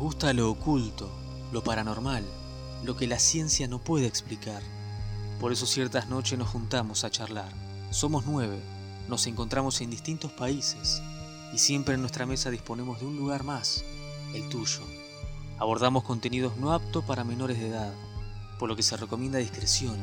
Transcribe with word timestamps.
gusta 0.00 0.32
lo 0.32 0.50
oculto, 0.50 1.10
lo 1.52 1.62
paranormal, 1.62 2.24
lo 2.84 2.96
que 2.96 3.06
la 3.06 3.18
ciencia 3.18 3.68
no 3.68 3.80
puede 3.80 4.06
explicar. 4.06 4.62
Por 5.38 5.52
eso 5.52 5.66
ciertas 5.66 6.08
noches 6.08 6.38
nos 6.38 6.48
juntamos 6.48 7.04
a 7.04 7.10
charlar. 7.10 7.52
Somos 7.90 8.24
nueve, 8.24 8.58
nos 9.08 9.26
encontramos 9.26 9.78
en 9.82 9.90
distintos 9.90 10.32
países 10.32 11.02
y 11.52 11.58
siempre 11.58 11.96
en 11.96 12.00
nuestra 12.00 12.24
mesa 12.24 12.48
disponemos 12.48 12.98
de 12.98 13.06
un 13.06 13.18
lugar 13.18 13.44
más, 13.44 13.84
el 14.32 14.48
tuyo. 14.48 14.80
Abordamos 15.58 16.02
contenidos 16.02 16.56
no 16.56 16.72
aptos 16.72 17.04
para 17.04 17.22
menores 17.22 17.58
de 17.58 17.68
edad, 17.68 17.92
por 18.58 18.70
lo 18.70 18.76
que 18.76 18.82
se 18.82 18.96
recomienda 18.96 19.38
discreción 19.38 19.98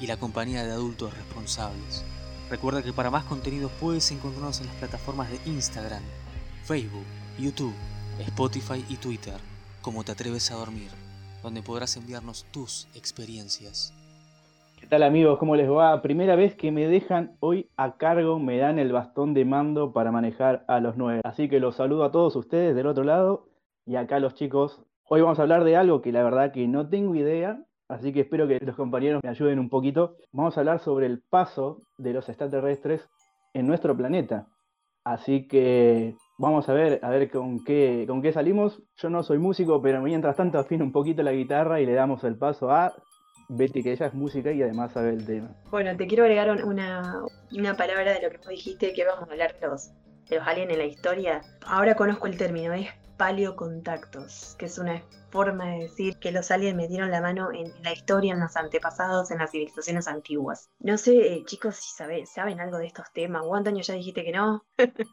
y 0.00 0.06
la 0.06 0.18
compañía 0.18 0.62
de 0.62 0.70
adultos 0.70 1.12
responsables. 1.14 2.04
Recuerda 2.48 2.84
que 2.84 2.92
para 2.92 3.10
más 3.10 3.24
contenidos 3.24 3.72
puedes 3.80 4.08
encontrarnos 4.12 4.60
en 4.60 4.68
las 4.68 4.76
plataformas 4.76 5.28
de 5.32 5.40
Instagram, 5.46 6.04
Facebook, 6.64 7.06
YouTube, 7.40 7.74
Spotify 8.20 8.84
y 8.88 8.96
Twitter, 8.96 9.34
como 9.80 10.04
te 10.04 10.12
atreves 10.12 10.50
a 10.50 10.56
dormir, 10.56 10.90
donde 11.42 11.62
podrás 11.62 11.96
enviarnos 11.96 12.44
tus 12.52 12.86
experiencias. 12.94 13.94
¿Qué 14.78 14.86
tal 14.86 15.02
amigos? 15.02 15.38
¿Cómo 15.38 15.56
les 15.56 15.70
va? 15.70 16.02
Primera 16.02 16.36
vez 16.36 16.54
que 16.54 16.72
me 16.72 16.86
dejan 16.86 17.36
hoy 17.40 17.68
a 17.76 17.96
cargo, 17.96 18.38
me 18.38 18.58
dan 18.58 18.78
el 18.78 18.92
bastón 18.92 19.32
de 19.32 19.44
mando 19.44 19.92
para 19.92 20.12
manejar 20.12 20.64
a 20.68 20.80
los 20.80 20.96
nueve. 20.96 21.20
Así 21.24 21.48
que 21.48 21.60
los 21.60 21.76
saludo 21.76 22.04
a 22.04 22.10
todos 22.10 22.36
ustedes 22.36 22.74
del 22.74 22.86
otro 22.86 23.04
lado 23.04 23.46
y 23.86 23.96
acá 23.96 24.18
los 24.18 24.34
chicos. 24.34 24.82
Hoy 25.08 25.20
vamos 25.20 25.38
a 25.38 25.42
hablar 25.42 25.64
de 25.64 25.76
algo 25.76 26.02
que 26.02 26.12
la 26.12 26.22
verdad 26.22 26.52
que 26.52 26.66
no 26.66 26.88
tengo 26.88 27.14
idea, 27.14 27.64
así 27.88 28.12
que 28.12 28.20
espero 28.20 28.48
que 28.48 28.58
los 28.60 28.76
compañeros 28.76 29.20
me 29.22 29.30
ayuden 29.30 29.58
un 29.58 29.68
poquito. 29.68 30.16
Vamos 30.32 30.56
a 30.56 30.60
hablar 30.60 30.80
sobre 30.80 31.06
el 31.06 31.22
paso 31.22 31.78
de 31.98 32.12
los 32.12 32.28
extraterrestres 32.28 33.08
en 33.54 33.66
nuestro 33.66 33.96
planeta. 33.96 34.48
Así 35.04 35.48
que 35.48 36.16
vamos 36.42 36.68
a 36.68 36.72
ver, 36.72 36.98
a 37.02 37.08
ver 37.08 37.30
con 37.30 37.62
qué, 37.64 38.04
con 38.08 38.20
qué 38.20 38.32
salimos. 38.32 38.82
Yo 38.96 39.08
no 39.08 39.22
soy 39.22 39.38
músico, 39.38 39.80
pero 39.80 40.02
mientras 40.02 40.36
tanto 40.36 40.58
afino 40.58 40.84
un 40.84 40.90
poquito 40.90 41.22
la 41.22 41.32
guitarra 41.32 41.80
y 41.80 41.86
le 41.86 41.92
damos 41.92 42.24
el 42.24 42.36
paso 42.36 42.68
a 42.72 42.92
Betty, 43.48 43.80
que 43.82 43.92
ella 43.92 44.06
es 44.06 44.14
música 44.14 44.50
y 44.50 44.60
además 44.60 44.92
sabe 44.92 45.10
el 45.10 45.24
tema. 45.24 45.54
Bueno, 45.70 45.96
te 45.96 46.08
quiero 46.08 46.24
agregar 46.24 46.50
una, 46.64 47.22
una 47.56 47.76
palabra 47.76 48.14
de 48.14 48.22
lo 48.22 48.30
que 48.30 48.38
vos 48.38 48.48
dijiste, 48.48 48.92
que 48.92 49.04
vamos 49.04 49.28
a 49.28 49.32
hablar 49.32 49.56
de 49.60 49.68
los, 49.68 49.92
de 50.28 50.36
los 50.36 50.48
aliens 50.48 50.72
en 50.72 50.78
la 50.78 50.84
historia. 50.84 51.42
Ahora 51.64 51.94
conozco 51.94 52.26
el 52.26 52.36
término, 52.36 52.72
es 52.72 52.88
paleocontactos, 53.22 54.56
que 54.58 54.66
es 54.66 54.78
una 54.78 55.00
forma 55.30 55.66
de 55.66 55.84
decir 55.84 56.18
que 56.18 56.32
los 56.32 56.50
aliens 56.50 56.76
metieron 56.76 57.12
la 57.12 57.20
mano 57.20 57.52
en 57.52 57.72
la 57.84 57.92
historia, 57.92 58.32
en 58.34 58.40
los 58.40 58.56
antepasados, 58.56 59.30
en 59.30 59.38
las 59.38 59.52
civilizaciones 59.52 60.08
antiguas. 60.08 60.70
No 60.80 60.98
sé, 60.98 61.34
eh, 61.34 61.44
chicos, 61.44 61.76
si 61.76 61.94
saben, 61.94 62.26
saben 62.26 62.58
algo 62.58 62.78
de 62.78 62.86
estos 62.86 63.12
temas. 63.12 63.42
O 63.44 63.54
Antonio 63.54 63.80
ya 63.84 63.94
dijiste 63.94 64.24
que 64.24 64.32
no, 64.32 64.64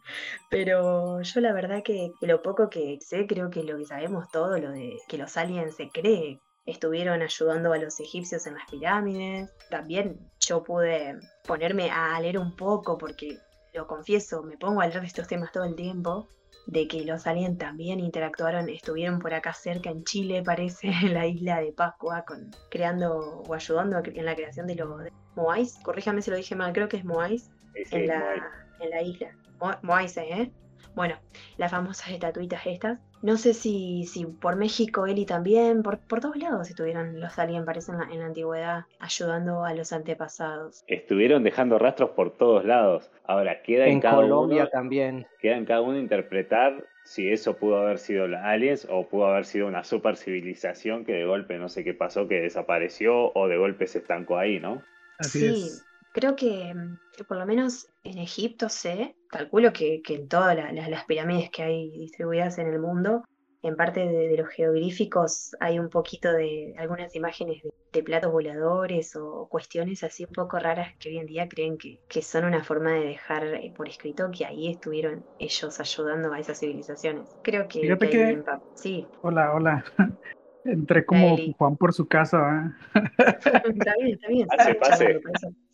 pero 0.49 1.21
yo 1.21 1.39
la 1.39 1.53
verdad 1.53 1.83
que, 1.83 2.11
que 2.19 2.25
lo 2.25 2.41
poco 2.41 2.67
que 2.71 2.97
sé, 2.99 3.27
creo 3.27 3.51
que 3.51 3.61
lo 3.61 3.77
que 3.77 3.85
sabemos 3.85 4.27
todo, 4.31 4.57
lo 4.57 4.71
de 4.71 4.97
que 5.07 5.19
los 5.19 5.37
aliens 5.37 5.75
se 5.75 5.91
cree 5.91 6.39
estuvieron 6.65 7.21
ayudando 7.21 7.73
a 7.73 7.77
los 7.77 7.99
egipcios 7.99 8.47
en 8.47 8.55
las 8.55 8.67
pirámides. 8.71 9.51
También 9.69 10.31
yo 10.39 10.63
pude 10.63 11.19
ponerme 11.45 11.91
a 11.91 12.19
leer 12.19 12.39
un 12.39 12.55
poco 12.55 12.97
porque, 12.97 13.37
lo 13.75 13.85
confieso, 13.85 14.41
me 14.41 14.57
pongo 14.57 14.81
a 14.81 14.87
leer 14.87 15.01
de 15.01 15.05
estos 15.05 15.27
temas 15.27 15.51
todo 15.51 15.65
el 15.65 15.75
tiempo, 15.75 16.27
de 16.67 16.87
que 16.87 17.03
los 17.03 17.25
aliens 17.27 17.57
también 17.57 17.99
interactuaron, 17.99 18.69
estuvieron 18.69 19.19
por 19.19 19.33
acá 19.33 19.53
cerca 19.53 19.89
en 19.89 20.03
Chile, 20.03 20.43
parece, 20.43 20.87
en 21.03 21.13
la 21.13 21.25
isla 21.25 21.61
de 21.61 21.71
Pascua, 21.71 22.23
con, 22.25 22.51
creando 22.69 23.43
o 23.47 23.53
ayudando 23.53 24.01
en 24.03 24.25
la 24.25 24.35
creación 24.35 24.67
de 24.67 24.75
los 24.75 24.89
Moais. 25.35 25.79
Corríjame 25.83 26.21
si 26.21 26.31
lo 26.31 26.37
dije 26.37 26.55
mal, 26.55 26.73
creo 26.73 26.87
que 26.87 26.97
es 26.97 27.05
Moais, 27.05 27.49
en, 27.73 28.07
la, 28.07 28.35
en 28.79 28.89
la 28.89 29.01
isla. 29.01 29.35
Moais, 29.81 30.15
¿eh? 30.17 30.51
Bueno, 30.95 31.15
las 31.57 31.71
famosas 31.71 32.09
estatuitas 32.09 32.61
estas. 32.65 32.99
No 33.21 33.37
sé 33.37 33.53
si, 33.53 34.05
si 34.05 34.25
por 34.25 34.55
México, 34.55 35.05
Eli 35.05 35.25
también, 35.25 35.83
por, 35.83 35.99
por 35.99 36.21
todos 36.21 36.37
lados 36.37 36.69
estuvieron 36.69 37.19
los 37.19 37.37
aliens, 37.37 37.65
parece, 37.65 37.91
en 37.91 37.97
la, 37.97 38.03
en 38.05 38.19
la 38.19 38.25
antigüedad, 38.27 38.85
ayudando 38.99 39.65
a 39.65 39.73
los 39.73 39.91
antepasados. 39.91 40.83
Estuvieron 40.87 41.43
dejando 41.43 41.77
rastros 41.79 42.11
por 42.11 42.37
todos 42.37 42.63
lados. 42.65 43.11
Ahora, 43.25 43.61
queda 43.61 43.87
en, 43.87 43.93
En 43.93 43.99
cada 43.99 44.15
Colombia 44.15 44.61
uno, 44.63 44.69
también. 44.69 45.27
queda 45.39 45.57
en 45.57 45.65
cada 45.65 45.81
uno 45.81 45.97
interpretar 45.99 46.85
si 47.03 47.29
eso 47.31 47.57
pudo 47.57 47.77
haber 47.77 47.97
sido 47.97 48.27
los 48.27 48.39
aliens 48.41 48.87
o 48.89 49.07
pudo 49.07 49.25
haber 49.27 49.45
sido 49.45 49.67
una 49.67 49.83
super 49.83 50.15
civilización 50.15 51.05
que 51.05 51.13
de 51.13 51.25
golpe 51.25 51.57
no 51.57 51.67
sé 51.69 51.83
qué 51.83 51.93
pasó, 51.93 52.27
que 52.27 52.41
desapareció 52.41 53.31
o 53.33 53.47
de 53.47 53.57
golpe 53.57 53.87
se 53.87 53.99
estancó 53.99 54.37
ahí, 54.37 54.59
¿no? 54.59 54.83
Así 55.17 55.39
sí, 55.39 55.45
es. 55.47 55.88
Creo 56.11 56.35
que, 56.35 56.73
mm, 56.73 56.97
que 57.15 57.23
por 57.23 57.37
lo 57.37 57.45
menos 57.45 57.87
en 58.03 58.17
Egipto 58.17 58.69
sé, 58.69 59.15
calculo 59.29 59.71
que, 59.73 60.01
que 60.01 60.15
en 60.15 60.27
todas 60.27 60.55
la- 60.55 60.71
la- 60.71 60.89
las 60.89 61.05
pirámides 61.05 61.49
que 61.51 61.63
hay 61.63 61.91
distribuidas 61.91 62.57
en 62.57 62.67
el 62.67 62.79
mundo, 62.79 63.23
en 63.61 63.75
parte 63.75 63.99
de, 63.99 64.29
de 64.29 64.37
los 64.37 64.47
jeroglíficos 64.49 65.51
hay 65.59 65.79
un 65.79 65.89
poquito 65.89 66.31
de 66.31 66.73
algunas 66.77 67.13
imágenes 67.15 67.61
de, 67.61 67.71
de 67.91 68.03
platos 68.03 68.31
voladores 68.31 69.15
o 69.17 69.47
cuestiones 69.49 70.01
así 70.03 70.23
un 70.23 70.31
poco 70.33 70.57
raras 70.59 70.95
que 70.97 71.09
hoy 71.09 71.17
en 71.17 71.25
día 71.25 71.49
creen 71.49 71.77
que, 71.77 71.99
que 72.07 72.21
son 72.21 72.45
una 72.45 72.63
forma 72.63 72.93
de 72.93 73.01
dejar 73.05 73.45
eh, 73.47 73.73
por 73.75 73.89
escrito 73.89 74.29
que 74.31 74.45
ahí 74.45 74.71
estuvieron 74.71 75.25
ellos 75.39 75.77
ayudando 75.79 76.31
a 76.31 76.39
esas 76.39 76.57
civilizaciones. 76.59 77.29
Creo 77.43 77.67
que, 77.67 77.81
Fíjate 77.81 78.09
que 78.09 78.17
que- 78.17 78.43
Sí, 78.75 79.05
Hola, 79.21 79.53
hola. 79.53 79.83
Entré 80.63 81.05
como 81.05 81.35
Eli. 81.37 81.53
Juan 81.57 81.75
por 81.77 81.93
su 81.93 82.07
casa, 82.07 82.37
¿va? 82.37 82.73
está 83.75 83.93
bien, 83.99 84.13
está 84.13 84.27
bien. 84.29 84.47
Pase, 84.47 84.75
pase. 84.75 85.19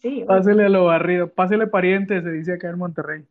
Sí, 0.05 0.17
bueno. 0.17 0.27
Pásele 0.27 0.65
a 0.65 0.69
lo 0.69 0.85
barrido, 0.85 1.29
pásele 1.29 1.65
pariente, 1.65 2.21
se 2.21 2.31
dice 2.31 2.53
acá 2.53 2.69
en 2.69 2.77
Monterrey. 2.77 3.25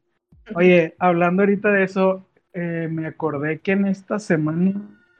Oye, 0.57 0.97
hablando 0.99 1.43
ahorita 1.43 1.71
de 1.71 1.85
eso, 1.85 2.27
eh, 2.53 2.89
me 2.91 3.07
acordé 3.07 3.61
que 3.61 3.73
en 3.73 3.87
esta 3.87 4.19
semana 4.19 4.73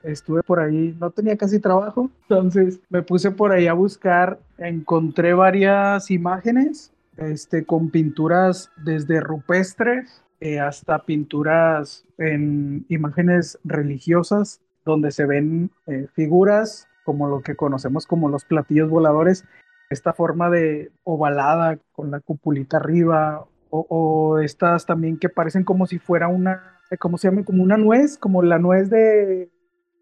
estuve 0.03 0.43
por 0.43 0.59
ahí, 0.59 0.93
no 0.99 1.11
tenía 1.11 1.37
casi 1.37 1.61
trabajo, 1.61 2.11
entonces 2.23 2.81
me 2.89 3.03
puse 3.03 3.31
por 3.31 3.53
ahí 3.53 3.67
a 3.67 3.73
buscar, 3.73 4.37
encontré 4.57 5.33
varias 5.33 6.11
imágenes, 6.11 6.91
este, 7.15 7.63
con 7.63 7.89
pinturas 7.89 8.69
desde 8.83 9.21
rupestres 9.21 10.25
eh, 10.41 10.59
hasta 10.59 11.05
pinturas 11.05 12.03
en 12.17 12.85
imágenes 12.89 13.57
religiosas, 13.63 14.59
donde 14.83 15.09
se 15.11 15.25
ven 15.25 15.71
eh, 15.87 16.07
figuras 16.15 16.89
como 17.05 17.29
lo 17.29 17.39
que 17.39 17.55
conocemos 17.55 18.05
como 18.05 18.27
los 18.27 18.43
platillos 18.43 18.89
voladores, 18.89 19.45
esta 19.89 20.13
forma 20.13 20.49
de 20.49 20.91
ovalada 21.03 21.77
con 21.91 22.11
la 22.11 22.19
cupulita 22.19 22.77
arriba 22.77 23.45
o, 23.69 23.85
o 23.89 24.39
estas 24.39 24.85
también 24.85 25.17
que 25.17 25.29
parecen 25.29 25.63
como 25.63 25.85
si 25.87 25.99
fuera 25.99 26.27
una, 26.27 26.79
eh, 26.91 26.97
¿cómo 26.97 27.17
se 27.17 27.29
llama? 27.29 27.43
Como 27.43 27.63
una 27.63 27.77
nuez, 27.77 28.17
como 28.17 28.41
la 28.41 28.59
nuez 28.59 28.89
de, 28.89 29.49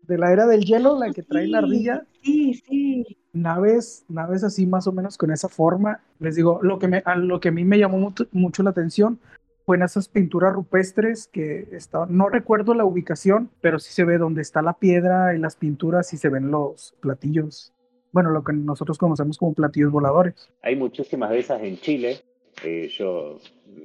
de 0.07 0.17
la 0.17 0.31
era 0.31 0.45
del 0.45 0.65
hielo, 0.65 0.97
la 0.97 1.11
que 1.11 1.23
trae 1.23 1.47
la 1.47 1.59
ardilla. 1.59 2.05
Sí, 2.21 2.53
sí. 2.53 3.17
Naves, 3.33 4.05
naves 4.09 4.43
así 4.43 4.67
más 4.67 4.87
o 4.87 4.91
menos 4.91 5.17
con 5.17 5.31
esa 5.31 5.49
forma. 5.49 6.01
Les 6.19 6.35
digo, 6.35 6.59
lo 6.61 6.79
que, 6.79 6.87
me, 6.87 7.01
a 7.05 7.15
lo 7.15 7.39
que 7.39 7.49
a 7.49 7.51
mí 7.51 7.65
me 7.65 7.79
llamó 7.79 7.97
mucho, 7.97 8.27
mucho 8.31 8.63
la 8.63 8.69
atención 8.69 9.19
fue 9.65 9.77
en 9.77 9.83
esas 9.83 10.09
pinturas 10.09 10.53
rupestres 10.53 11.27
que 11.27 11.69
estaban, 11.71 12.15
no 12.15 12.27
recuerdo 12.27 12.73
la 12.73 12.83
ubicación, 12.83 13.49
pero 13.61 13.79
sí 13.79 13.93
se 13.93 14.03
ve 14.03 14.17
donde 14.17 14.41
está 14.41 14.61
la 14.61 14.73
piedra 14.73 15.35
y 15.35 15.39
las 15.39 15.55
pinturas 15.55 16.13
y 16.13 16.17
se 16.17 16.29
ven 16.29 16.51
los 16.51 16.95
platillos. 16.99 17.72
Bueno, 18.13 18.29
lo 18.29 18.43
que 18.43 18.53
nosotros 18.53 18.97
conocemos 18.97 19.37
como 19.37 19.53
platillos 19.53 19.91
voladores. 19.91 20.49
Hay 20.61 20.75
muchísimas 20.77 21.29
de 21.31 21.39
esas 21.39 21.61
en 21.63 21.77
Chile. 21.77 22.19
eh, 22.63 22.87
yo 22.97 23.39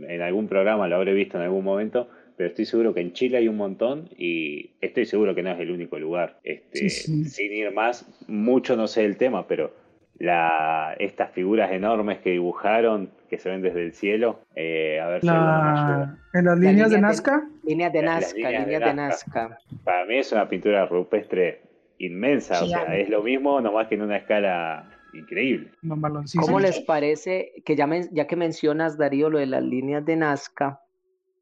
en 0.07 0.21
algún 0.23 0.47
programa 0.47 0.87
lo 0.87 0.97
habré 0.97 1.15
visto 1.15 1.39
en 1.39 1.45
algún 1.45 1.65
momento, 1.65 2.09
pero 2.37 2.51
estoy 2.51 2.67
seguro 2.67 2.93
que 2.95 3.01
en 3.01 3.15
Chile 3.15 3.39
hay 3.39 3.49
un 3.49 3.57
montón 3.57 4.11
y 4.17 4.73
estoy 4.83 5.07
seguro 5.07 5.35
que 5.35 5.43
no 5.43 5.51
es 5.51 5.59
el 5.59 5.71
único 5.71 5.99
lugar. 5.99 6.39
Este, 6.45 6.91
Sí, 6.91 6.91
sí. 6.91 7.25
Sin 7.25 7.53
ir 7.53 7.73
más, 7.73 8.07
mucho 8.29 8.77
no 8.77 8.87
sé 8.87 9.05
el 9.07 9.17
tema, 9.17 9.49
pero 9.49 9.73
la, 10.19 10.95
estas 10.99 11.31
figuras 11.33 11.73
enormes 11.73 12.19
que 12.19 12.31
dibujaron, 12.31 13.11
que 13.31 13.39
se 13.39 13.49
ven 13.49 13.63
desde 13.63 13.83
el 13.85 13.95
cielo, 13.95 14.41
eh, 14.55 15.01
a 15.01 15.09
ver 15.09 15.23
si 15.23 15.29
alguno 15.29 15.63
me 15.63 15.71
ayuda. 15.71 16.19
La, 16.33 16.39
en 16.41 16.45
las 16.45 16.59
La 16.59 16.71
líneas 16.71 16.91
de 16.91 16.97
línea 16.97 16.97
de- 16.97 17.01
Nazca, 17.01 17.49
Líneas 17.65 17.93
de 17.93 18.03
Nazca, 18.03 18.51
líneas 18.51 18.81
de. 18.85 18.95
Nazca. 18.95 19.59
Para 19.85 20.05
mí 20.07 20.17
es 20.19 20.31
una 20.33 20.49
pintura 20.49 20.87
rupestre 20.87 21.61
inmensa, 21.99 22.63
o 22.63 22.67
sea, 22.67 22.97
es 22.97 23.09
lo 23.09 23.23
mismo, 23.23 23.61
nomás 23.61 23.89
que 23.89 23.95
en 23.97 24.03
una 24.03 24.17
escala 24.19 24.91
increíble. 25.13 25.71
¿Cómo 26.41 26.61
les 26.61 26.81
parece 26.81 27.53
que 27.65 27.75
ya, 27.77 27.87
men- 27.87 28.09
ya 28.13 28.27
que 28.27 28.37
mencionas, 28.37 28.97
Darío, 28.99 29.31
lo 29.31 29.39
de 29.39 29.47
las 29.47 29.63
líneas 29.63 30.05
de 30.05 30.17
Nazca? 30.17 30.81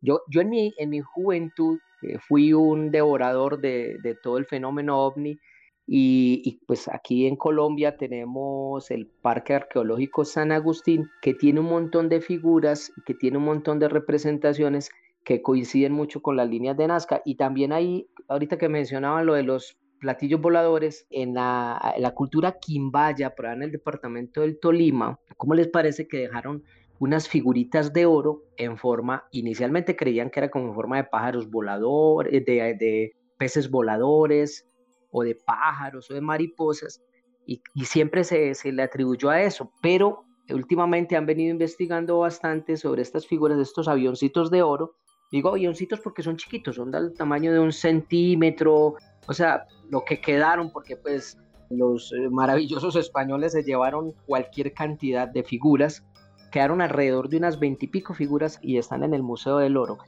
Yo, 0.00 0.20
yo 0.28 0.40
en, 0.40 0.50
mi, 0.50 0.74
en 0.78 0.90
mi 0.90 1.00
juventud 1.00 1.78
eh, 2.02 2.18
fui 2.18 2.52
un 2.52 2.90
devorador 2.90 3.60
de, 3.60 3.98
de 4.02 4.14
todo 4.14 4.38
el 4.38 4.44
fenómeno 4.46 4.98
ovni 5.04 5.38
y, 5.86 6.42
y, 6.44 6.60
pues 6.66 6.88
aquí 6.88 7.26
en 7.26 7.36
Colombia 7.36 7.96
tenemos 7.96 8.90
el 8.90 9.06
Parque 9.06 9.54
Arqueológico 9.54 10.24
San 10.24 10.52
Agustín 10.52 11.08
que 11.22 11.34
tiene 11.34 11.60
un 11.60 11.66
montón 11.66 12.08
de 12.08 12.20
figuras 12.20 12.92
y 12.96 13.02
que 13.02 13.14
tiene 13.14 13.38
un 13.38 13.44
montón 13.44 13.78
de 13.78 13.88
representaciones 13.88 14.90
que 15.24 15.42
coinciden 15.42 15.92
mucho 15.92 16.22
con 16.22 16.36
las 16.36 16.48
líneas 16.48 16.76
de 16.76 16.86
Nazca 16.86 17.22
y 17.24 17.36
también 17.36 17.72
ahí, 17.72 18.06
ahorita 18.28 18.58
que 18.58 18.68
mencionaban 18.68 19.26
lo 19.26 19.34
de 19.34 19.42
los 19.42 19.76
platillos 20.06 20.40
voladores 20.40 21.04
en 21.10 21.34
la, 21.34 22.12
cultura 22.14 22.60
quimbaya, 22.60 23.34
por 23.34 23.46
en 23.46 23.64
el 23.64 23.72
departamento 23.72 24.42
del 24.42 24.60
Tolima, 24.60 25.18
¿cómo 25.36 25.52
les 25.52 25.66
parece 25.66 26.06
que 26.06 26.18
dejaron 26.18 26.62
unas 27.00 27.28
figuritas 27.28 27.92
de 27.92 28.06
oro 28.06 28.44
en 28.56 28.78
forma, 28.78 29.24
inicialmente 29.32 29.96
creían 29.96 30.30
que 30.30 30.38
era 30.38 30.48
como 30.48 30.68
en 30.68 30.74
forma 30.76 30.98
de 30.98 31.04
pájaros 31.04 31.50
voladores, 31.50 32.30
de, 32.46 32.76
de, 32.78 33.16
peces 33.36 33.68
voladores 33.68 34.64
o 35.10 35.24
de 35.24 35.34
pájaros 35.34 36.08
o 36.08 36.14
de 36.14 36.20
mariposas 36.20 37.02
y, 37.44 37.60
siempre 37.84 38.22
se, 38.22 38.54
se, 38.54 38.70
le 38.70 38.84
atribuyó 38.84 39.30
a 39.30 39.42
eso, 39.42 39.72
pero 39.82 40.24
últimamente 40.50 41.16
han 41.16 41.26
venido 41.26 41.50
investigando 41.50 42.20
bastante 42.20 42.76
sobre 42.76 43.02
estas 43.02 43.26
figuras 43.26 43.56
de 43.56 43.64
estos 43.64 43.88
avioncitos 43.88 44.52
de 44.52 44.62
oro. 44.62 44.94
Digo 45.32 45.48
avioncitos 45.48 45.98
porque 45.98 46.22
son 46.22 46.36
chiquitos, 46.36 46.76
son 46.76 46.92
del 46.92 47.12
tamaño 47.12 47.52
de 47.52 47.58
un 47.58 47.72
centímetro, 47.72 48.94
o 49.26 49.32
sea, 49.32 49.66
lo 49.90 50.04
que 50.04 50.20
quedaron, 50.20 50.70
porque 50.70 50.96
pues 50.96 51.38
los 51.70 52.12
eh, 52.12 52.28
maravillosos 52.30 52.96
españoles 52.96 53.52
se 53.52 53.62
llevaron 53.62 54.12
cualquier 54.26 54.72
cantidad 54.72 55.28
de 55.28 55.42
figuras, 55.42 56.04
quedaron 56.52 56.80
alrededor 56.80 57.28
de 57.28 57.38
unas 57.38 57.58
veintipico 57.58 58.14
figuras 58.14 58.58
y 58.62 58.78
están 58.78 59.02
en 59.02 59.14
el 59.14 59.22
Museo 59.22 59.58
del 59.58 59.76
Oro. 59.76 59.98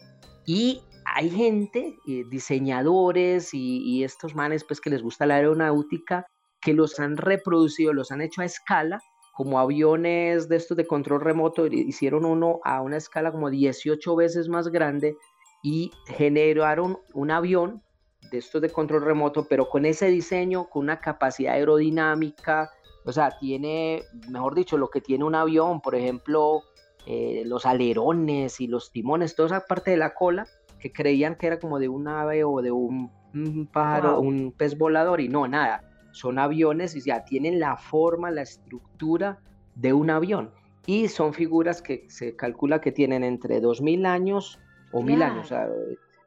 Y 0.46 0.82
hay 1.04 1.30
gente, 1.30 1.96
eh, 2.06 2.24
diseñadores 2.30 3.52
y, 3.54 3.82
y, 3.82 4.04
estos 4.04 4.34
manes 4.34 4.64
pues 4.64 4.80
que 4.80 4.90
les 4.90 5.02
gusta 5.02 5.26
la 5.26 5.36
aeronáutica, 5.36 6.26
que 6.60 6.74
los 6.74 6.98
han 7.00 7.16
reproducido, 7.16 7.92
los 7.92 8.10
han 8.12 8.20
hecho 8.20 8.42
a 8.42 8.44
escala 8.44 9.00
como 9.38 9.60
aviones 9.60 10.48
de 10.48 10.56
estos 10.56 10.76
de 10.76 10.84
control 10.84 11.20
remoto, 11.20 11.68
hicieron 11.68 12.24
uno 12.24 12.58
a 12.64 12.82
una 12.82 12.96
escala 12.96 13.30
como 13.30 13.50
18 13.50 14.16
veces 14.16 14.48
más 14.48 14.66
grande 14.66 15.16
y 15.62 15.92
generaron 16.08 16.98
un 17.14 17.30
avión 17.30 17.80
de 18.30 18.38
estos 18.38 18.60
de 18.60 18.70
control 18.70 19.04
remoto, 19.04 19.46
pero 19.48 19.68
con 19.68 19.84
ese 19.84 20.06
diseño, 20.06 20.68
con 20.68 20.84
una 20.84 21.00
capacidad 21.00 21.54
aerodinámica, 21.54 22.70
o 23.04 23.12
sea, 23.12 23.38
tiene, 23.38 24.02
mejor 24.28 24.54
dicho, 24.54 24.76
lo 24.76 24.90
que 24.90 25.00
tiene 25.00 25.24
un 25.24 25.34
avión, 25.34 25.80
por 25.80 25.94
ejemplo, 25.94 26.62
eh, 27.06 27.42
los 27.46 27.64
alerones 27.64 28.60
y 28.60 28.66
los 28.66 28.92
timones, 28.92 29.34
toda 29.34 29.46
esa 29.46 29.66
parte 29.66 29.92
de 29.92 29.96
la 29.96 30.14
cola, 30.14 30.46
que 30.78 30.92
creían 30.92 31.36
que 31.36 31.46
era 31.46 31.58
como 31.58 31.78
de 31.78 31.88
un 31.88 32.06
ave 32.06 32.44
o 32.44 32.60
de 32.60 32.70
un, 32.70 33.10
pájaro, 33.72 34.20
un 34.20 34.52
pez 34.52 34.76
volador, 34.76 35.20
y 35.20 35.28
no, 35.28 35.48
nada, 35.48 35.88
son 36.12 36.38
aviones 36.38 36.94
y 36.96 37.00
ya 37.00 37.24
tienen 37.24 37.60
la 37.60 37.76
forma, 37.76 38.30
la 38.30 38.42
estructura 38.42 39.40
de 39.74 39.92
un 39.92 40.10
avión. 40.10 40.50
Y 40.86 41.08
son 41.08 41.34
figuras 41.34 41.82
que 41.82 42.04
se 42.08 42.34
calcula 42.36 42.80
que 42.80 42.92
tienen 42.92 43.24
entre 43.24 43.60
2000 43.60 44.06
años 44.06 44.58
o 44.92 45.02
1000 45.02 45.22
años, 45.22 45.52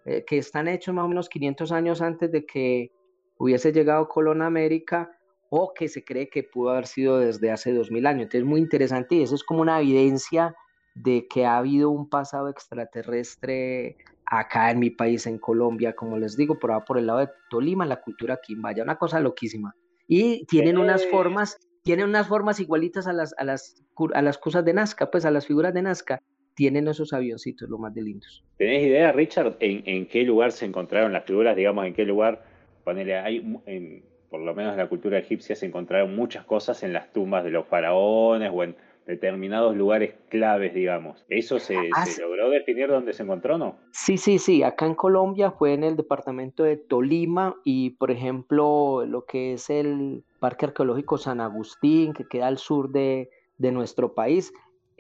eh, 0.06 0.24
que 0.26 0.38
están 0.38 0.68
hechos 0.68 0.94
más 0.94 1.06
o 1.06 1.08
menos 1.08 1.30
500 1.30 1.72
años 1.72 2.02
antes 2.02 2.32
de 2.32 2.46
que 2.46 2.92
hubiese 3.38 3.72
llegado 3.72 4.08
Colón 4.08 4.42
a 4.42 4.48
América 4.48 5.12
o 5.50 5.74
que 5.74 5.88
se 5.88 6.04
cree 6.04 6.30
que 6.30 6.44
pudo 6.44 6.70
haber 6.70 6.88
sido 6.88 7.20
desde 7.20 7.52
hace 7.52 7.74
2000 7.74 8.06
años. 8.06 8.22
Entonces 8.24 8.42
es 8.42 8.48
muy 8.48 8.62
interesante 8.62 9.16
y 9.16 9.24
eso 9.24 9.36
es 9.36 9.44
como 9.44 9.62
una 9.62 9.80
evidencia 9.80 10.56
de 10.96 11.28
que 11.28 11.46
ha 11.46 11.58
habido 11.58 11.90
un 11.90 12.10
pasado 12.10 12.50
extraterrestre 12.50 13.98
acá 14.26 14.72
en 14.72 14.80
mi 14.80 14.90
país, 14.90 15.28
en 15.28 15.38
Colombia, 15.38 15.94
como 15.94 16.18
les 16.18 16.38
digo, 16.38 16.58
por 16.58 16.86
por 16.86 16.98
el 16.98 17.08
lado 17.08 17.20
de 17.20 17.30
Tolima, 17.50 17.86
la 17.86 18.02
cultura 18.02 18.40
quimbaya, 18.42 18.84
una 18.84 18.98
cosa 18.98 19.20
loquísima. 19.20 19.76
Y 20.08 20.46
tienen 20.46 20.78
unas 20.78 21.06
formas, 21.08 21.58
tienen 21.84 22.08
unas 22.08 22.28
formas 22.28 22.60
igualitas 22.60 23.08
a 23.08 23.14
las, 23.14 23.34
a 23.38 23.44
las, 23.44 23.76
a 24.14 24.22
las 24.22 24.38
cosas 24.38 24.64
de 24.66 24.74
Nazca, 24.74 25.12
pues 25.12 25.26
a 25.26 25.32
las 25.32 25.48
figuras 25.48 25.74
de 25.74 25.82
Nazca. 25.82 26.22
Tienen 26.56 26.88
esos 26.88 27.14
avioncitos, 27.14 27.70
lo 27.70 27.78
más 27.78 27.94
de 27.94 28.02
lindos. 28.02 28.44
¿Tenés 28.58 28.84
idea, 28.84 29.12
Richard, 29.12 29.58
en, 29.60 29.84
en 29.86 30.06
qué 30.06 30.24
lugar 30.24 30.52
se 30.52 30.66
encontraron 30.66 31.14
las 31.14 31.26
figuras? 31.26 31.56
Digamos, 31.56 31.86
en 31.86 31.94
qué 31.94 32.06
lugar, 32.06 32.44
ponele, 32.84 33.18
hay, 33.18 33.38
en, 33.66 34.04
por 34.30 34.42
lo 34.42 34.54
menos 34.54 34.72
en 34.72 34.78
la 34.78 34.88
cultura 34.88 35.20
egipcia 35.20 35.56
se 35.56 35.66
encontraron 35.66 36.16
muchas 36.16 36.46
cosas 36.46 36.84
en 36.84 36.94
las 36.94 37.12
tumbas 37.12 37.44
de 37.44 37.52
los 37.52 37.68
faraones 37.68 38.52
o 38.54 38.64
en 38.64 38.76
determinados 39.06 39.76
lugares 39.76 40.14
claves, 40.30 40.74
digamos. 40.74 41.26
¿Eso 41.28 41.60
se, 41.60 41.76
ah, 41.76 42.06
logró 42.20 42.50
definir 42.50 42.88
dónde 42.88 43.14
se 43.14 43.24
encontró 43.24 43.58
no? 43.58 43.78
Sí, 43.92 44.18
sí, 44.18 44.40
sí. 44.40 44.64
Acá 44.64 44.86
en 44.86 44.96
Colombia 44.96 45.52
fue 45.52 45.74
en 45.74 45.84
el 45.84 45.96
departamento 45.96 46.64
de 46.64 46.78
Tolima 46.78 47.56
y, 47.64 47.92
por 47.92 48.12
ejemplo, 48.12 49.06
lo 49.06 49.26
que 49.26 49.54
es 49.54 49.70
el 49.70 50.24
Parque 50.40 50.66
Arqueológico 50.68 51.18
San 51.18 51.42
Agustín, 51.42 52.14
que 52.14 52.28
queda 52.28 52.48
al 52.48 52.58
sur 52.58 52.90
de, 52.90 53.30
nuestro 53.58 54.14
país. 54.16 54.54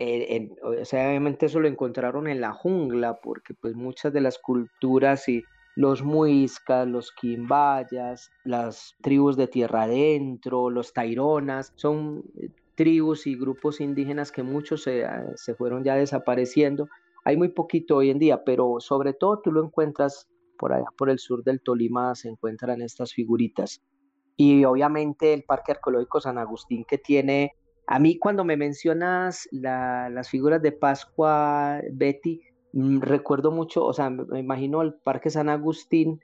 Eh, 0.03 0.49
obviamente 0.63 1.45
eso 1.45 1.59
lo 1.59 1.67
encontraron 1.67 2.27
en 2.27 2.41
la 2.41 2.53
jungla, 2.53 3.19
porque 3.21 3.53
pues 3.53 3.75
muchas 3.75 4.11
de 4.11 4.21
las 4.21 4.39
culturas 4.39 5.29
y 5.29 5.43
los 5.75 6.01
muiscas, 6.01 6.87
los 6.87 7.11
quimbayas, 7.11 8.31
las 8.43 8.95
tribus 9.01 9.37
de 9.37 9.47
tierra 9.47 9.83
adentro, 9.83 10.71
los 10.71 10.93
taironas, 10.93 11.71
son 11.75 12.23
tribus 12.73 13.27
y 13.27 13.35
grupos 13.35 13.79
indígenas 13.79 14.31
que 14.31 14.41
muchos 14.41 14.81
se, 14.81 15.05
ah, 15.05 15.23
se 15.35 15.53
fueron 15.53 15.83
ya 15.83 15.95
desapareciendo. 15.95 16.89
Hay 17.23 17.37
muy 17.37 17.49
poquito 17.49 17.97
hoy 17.97 18.09
en 18.09 18.17
día, 18.17 18.43
pero 18.43 18.79
sobre 18.79 19.13
todo 19.13 19.39
tú 19.43 19.51
lo 19.51 19.63
encuentras 19.63 20.27
por 20.57 20.73
allá, 20.73 20.87
por 20.97 21.11
el 21.11 21.19
sur 21.19 21.43
del 21.43 21.61
Tolima, 21.61 22.15
se 22.15 22.29
encuentran 22.29 22.81
estas 22.81 23.13
figuritas. 23.13 23.83
Y 24.35 24.65
obviamente 24.65 25.31
el 25.33 25.43
Parque 25.43 25.73
Arqueológico 25.73 26.21
San 26.21 26.39
Agustín 26.39 26.85
que 26.85 26.97
tiene, 26.97 27.53
a 27.91 27.99
mí 27.99 28.17
cuando 28.17 28.45
me 28.45 28.55
mencionas 28.55 29.49
las 29.51 30.29
figuras 30.29 30.61
de 30.61 30.71
Pascua, 30.71 31.81
Betty, 31.91 32.41
mm, 32.71 33.01
recuerdo 33.01 33.51
mucho, 33.51 33.83
o 33.83 33.91
sea, 33.91 34.09
me 34.09 34.39
imagino 34.39 34.81
el 34.81 34.93
Parque 34.93 35.29
San 35.29 35.49
Agustín, 35.49 36.21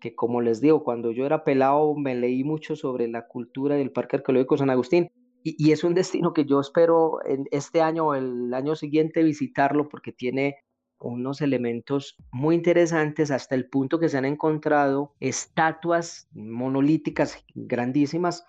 que 0.00 0.14
como 0.14 0.40
les 0.40 0.62
digo, 0.62 0.82
cuando 0.82 1.10
yo 1.10 1.26
era 1.26 1.44
pelado 1.44 1.94
me 1.94 2.14
leí 2.14 2.42
mucho 2.42 2.74
sobre 2.74 3.06
la 3.06 3.28
cultura 3.28 3.76
del 3.76 3.92
Parque 3.92 4.16
Arqueológico 4.16 4.56
San 4.56 4.70
Agustín 4.70 5.10
y, 5.42 5.72
es 5.72 5.84
un 5.84 5.92
destino 5.92 6.32
que 6.32 6.46
yo 6.46 6.58
espero 6.58 7.18
en 7.26 7.44
este 7.50 7.82
año 7.82 8.06
o 8.06 8.14
el 8.14 8.54
año 8.54 8.74
siguiente 8.74 9.22
visitarlo 9.22 9.90
porque 9.90 10.12
tiene 10.12 10.56
unos 11.00 11.42
elementos 11.42 12.16
muy 12.32 12.54
interesantes 12.54 13.30
hasta 13.30 13.54
el 13.56 13.68
punto 13.68 13.98
que 13.98 14.08
se 14.08 14.16
han 14.16 14.24
encontrado 14.24 15.12
estatuas 15.20 16.30
monolíticas 16.32 17.44
grandísimas 17.54 18.46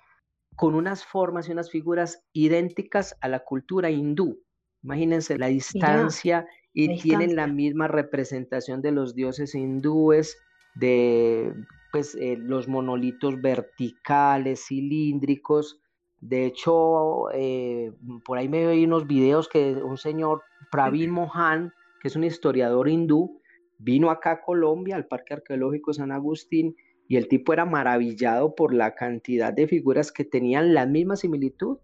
con 0.56 0.75
unas 0.75 1.06
formas 1.06 1.48
y 1.48 1.51
unas 1.51 1.71
figuras 1.71 2.24
idénticas 2.33 3.18
a 3.21 3.27
la 3.27 3.39
cultura 3.39 3.89
hindú. 3.89 4.42
Imagínense 4.83 5.38
la 5.38 5.48
distancia 5.48 6.48
y 6.74 7.00
tienen 7.00 7.36
la 7.36 7.48
misma 7.48 7.88
representación 7.88 8.81
de 8.81 8.92
los 8.92 9.15
dioses 9.15 9.56
hindúes, 9.56 10.38
de 10.75 11.53
pues, 11.92 12.15
eh, 12.15 12.38
los 12.38 12.68
monolitos 12.68 13.42
verticales, 13.42 14.65
cilíndricos, 14.68 15.81
de 16.21 16.45
hecho, 16.45 17.31
eh, 17.33 17.92
por 18.24 18.38
ahí 18.38 18.48
me 18.48 18.68
vi 18.68 18.86
unos 18.86 19.07
videos 19.07 19.50
que 19.50 19.74
un 19.74 19.98
señor, 19.98 20.44
Pravin 20.71 21.09
Mohan, 21.09 21.74
que 22.00 22.07
es 22.09 22.15
un 22.15 22.24
historiador 22.24 22.88
hindú, 22.88 23.42
vino 23.80 24.12
acá 24.12 24.31
a 24.34 24.41
Colombia, 24.41 24.96
al 24.96 25.08
Parque 25.08 25.34
Arqueológico 25.34 25.93
San 25.93 26.12
Agustín, 26.12 26.75
y 27.12 27.18
el 27.18 27.27
tipo 27.27 27.51
era 27.51 27.65
maravillado 27.65 28.56
por 28.56 28.74
la 28.74 28.96
cantidad 28.96 29.51
de 29.51 29.68
figuras 29.68 30.13
que 30.13 30.24
tenían 30.24 30.74
la 30.74 30.86
misma 30.86 31.18
similitud 31.18 31.77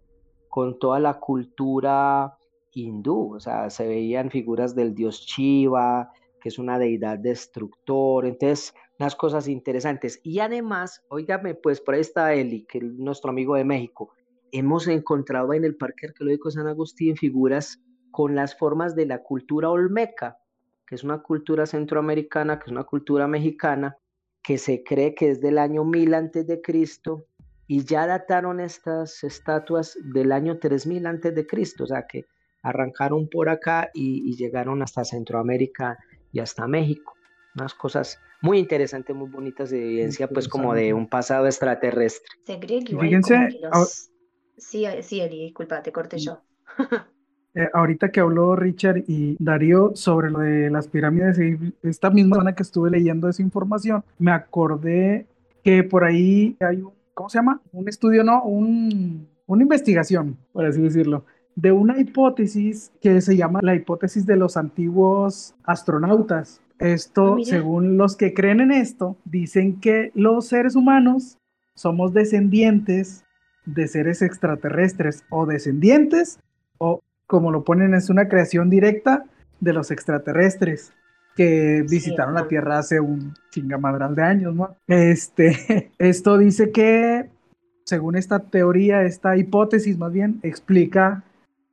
con 0.48 0.78
toda 0.78 1.00
la 1.00 1.20
cultura 1.20 2.38
hindú. 2.72 3.34
O 3.34 3.38
sea, 3.38 3.68
se 3.68 3.86
veían 3.86 4.30
figuras 4.30 4.74
del 4.74 4.94
dios 4.94 5.26
Shiva, 5.26 6.10
que 6.40 6.48
es 6.48 6.58
una 6.58 6.78
deidad 6.78 7.18
destructor. 7.18 8.24
Entonces, 8.24 8.72
unas 8.98 9.14
cosas 9.16 9.48
interesantes. 9.48 10.18
Y 10.22 10.38
además, 10.38 11.04
oígame, 11.10 11.54
pues 11.54 11.82
por 11.82 11.96
ahí 11.96 12.00
está 12.00 12.32
Eli, 12.32 12.64
que 12.64 12.78
es 12.78 12.84
nuestro 12.84 13.28
amigo 13.28 13.54
de 13.54 13.64
México 13.64 14.14
hemos 14.50 14.88
encontrado 14.88 15.52
en 15.52 15.62
el 15.62 15.76
Parque 15.76 16.06
Arqueológico 16.06 16.50
San 16.50 16.68
Agustín 16.68 17.18
figuras 17.18 17.82
con 18.10 18.34
las 18.34 18.56
formas 18.56 18.96
de 18.96 19.04
la 19.04 19.22
cultura 19.22 19.68
olmeca, 19.68 20.38
que 20.86 20.94
es 20.94 21.04
una 21.04 21.18
cultura 21.22 21.66
centroamericana, 21.66 22.58
que 22.58 22.64
es 22.64 22.72
una 22.72 22.84
cultura 22.84 23.28
mexicana, 23.28 23.98
que 24.48 24.56
se 24.56 24.82
cree 24.82 25.14
que 25.14 25.28
es 25.28 25.42
del 25.42 25.58
año 25.58 25.84
1000 25.84 26.14
antes 26.14 26.46
de 26.46 26.62
Cristo 26.62 27.26
y 27.66 27.84
ya 27.84 28.06
dataron 28.06 28.60
estas 28.60 29.22
estatuas 29.22 29.98
del 30.02 30.32
año 30.32 30.58
3000 30.58 31.06
antes 31.06 31.34
de 31.34 31.46
Cristo, 31.46 31.84
o 31.84 31.86
sea 31.86 32.06
que 32.06 32.24
arrancaron 32.62 33.28
por 33.28 33.50
acá 33.50 33.90
y, 33.92 34.34
llegaron 34.36 34.80
hasta 34.80 35.04
Centroamérica 35.04 35.98
y 36.32 36.40
hasta 36.40 36.66
México. 36.66 37.12
Unas 37.56 37.74
cosas 37.74 38.18
muy 38.40 38.58
interesantes, 38.58 39.14
muy 39.14 39.28
bonitas 39.28 39.68
de 39.68 39.84
evidencia, 39.84 40.28
pues 40.28 40.48
como 40.48 40.72
de 40.72 40.94
un 40.94 41.10
pasado 41.10 41.44
extraterrestre. 41.44 42.26
Se 42.46 42.58
cree 42.58 42.82
que 42.82 42.92
igual 42.92 43.22
Sí, 44.56 44.86
eh, 44.86 45.02
sí, 45.02 45.20
Eli, 45.20 45.42
disculpa, 45.44 45.82
te 45.82 45.92
corté 45.92 46.16
yo. 46.18 46.40
Eh, 47.58 47.68
ahorita 47.74 48.12
que 48.12 48.20
habló 48.20 48.54
Richard 48.54 49.02
y 49.08 49.36
Darío 49.40 49.90
sobre 49.96 50.30
lo 50.30 50.38
de 50.38 50.70
las 50.70 50.86
pirámides, 50.86 51.40
esta 51.82 52.08
misma 52.08 52.36
semana 52.36 52.54
que 52.54 52.62
estuve 52.62 52.88
leyendo 52.88 53.28
esa 53.28 53.42
información, 53.42 54.04
me 54.16 54.30
acordé 54.30 55.26
que 55.64 55.82
por 55.82 56.04
ahí 56.04 56.56
hay 56.60 56.82
un, 56.82 56.92
¿cómo 57.14 57.28
se 57.28 57.38
llama? 57.38 57.60
Un 57.72 57.88
estudio, 57.88 58.22
no, 58.22 58.44
un, 58.44 59.26
una 59.46 59.62
investigación, 59.64 60.38
por 60.52 60.66
así 60.66 60.80
decirlo, 60.80 61.24
de 61.56 61.72
una 61.72 61.98
hipótesis 61.98 62.92
que 63.00 63.20
se 63.20 63.36
llama 63.36 63.58
la 63.60 63.74
hipótesis 63.74 64.24
de 64.24 64.36
los 64.36 64.56
antiguos 64.56 65.56
astronautas. 65.64 66.60
Esto, 66.78 67.38
ah, 67.40 67.42
según 67.42 67.96
los 67.96 68.14
que 68.16 68.34
creen 68.34 68.60
en 68.60 68.70
esto, 68.70 69.16
dicen 69.24 69.80
que 69.80 70.12
los 70.14 70.46
seres 70.46 70.76
humanos 70.76 71.38
somos 71.74 72.14
descendientes 72.14 73.24
de 73.66 73.88
seres 73.88 74.22
extraterrestres 74.22 75.24
o 75.28 75.44
descendientes 75.44 76.38
o 76.78 77.00
como 77.28 77.52
lo 77.52 77.62
ponen 77.62 77.94
es 77.94 78.10
una 78.10 78.26
creación 78.26 78.68
directa 78.70 79.24
de 79.60 79.72
los 79.72 79.92
extraterrestres. 79.92 80.92
que 81.36 81.84
visitaron 81.88 82.34
la 82.34 82.48
Tierra 82.48 82.78
hace 82.78 82.98
un 82.98 83.32
chingamadral 83.50 84.16
de 84.16 84.22
años, 84.24 84.56
¿no? 84.56 84.76
Este, 84.88 85.92
esto 85.98 86.36
dice 86.36 86.72
que, 86.72 87.30
según 87.84 88.16
esta 88.16 88.40
teoría, 88.40 89.04
esta 89.04 89.36
hipótesis 89.36 89.96
más 89.96 90.12
bien, 90.12 90.40
explica, 90.42 91.22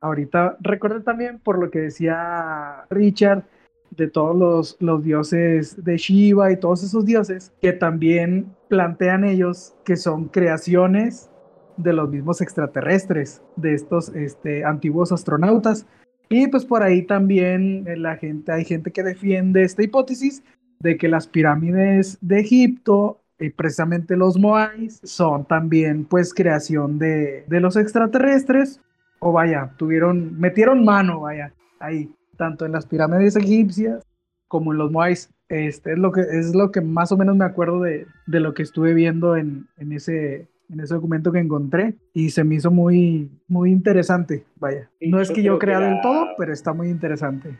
ahorita, 0.00 0.56
recuerden 0.60 1.02
también 1.02 1.40
por 1.40 1.58
lo 1.58 1.72
que 1.72 1.80
decía 1.80 2.84
Richard, 2.90 3.42
de 3.90 4.06
todos 4.06 4.36
los, 4.36 4.76
los 4.78 5.02
dioses 5.02 5.82
de 5.82 5.96
Shiva 5.96 6.52
y 6.52 6.58
todos 6.58 6.84
esos 6.84 7.04
dioses, 7.04 7.52
que 7.60 7.72
también 7.72 8.54
plantean 8.68 9.24
ellos 9.24 9.74
que 9.84 9.96
son 9.96 10.26
creaciones 10.28 11.28
de 11.76 11.92
los 11.92 12.08
mismos 12.10 12.40
extraterrestres, 12.40 13.42
de 13.56 13.74
estos 13.74 14.08
este, 14.10 14.64
antiguos 14.64 15.12
astronautas. 15.12 15.86
Y 16.28 16.48
pues 16.48 16.64
por 16.64 16.82
ahí 16.82 17.02
también 17.02 17.86
eh, 17.86 17.96
la 17.96 18.16
gente, 18.16 18.52
hay 18.52 18.64
gente 18.64 18.90
que 18.90 19.02
defiende 19.02 19.62
esta 19.62 19.82
hipótesis 19.82 20.42
de 20.80 20.96
que 20.96 21.08
las 21.08 21.26
pirámides 21.26 22.18
de 22.20 22.40
Egipto 22.40 23.20
y 23.38 23.50
precisamente 23.50 24.16
los 24.16 24.38
Moais 24.38 25.00
son 25.04 25.44
también 25.44 26.04
pues 26.04 26.32
creación 26.32 26.98
de, 26.98 27.44
de 27.48 27.60
los 27.60 27.76
extraterrestres 27.76 28.80
o 29.18 29.32
vaya, 29.32 29.72
tuvieron, 29.76 30.38
metieron 30.38 30.84
mano, 30.84 31.20
vaya, 31.20 31.52
ahí, 31.80 32.10
tanto 32.36 32.66
en 32.66 32.72
las 32.72 32.86
pirámides 32.86 33.36
egipcias 33.36 34.04
como 34.48 34.72
en 34.72 34.78
los 34.78 34.90
Moais. 34.90 35.30
Este 35.48 35.92
es 35.92 35.98
lo 35.98 36.10
que 36.10 36.22
es 36.22 36.54
lo 36.54 36.72
que 36.72 36.80
más 36.80 37.12
o 37.12 37.16
menos 37.16 37.36
me 37.36 37.44
acuerdo 37.44 37.80
de, 37.80 38.06
de 38.26 38.40
lo 38.40 38.52
que 38.52 38.62
estuve 38.62 38.94
viendo 38.94 39.36
en, 39.36 39.68
en 39.76 39.92
ese 39.92 40.48
en 40.68 40.80
ese 40.80 40.94
documento 40.94 41.32
que 41.32 41.38
encontré 41.38 41.94
y 42.12 42.30
se 42.30 42.44
me 42.44 42.56
hizo 42.56 42.70
muy, 42.70 43.30
muy 43.48 43.70
interesante. 43.70 44.44
Vaya, 44.56 44.90
no 45.00 45.20
es 45.20 45.30
que 45.30 45.42
yo 45.42 45.58
crea 45.58 45.80
del 45.80 46.00
todo, 46.00 46.28
pero 46.38 46.52
está 46.52 46.72
muy 46.72 46.88
interesante. 46.88 47.56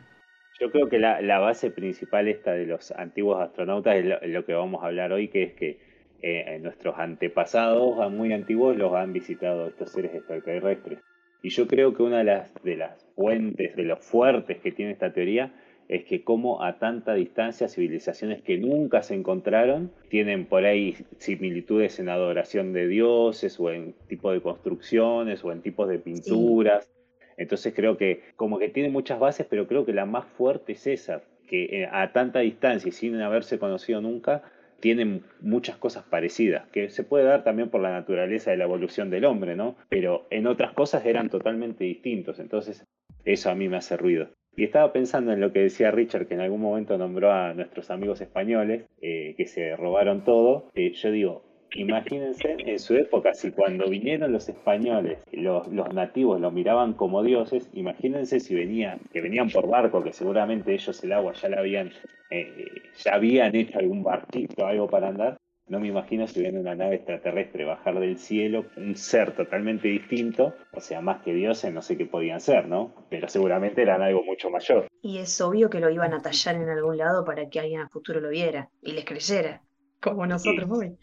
Yo 0.58 0.70
creo 0.70 0.88
que 0.88 0.98
la, 0.98 1.20
la, 1.20 1.38
base 1.38 1.70
principal 1.70 2.28
esta 2.28 2.52
de 2.52 2.64
los 2.64 2.90
antiguos 2.92 3.40
astronautas 3.40 3.96
es 3.96 4.06
lo, 4.30 4.44
que 4.46 4.54
vamos 4.54 4.82
a 4.82 4.86
hablar 4.86 5.12
hoy, 5.12 5.28
que 5.28 5.42
es 5.42 5.52
que 5.52 5.78
eh, 6.22 6.58
nuestros 6.62 6.98
antepasados 6.98 8.10
muy 8.10 8.32
antiguos 8.32 8.76
los 8.76 8.94
han 8.94 9.12
visitado 9.12 9.68
estos 9.68 9.92
seres 9.92 10.14
extraterrestres. 10.14 10.98
Y 11.42 11.50
yo 11.50 11.66
creo 11.66 11.92
que 11.92 12.02
una 12.02 12.18
de 12.18 12.24
las, 12.24 12.54
de 12.64 12.76
las 12.76 13.06
fuentes, 13.14 13.76
de 13.76 13.84
los 13.84 14.04
fuertes 14.04 14.58
que 14.58 14.72
tiene 14.72 14.92
esta 14.92 15.12
teoría, 15.12 15.52
es 15.88 16.04
que 16.04 16.24
como 16.24 16.62
a 16.62 16.78
tanta 16.78 17.14
distancia 17.14 17.68
civilizaciones 17.68 18.42
que 18.42 18.58
nunca 18.58 19.02
se 19.02 19.14
encontraron 19.14 19.90
tienen 20.08 20.46
por 20.46 20.64
ahí 20.64 20.96
similitudes 21.18 21.98
en 22.00 22.08
adoración 22.08 22.72
de 22.72 22.88
dioses 22.88 23.58
o 23.60 23.70
en 23.70 23.94
tipo 24.08 24.32
de 24.32 24.40
construcciones 24.40 25.44
o 25.44 25.52
en 25.52 25.62
tipos 25.62 25.88
de 25.88 25.98
pinturas. 25.98 26.90
Entonces 27.36 27.74
creo 27.74 27.96
que 27.96 28.22
como 28.36 28.58
que 28.58 28.68
tiene 28.68 28.88
muchas 28.88 29.18
bases, 29.18 29.46
pero 29.48 29.68
creo 29.68 29.84
que 29.84 29.92
la 29.92 30.06
más 30.06 30.24
fuerte 30.24 30.72
es 30.72 30.86
esa, 30.86 31.22
que 31.46 31.82
eh, 31.82 31.88
a 31.90 32.12
tanta 32.12 32.40
distancia 32.40 32.88
y 32.88 32.92
sin 32.92 33.20
haberse 33.20 33.58
conocido 33.58 34.00
nunca, 34.00 34.42
tienen 34.80 35.22
muchas 35.40 35.76
cosas 35.76 36.04
parecidas, 36.04 36.68
que 36.68 36.90
se 36.90 37.02
puede 37.02 37.24
dar 37.24 37.44
también 37.44 37.70
por 37.70 37.80
la 37.80 37.92
naturaleza 37.92 38.50
de 38.50 38.56
la 38.56 38.64
evolución 38.64 39.10
del 39.10 39.24
hombre, 39.24 39.56
¿no? 39.56 39.76
Pero 39.88 40.26
en 40.30 40.46
otras 40.46 40.72
cosas 40.72 41.06
eran 41.06 41.30
totalmente 41.30 41.84
distintos, 41.84 42.38
entonces 42.38 42.84
eso 43.24 43.50
a 43.50 43.54
mí 43.54 43.68
me 43.68 43.78
hace 43.78 43.96
ruido. 43.96 44.28
Y 44.56 44.64
estaba 44.64 44.90
pensando 44.90 45.32
en 45.32 45.40
lo 45.40 45.52
que 45.52 45.60
decía 45.60 45.90
Richard, 45.90 46.26
que 46.26 46.34
en 46.34 46.40
algún 46.40 46.62
momento 46.62 46.96
nombró 46.96 47.30
a 47.30 47.52
nuestros 47.52 47.90
amigos 47.90 48.22
españoles, 48.22 48.84
eh, 49.02 49.34
que 49.36 49.46
se 49.46 49.76
robaron 49.76 50.24
todo. 50.24 50.70
Eh, 50.74 50.92
yo 50.92 51.10
digo, 51.10 51.42
imagínense 51.74 52.56
en 52.58 52.78
su 52.78 52.94
época, 52.94 53.34
si 53.34 53.50
cuando 53.50 53.88
vinieron 53.90 54.32
los 54.32 54.48
españoles, 54.48 55.18
los, 55.30 55.68
los 55.68 55.92
nativos 55.92 56.40
lo 56.40 56.50
miraban 56.50 56.94
como 56.94 57.22
dioses, 57.22 57.68
imagínense 57.74 58.40
si 58.40 58.54
venían, 58.54 59.00
que 59.12 59.20
venían 59.20 59.50
por 59.50 59.68
barco, 59.68 60.02
que 60.02 60.14
seguramente 60.14 60.72
ellos 60.72 61.04
el 61.04 61.12
agua 61.12 61.34
ya 61.34 61.50
la 61.50 61.58
habían, 61.58 61.90
eh, 62.30 62.48
ya 62.96 63.14
habían 63.14 63.54
hecho 63.54 63.78
algún 63.78 64.02
barquito, 64.02 64.66
algo 64.66 64.88
para 64.88 65.08
andar, 65.08 65.36
no 65.68 65.80
me 65.80 65.88
imagino 65.88 66.26
si 66.28 66.40
viene 66.40 66.60
una 66.60 66.74
nave 66.76 66.96
extraterrestre 66.96 67.64
bajar 67.64 67.98
del 67.98 68.18
cielo, 68.18 68.66
un 68.76 68.94
ser 68.94 69.34
totalmente 69.34 69.88
distinto, 69.88 70.54
o 70.72 70.80
sea, 70.80 71.00
más 71.00 71.22
que 71.24 71.32
dioses, 71.32 71.72
no 71.72 71.82
sé 71.82 71.96
qué 71.96 72.06
podían 72.06 72.40
ser, 72.40 72.68
¿no? 72.68 73.06
Pero 73.10 73.28
seguramente 73.28 73.82
eran 73.82 74.00
algo 74.00 74.22
mucho 74.22 74.48
mayor. 74.48 74.86
Y 75.02 75.18
es 75.18 75.40
obvio 75.40 75.68
que 75.68 75.80
lo 75.80 75.90
iban 75.90 76.14
a 76.14 76.22
tallar 76.22 76.54
en 76.54 76.68
algún 76.68 76.98
lado 76.98 77.24
para 77.24 77.48
que 77.48 77.58
alguien 77.58 77.80
a 77.80 77.88
futuro 77.88 78.20
lo 78.20 78.28
viera 78.28 78.70
y 78.80 78.92
les 78.92 79.04
creyera, 79.04 79.62
como 80.00 80.26
nosotros 80.26 80.70
hoy. 80.70 80.96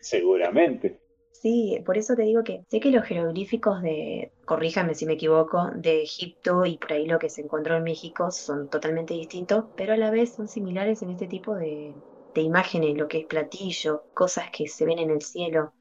Seguramente. 0.00 0.98
Sí, 1.30 1.80
por 1.84 1.96
eso 1.96 2.14
te 2.14 2.22
digo 2.22 2.44
que 2.44 2.62
sé 2.68 2.78
que 2.78 2.90
los 2.90 3.04
jeroglíficos 3.04 3.82
de, 3.82 4.32
corríjame 4.44 4.94
si 4.94 5.06
me 5.06 5.14
equivoco, 5.14 5.70
de 5.74 6.02
Egipto 6.02 6.66
y 6.66 6.76
por 6.76 6.92
ahí 6.92 7.06
lo 7.06 7.18
que 7.18 7.30
se 7.30 7.40
encontró 7.40 7.76
en 7.76 7.84
México 7.84 8.30
son 8.30 8.68
totalmente 8.68 9.14
distintos, 9.14 9.64
pero 9.76 9.92
a 9.92 9.96
la 9.96 10.10
vez 10.10 10.34
son 10.34 10.46
similares 10.46 11.02
en 11.02 11.10
este 11.10 11.26
tipo 11.26 11.56
de, 11.56 11.94
de 12.34 12.40
imágenes, 12.40 12.96
lo 12.96 13.08
que 13.08 13.20
es 13.20 13.26
platillo, 13.26 14.04
cosas 14.14 14.50
que 14.50 14.68
se 14.68 14.84
ven 14.84 14.98
en 14.98 15.10
el 15.10 15.22
cielo. 15.22 15.72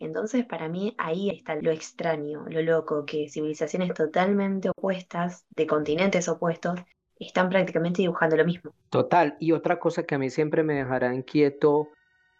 Entonces, 0.00 0.46
para 0.46 0.68
mí, 0.68 0.94
ahí 0.98 1.30
está 1.30 1.56
lo 1.56 1.70
extraño, 1.70 2.44
lo 2.48 2.62
loco, 2.62 3.04
que 3.04 3.28
civilizaciones 3.28 3.92
totalmente 3.94 4.70
opuestas, 4.70 5.44
de 5.56 5.66
continentes 5.66 6.28
opuestos, 6.28 6.80
están 7.18 7.48
prácticamente 7.48 8.02
dibujando 8.02 8.36
lo 8.36 8.44
mismo. 8.44 8.72
Total, 8.90 9.36
y 9.40 9.52
otra 9.52 9.80
cosa 9.80 10.04
que 10.04 10.14
a 10.14 10.18
mí 10.18 10.30
siempre 10.30 10.62
me 10.62 10.74
dejará 10.74 11.12
inquieto 11.14 11.88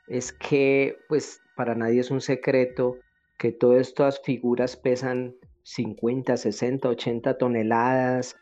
es 0.07 0.33
que, 0.33 0.97
pues, 1.09 1.41
para 1.57 1.75
nadie 1.75 2.01
es 2.01 2.11
un 2.11 2.21
secreto 2.21 2.97
que 3.39 3.53
todas 3.53 3.81
estas 3.81 4.21
figuras 4.21 4.77
pesan 4.77 5.35
50, 5.65 6.37
60, 6.37 6.89
80 6.89 7.39
toneladas, 7.39 8.37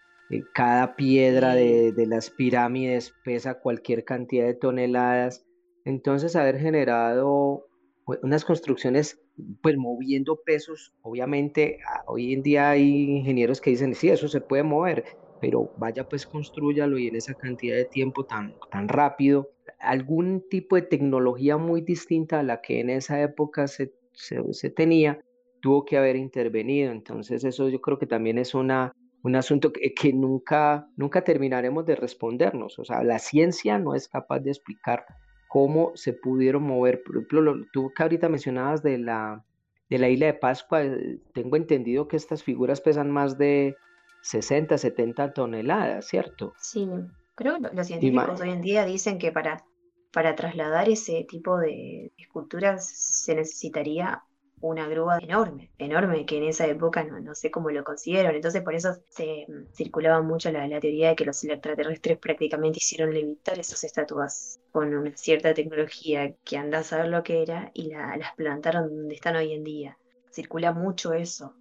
cada 0.52 0.96
piedra 0.96 1.54
de, 1.54 1.92
las 2.06 2.30
pirámides 2.30 3.14
pesa 3.24 3.60
cualquier 3.60 4.04
cantidad 4.04 4.46
de 4.46 4.54
toneladas. 4.54 5.44
Entonces, 5.84 6.34
haber 6.34 6.58
generado 6.58 7.66
pues, 8.04 8.18
unas 8.22 8.44
construcciones, 8.44 9.20
pues 9.62 9.76
moviendo 9.76 10.40
pesos, 10.44 10.94
obviamente, 11.02 11.78
hoy 12.06 12.32
en 12.32 12.42
día 12.42 12.70
hay 12.70 13.18
ingenieros 13.18 13.60
que 13.60 13.70
dicen, 13.70 13.94
sí, 13.94 14.08
eso 14.08 14.28
se 14.28 14.40
puede 14.40 14.62
mover, 14.62 15.04
pero 15.40 15.70
vaya 15.76 16.08
pues 16.08 16.26
construyalo 16.26 16.98
y 16.98 17.08
en 17.08 17.16
esa 17.16 17.34
cantidad 17.34 17.76
de 17.76 17.84
tiempo 17.84 18.24
tan, 18.24 18.54
tan 18.70 18.88
rápido, 18.88 19.50
algún 19.78 20.44
tipo 20.48 20.76
de 20.76 20.82
tecnología 20.82 21.56
muy 21.56 21.82
distinta 21.82 22.40
a 22.40 22.42
la 22.42 22.60
que 22.62 22.80
en 22.80 22.90
esa 22.90 23.20
época 23.20 23.68
se, 23.68 23.92
se 24.12 24.70
tenía, 24.70 25.20
tuvo 25.60 25.84
que 25.84 25.98
haber 25.98 26.16
intervenido. 26.16 26.90
Entonces, 26.90 27.44
eso 27.44 27.68
yo 27.68 27.80
creo 27.80 27.98
que 27.98 28.06
también 28.06 28.38
es 28.38 28.54
una 28.54 28.92
un 29.26 29.34
asunto 29.34 29.72
que, 29.72 30.12
nunca, 30.12 30.88
nunca 30.96 31.24
terminaremos 31.24 31.84
de 31.84 31.96
respondernos. 31.96 32.78
O 32.78 32.84
sea, 32.84 33.02
la 33.02 33.18
ciencia 33.18 33.76
no 33.76 33.96
es 33.96 34.08
capaz 34.08 34.38
de 34.38 34.50
explicar 34.50 35.04
cómo 35.48 35.90
se 35.96 36.12
pudieron 36.12 36.62
mover. 36.62 37.02
Por 37.02 37.16
ejemplo, 37.16 37.40
lo, 37.40 37.66
tú 37.72 37.92
que 37.92 38.04
ahorita 38.04 38.28
mencionabas 38.28 38.84
de 38.84 38.98
la, 38.98 39.44
de 39.90 39.98
la 39.98 40.08
isla 40.08 40.26
de 40.26 40.34
Pascua, 40.34 40.84
eh, 40.84 41.18
tengo 41.34 41.56
entendido 41.56 42.06
que 42.06 42.16
estas 42.16 42.44
figuras 42.44 42.80
pesan 42.80 43.10
más 43.10 43.36
de 43.36 43.74
60, 44.22 44.78
70 44.78 45.32
toneladas, 45.32 46.06
¿cierto? 46.06 46.52
Sí, 46.60 46.88
creo 47.34 47.58
que 47.60 47.74
los 47.74 47.86
científicos 47.88 48.40
hoy 48.40 48.50
en 48.50 48.62
día 48.62 48.84
dicen 48.84 49.18
que 49.18 49.32
para, 49.32 49.64
para 50.12 50.36
trasladar 50.36 50.88
ese 50.88 51.26
tipo 51.28 51.58
de 51.58 52.12
esculturas 52.16 52.88
se 52.88 53.34
necesitaría 53.34 54.22
una 54.60 54.88
grúa 54.88 55.18
enorme, 55.18 55.70
enorme, 55.78 56.24
que 56.24 56.38
en 56.38 56.44
esa 56.44 56.66
época 56.66 57.04
no, 57.04 57.34
sé 57.34 57.50
cómo 57.50 57.70
lo 57.70 57.84
consiguieron. 57.84 58.34
Entonces 58.34 58.62
por 58.62 58.74
eso 58.74 58.94
se 59.08 59.46
mm, 59.48 59.74
circulaba 59.74 60.22
mucho 60.22 60.50
la, 60.50 60.68
teoría 60.80 61.10
de 61.10 61.16
que 61.16 61.24
los 61.24 61.42
extraterrestres 61.44 62.18
prácticamente 62.18 62.78
hicieron 62.78 63.12
levitar 63.12 63.58
esas 63.58 63.84
estatuas 63.84 64.60
con 64.72 64.94
una 64.94 65.16
cierta 65.16 65.54
tecnología 65.54 66.34
que 66.44 66.56
anda 66.56 66.78
a 66.78 66.84
saber 66.84 67.08
lo 67.08 67.22
que 67.22 67.42
era 67.42 67.70
y 67.74 67.90
las 67.90 68.34
plantaron 68.36 68.88
donde 68.88 69.14
están 69.14 69.36
hoy 69.36 69.52
en 69.52 69.64
día. 69.64 69.98
Circula 70.30 70.72
mucho 70.72 71.12
eso. 71.12 71.54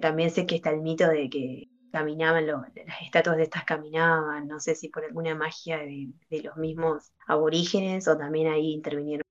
También 0.00 0.30
sé 0.30 0.46
que 0.46 0.56
está 0.56 0.70
el 0.70 0.80
mito 0.80 1.08
de 1.08 1.28
que 1.30 1.68
caminaban, 1.92 2.46
las 2.46 3.02
estatuas 3.02 3.36
de 3.36 3.42
estas 3.44 3.64
caminaban, 3.64 4.48
no 4.48 4.58
sé 4.60 4.74
si 4.74 4.88
por 4.88 5.04
alguna 5.04 5.34
magia 5.34 5.78
de, 5.78 6.08
de 6.30 6.42
los 6.42 6.56
mismos 6.56 7.12
aborígenes 7.26 8.08
o 8.08 8.16
también 8.16 8.48
ahí 8.48 8.72
intervinieron 8.72 9.22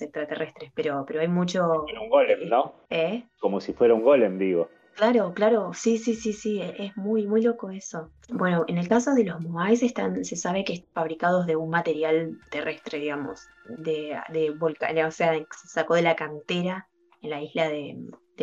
extraterrestres, 0.00 0.70
pero, 0.74 1.04
pero 1.06 1.20
hay 1.20 1.28
mucho... 1.28 1.84
un 2.00 2.08
golem, 2.08 2.48
¿no? 2.48 2.74
¿Eh? 2.90 3.24
Como 3.40 3.60
si 3.60 3.72
fuera 3.72 3.94
un 3.94 4.02
golem, 4.02 4.38
digo. 4.38 4.68
Claro, 4.98 5.32
claro, 5.32 5.70
sí, 5.74 5.96
sí, 5.96 6.14
sí, 6.14 6.32
sí, 6.32 6.60
e, 6.60 6.74
es 6.86 6.96
muy, 6.96 7.24
muy 7.24 7.40
loco 7.40 7.70
eso. 7.70 8.10
Bueno, 8.30 8.64
en 8.66 8.78
el 8.78 8.88
caso 8.88 9.14
de 9.14 9.24
los 9.24 9.40
Moais 9.40 9.80
están, 9.84 10.24
se 10.24 10.34
sabe 10.34 10.64
que 10.64 10.72
están 10.72 10.92
fabricados 10.92 11.46
de 11.46 11.54
un 11.54 11.70
material 11.70 12.36
terrestre, 12.50 12.98
digamos, 12.98 13.46
de, 13.68 14.16
de 14.30 14.50
volcán, 14.50 14.98
o 14.98 15.10
sea, 15.12 15.34
se 15.34 15.68
sacó 15.68 15.94
de 15.94 16.02
la 16.02 16.16
cantera 16.16 16.88
en 17.22 17.30
la 17.30 17.40
isla 17.40 17.68
de, 17.68 17.96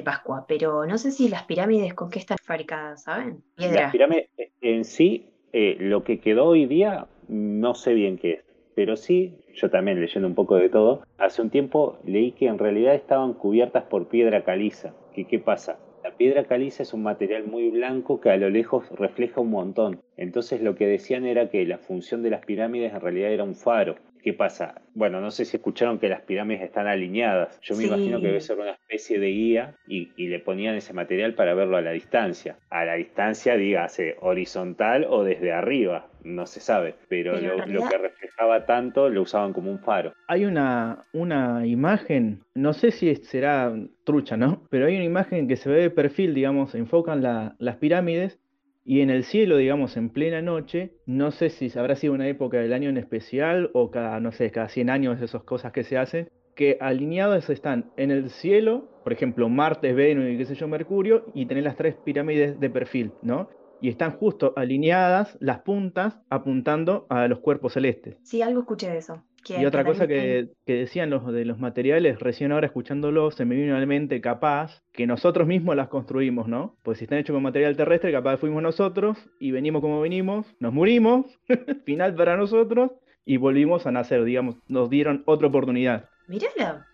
Pascua, 0.03 0.45
pero 0.45 0.85
no 0.85 0.97
sé 0.97 1.11
si 1.11 1.29
las 1.29 1.43
pirámides 1.43 1.93
con 1.93 2.09
qué 2.09 2.19
están 2.19 2.37
fabricadas, 2.43 3.03
¿saben? 3.03 3.41
Piedra. 3.55 3.83
Las 3.83 3.91
pirámides 3.93 4.29
en 4.59 4.83
sí, 4.83 5.29
eh, 5.53 5.77
lo 5.79 6.03
que 6.03 6.19
quedó 6.19 6.45
hoy 6.47 6.65
día, 6.65 7.07
no 7.29 7.75
sé 7.75 7.93
bien 7.93 8.17
qué 8.17 8.31
es, 8.31 8.45
pero 8.75 8.95
sí 8.97 9.33
yo 9.53 9.69
también 9.69 9.99
leyendo 9.99 10.27
un 10.27 10.35
poco 10.35 10.55
de 10.55 10.69
todo, 10.69 11.01
hace 11.17 11.41
un 11.41 11.49
tiempo 11.49 11.97
leí 12.05 12.33
que 12.33 12.47
en 12.47 12.59
realidad 12.59 12.93
estaban 12.93 13.33
cubiertas 13.33 13.83
por 13.83 14.07
piedra 14.09 14.43
caliza. 14.43 14.93
¿Qué, 15.13 15.25
qué 15.25 15.39
pasa? 15.39 15.79
La 16.03 16.15
la 16.15 16.19
piedra 16.19 16.45
caliza 16.45 16.81
es 16.81 16.93
un 16.93 17.03
material 17.03 17.43
muy 17.45 17.69
blanco 17.69 18.21
que 18.21 18.29
a 18.29 18.37
lo 18.37 18.49
lejos 18.49 18.89
refleja 18.91 19.41
un 19.41 19.49
montón. 19.49 19.99
Entonces 20.15 20.61
lo 20.61 20.75
que 20.75 20.87
decían 20.87 21.25
era 21.25 21.49
que 21.49 21.65
la 21.65 21.77
función 21.77 22.23
de 22.23 22.29
las 22.29 22.45
pirámides 22.45 22.93
en 22.93 23.01
realidad 23.01 23.31
era 23.31 23.43
un 23.43 23.53
faro. 23.53 23.95
¿Qué 24.25 24.33
pasa? 24.33 24.81
Bueno, 24.95 25.21
no 25.21 25.29
sé 25.29 25.45
si 25.45 25.57
escucharon 25.57 25.99
que 25.99 26.09
las 26.09 26.21
pirámides 26.21 26.63
están 26.63 26.87
alineadas. 26.87 27.59
Yo 27.61 27.75
me 27.75 27.83
imagino 27.83 28.19
que 28.19 28.25
debe 28.25 28.41
ser 28.41 28.57
una 28.57 28.71
especie 28.71 29.19
de 29.19 29.27
guía 29.27 29.75
y, 29.87 30.07
le 30.17 30.39
ponían 30.39 30.73
ese 30.73 30.93
material 30.93 31.35
para 31.35 31.53
verlo 31.53 31.77
a 31.77 31.81
la 31.83 31.91
distancia. 31.91 32.57
A 32.71 32.85
la 32.85 32.95
distancia, 32.95 33.55
dígase, 33.55 34.15
horizontal 34.21 35.05
o 35.07 35.23
desde 35.23 35.53
arriba, 35.53 36.07
no 36.23 36.47
se 36.47 36.59
sabe. 36.59 36.95
Pero, 37.07 37.39
lo, 37.39 37.87
que 37.87 37.97
reflejaba 37.99 38.65
tanto 38.65 39.09
lo 39.09 39.21
usaban 39.21 39.53
como 39.53 39.69
un 39.69 39.77
faro. 39.77 40.13
Hay 40.27 40.45
una, 40.45 41.03
una 41.13 41.67
imagen, 41.67 42.41
no 42.55 42.73
sé 42.73 42.89
si 42.89 43.15
será 43.17 43.75
trucha, 44.05 44.37
¿no? 44.37 44.63
Pero 44.71 44.87
hay 44.87 44.95
una 44.95 45.05
imagen 45.05 45.47
que 45.47 45.55
se 45.55 45.69
ve 45.69 45.81
de 45.81 45.91
perfil, 45.91 46.33
digamos, 46.33 46.73
enfocan 46.73 47.21
las 47.21 47.75
pirámides 47.75 48.39
y 48.85 49.01
en 49.01 49.09
el 49.09 49.23
cielo, 49.23 49.57
digamos, 49.57 49.97
en 49.97 50.09
plena 50.09 50.43
noche, 50.43 50.93
no 51.07 51.31
sé 51.31 51.49
si 51.49 51.71
habrá 51.77 51.95
sido 51.95 52.13
una 52.13 52.27
época 52.27 52.59
del 52.59 52.71
año 52.71 52.87
en 52.87 52.97
especial 52.97 53.71
o 53.73 53.89
cada, 53.89 54.19
no 54.19 54.31
sé, 54.31 54.51
cada 54.51 54.69
100 54.69 54.91
años 54.91 55.21
esas 55.21 55.43
cosas 55.43 55.71
que 55.71 55.83
se 55.83 55.97
hacen, 55.97 56.29
que 56.55 56.77
alineados 56.79 57.49
están 57.49 57.91
en 57.97 58.11
el 58.11 58.29
cielo, 58.29 58.87
por 59.03 59.11
ejemplo, 59.11 59.49
Marte, 59.49 59.93
Venus 59.93 60.29
y 60.29 60.37
qué 60.37 60.45
sé 60.45 60.53
yo, 60.53 60.67
Mercurio, 60.67 61.25
y 61.33 61.47
tener 61.47 61.63
las 61.63 61.75
tres 61.75 61.95
pirámides 61.95 62.59
de 62.59 62.69
perfil, 62.69 63.11
¿no? 63.23 63.49
y 63.81 63.89
están 63.89 64.17
justo 64.17 64.53
alineadas 64.55 65.37
las 65.39 65.59
puntas 65.59 66.17
apuntando 66.29 67.05
a 67.09 67.27
los 67.27 67.39
cuerpos 67.39 67.73
celestes. 67.73 68.17
Sí, 68.23 68.41
algo 68.41 68.61
escuché 68.61 68.89
de 68.89 68.97
eso. 68.97 69.21
Y 69.47 69.65
otra 69.65 69.83
cosa 69.83 70.07
que, 70.07 70.49
decían 70.65 71.09
los 71.09 71.31
de 71.31 71.45
los 71.45 71.59
materiales, 71.59 72.19
recién 72.19 72.51
ahora 72.51 72.67
escuchándolo, 72.67 73.31
se 73.31 73.45
me 73.45 73.55
vino 73.55 73.75
a 73.75 73.79
la 73.79 73.85
mente 73.85 74.21
capaz 74.21 74.83
que 74.91 75.07
nosotros 75.07 75.47
mismos 75.47 75.75
las 75.75 75.87
construimos, 75.87 76.47
¿no? 76.47 76.77
Pues 76.83 76.97
si 76.97 77.05
están 77.05 77.19
hechos 77.19 77.33
con 77.33 77.43
material 77.43 77.75
terrestre, 77.75 78.11
capaz 78.11 78.37
fuimos 78.37 78.63
nosotros 78.63 79.17
y 79.39 79.51
venimos 79.51 79.81
como 79.81 80.01
venimos, 80.01 80.47
nos 80.59 80.73
murimos, 80.73 81.39
final 81.85 82.15
para 82.15 82.37
nosotros, 82.37 82.91
y 83.25 83.37
volvimos 83.37 83.85
a 83.85 83.91
nacer, 83.91 84.23
digamos, 84.23 84.57
nos 84.67 84.89
dieron 84.89 85.23
otra 85.25 85.47
oportunidad. 85.47 86.09
Mirá 86.27 86.47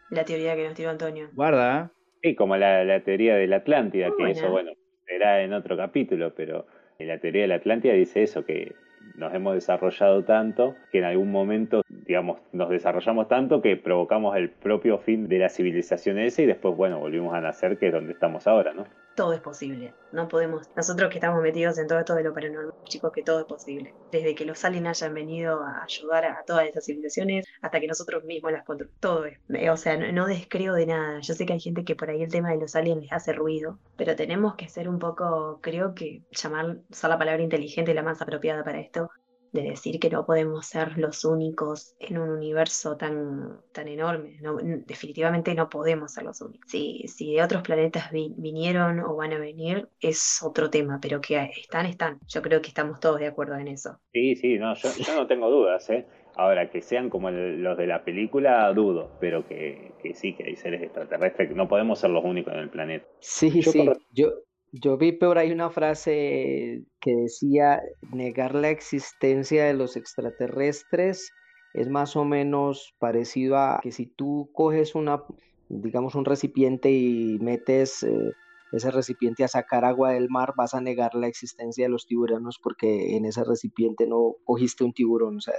la, 0.09 0.25
teoría 0.25 0.55
que 0.55 0.65
nos 0.65 0.73
tiró 0.73 0.89
Antonio. 0.89 1.29
Guarda. 1.33 1.91
Sí, 2.21 2.35
como 2.35 2.55
la, 2.57 3.01
teoría 3.03 3.35
de 3.35 3.47
la 3.47 3.57
Atlántida, 3.57 4.09
que 4.17 4.31
eso, 4.31 4.49
bueno, 4.49 4.71
será 5.05 5.41
en 5.41 5.53
otro 5.53 5.75
capítulo, 5.75 6.33
pero 6.35 6.67
la 6.99 7.19
teoría 7.19 7.43
de 7.43 7.47
la 7.47 7.55
Atlántida 7.55 7.93
dice 7.93 8.23
eso, 8.23 8.45
que 8.45 8.73
nos 9.15 9.33
hemos 9.33 9.55
desarrollado 9.55 10.23
tanto 10.23 10.75
que 10.91 10.99
en 10.99 11.05
algún 11.05 11.31
momento, 11.31 11.83
digamos, 11.89 12.39
nos 12.51 12.69
desarrollamos 12.69 13.27
tanto 13.27 13.61
que 13.61 13.77
provocamos 13.77 14.35
el 14.37 14.49
propio 14.49 14.97
fin 14.97 15.27
de 15.27 15.39
la 15.39 15.49
civilización 15.49 16.19
ese 16.19 16.43
y 16.43 16.45
después, 16.45 16.75
bueno, 16.75 16.99
volvimos 16.99 17.33
a 17.33 17.41
nacer, 17.41 17.77
que 17.77 17.87
es 17.87 17.93
donde 17.93 18.13
estamos 18.13 18.47
ahora, 18.47 18.73
¿no? 18.73 18.85
Todo 19.21 19.33
es 19.33 19.39
posible. 19.39 19.93
No 20.11 20.27
podemos, 20.27 20.67
nosotros 20.75 21.11
que 21.11 21.19
estamos 21.19 21.43
metidos 21.43 21.77
en 21.77 21.85
todo 21.85 21.99
esto 21.99 22.15
de 22.15 22.23
lo 22.23 22.33
paranormal, 22.33 22.73
chicos, 22.85 23.11
que 23.13 23.21
todo 23.21 23.41
es 23.41 23.45
posible. 23.45 23.93
Desde 24.11 24.33
que 24.33 24.45
los 24.45 24.65
aliens 24.65 24.87
hayan 24.87 25.13
venido 25.13 25.61
a 25.61 25.83
ayudar 25.83 26.25
a, 26.25 26.43
todas 26.43 26.67
esas 26.67 26.85
civilizaciones 26.85 27.45
hasta 27.61 27.79
que 27.79 27.85
nosotros 27.85 28.23
mismos 28.23 28.51
las 28.51 28.65
controlamos. 28.65 28.99
Todo 28.99 29.25
es. 29.25 29.37
O 29.69 29.77
sea, 29.77 29.95
no, 29.97 30.25
descreo 30.25 30.73
de 30.73 30.87
nada. 30.87 31.19
Yo 31.19 31.35
sé 31.35 31.45
que 31.45 31.53
hay 31.53 31.59
gente 31.59 31.85
que 31.85 31.95
por 31.95 32.09
ahí 32.09 32.23
el 32.23 32.31
tema 32.31 32.49
de 32.49 32.57
los 32.57 32.75
aliens 32.75 32.99
les 32.99 33.11
hace 33.11 33.31
ruido, 33.31 33.77
pero 33.95 34.15
tenemos 34.15 34.55
que 34.55 34.67
ser 34.67 34.89
un 34.89 34.97
poco, 34.97 35.59
creo 35.61 35.93
que 35.93 36.23
llamar, 36.31 36.77
usar 36.89 37.11
la 37.11 37.19
palabra 37.19 37.43
inteligente 37.43 37.93
la 37.93 38.01
más 38.01 38.23
apropiada 38.23 38.63
para 38.63 38.79
esto, 38.79 39.11
de 39.51 39.63
decir 39.63 39.99
que 39.99 40.09
no 40.09 40.25
podemos 40.25 40.65
ser 40.65 40.97
los 40.97 41.25
únicos 41.25 41.95
en 41.99 42.17
un 42.17 42.29
universo 42.29 42.95
tan, 42.97 43.59
tan 43.71 43.87
enorme. 43.87 44.37
No, 44.41 44.57
definitivamente 44.57 45.53
no 45.55 45.69
podemos 45.69 46.13
ser 46.13 46.23
los 46.23 46.41
únicos. 46.41 46.69
Si, 46.69 47.05
si 47.07 47.33
de 47.33 47.43
otros 47.43 47.61
planetas 47.61 48.11
vinieron 48.11 48.99
o 48.99 49.15
van 49.15 49.33
a 49.33 49.39
venir, 49.39 49.89
es 49.99 50.41
otro 50.41 50.69
tema, 50.69 50.99
pero 51.01 51.19
que 51.21 51.51
están, 51.57 51.85
están. 51.85 52.19
Yo 52.27 52.41
creo 52.41 52.61
que 52.61 52.69
estamos 52.69 52.99
todos 52.99 53.19
de 53.19 53.27
acuerdo 53.27 53.55
en 53.55 53.67
eso. 53.67 53.99
Sí, 54.13 54.35
sí, 54.35 54.57
no, 54.57 54.73
yo, 54.75 55.15
no 55.15 55.27
tengo 55.27 55.49
dudas, 55.49 55.89
¿eh? 55.89 56.05
Ahora, 56.35 56.69
que 56.69 56.81
sean 56.81 57.09
como 57.09 57.29
los 57.29 57.77
de 57.77 57.87
la 57.87 58.05
película, 58.05 58.71
dudo, 58.73 59.11
pero 59.19 59.45
que, 59.45 59.91
que, 60.01 60.13
sí, 60.13 60.33
que 60.33 60.45
hay 60.45 60.55
seres 60.55 60.81
extraterrestres, 60.81 61.49
que 61.49 61.55
no 61.55 61.67
podemos 61.67 61.99
ser 61.99 62.09
los 62.09 62.23
únicos 62.23 62.53
en 62.53 62.59
el 62.59 62.69
planeta. 62.69 63.05
Sí, 63.19 63.61
sí, 63.61 63.85
yo, 64.13 64.31
yo 64.71 64.97
vi 64.97 65.11
por 65.11 65.37
ahí 65.37 65.51
una 65.51 65.69
frase 65.69 66.85
que 66.99 67.15
decía, 67.15 67.81
negar 68.13 68.55
la 68.55 68.69
existencia 68.69 69.65
de 69.65 69.73
los 69.73 69.97
extraterrestres 69.97 71.31
es 71.73 71.89
más 71.89 72.15
o 72.15 72.25
menos 72.25 72.95
parecido 72.99 73.57
a 73.57 73.79
que 73.81 73.91
si 73.91 74.05
tú 74.05 74.49
coges 74.53 74.95
una, 74.95 75.23
digamos, 75.69 76.15
un 76.15 76.25
recipiente 76.25 76.91
y 76.91 77.37
metes 77.39 78.03
eh, 78.03 78.31
ese 78.71 78.91
recipiente 78.91 79.43
a 79.43 79.49
sacar 79.49 79.83
agua 79.83 80.11
del 80.11 80.29
mar, 80.29 80.53
vas 80.55 80.73
a 80.73 80.81
negar 80.81 81.15
la 81.15 81.27
existencia 81.27 81.85
de 81.85 81.89
los 81.89 82.05
tiburones 82.05 82.55
porque 82.61 83.15
en 83.17 83.25
ese 83.25 83.43
recipiente 83.43 84.07
no 84.07 84.35
cogiste 84.45 84.83
un 84.83 84.93
tiburón. 84.93 85.37
O 85.37 85.41
sea, 85.41 85.55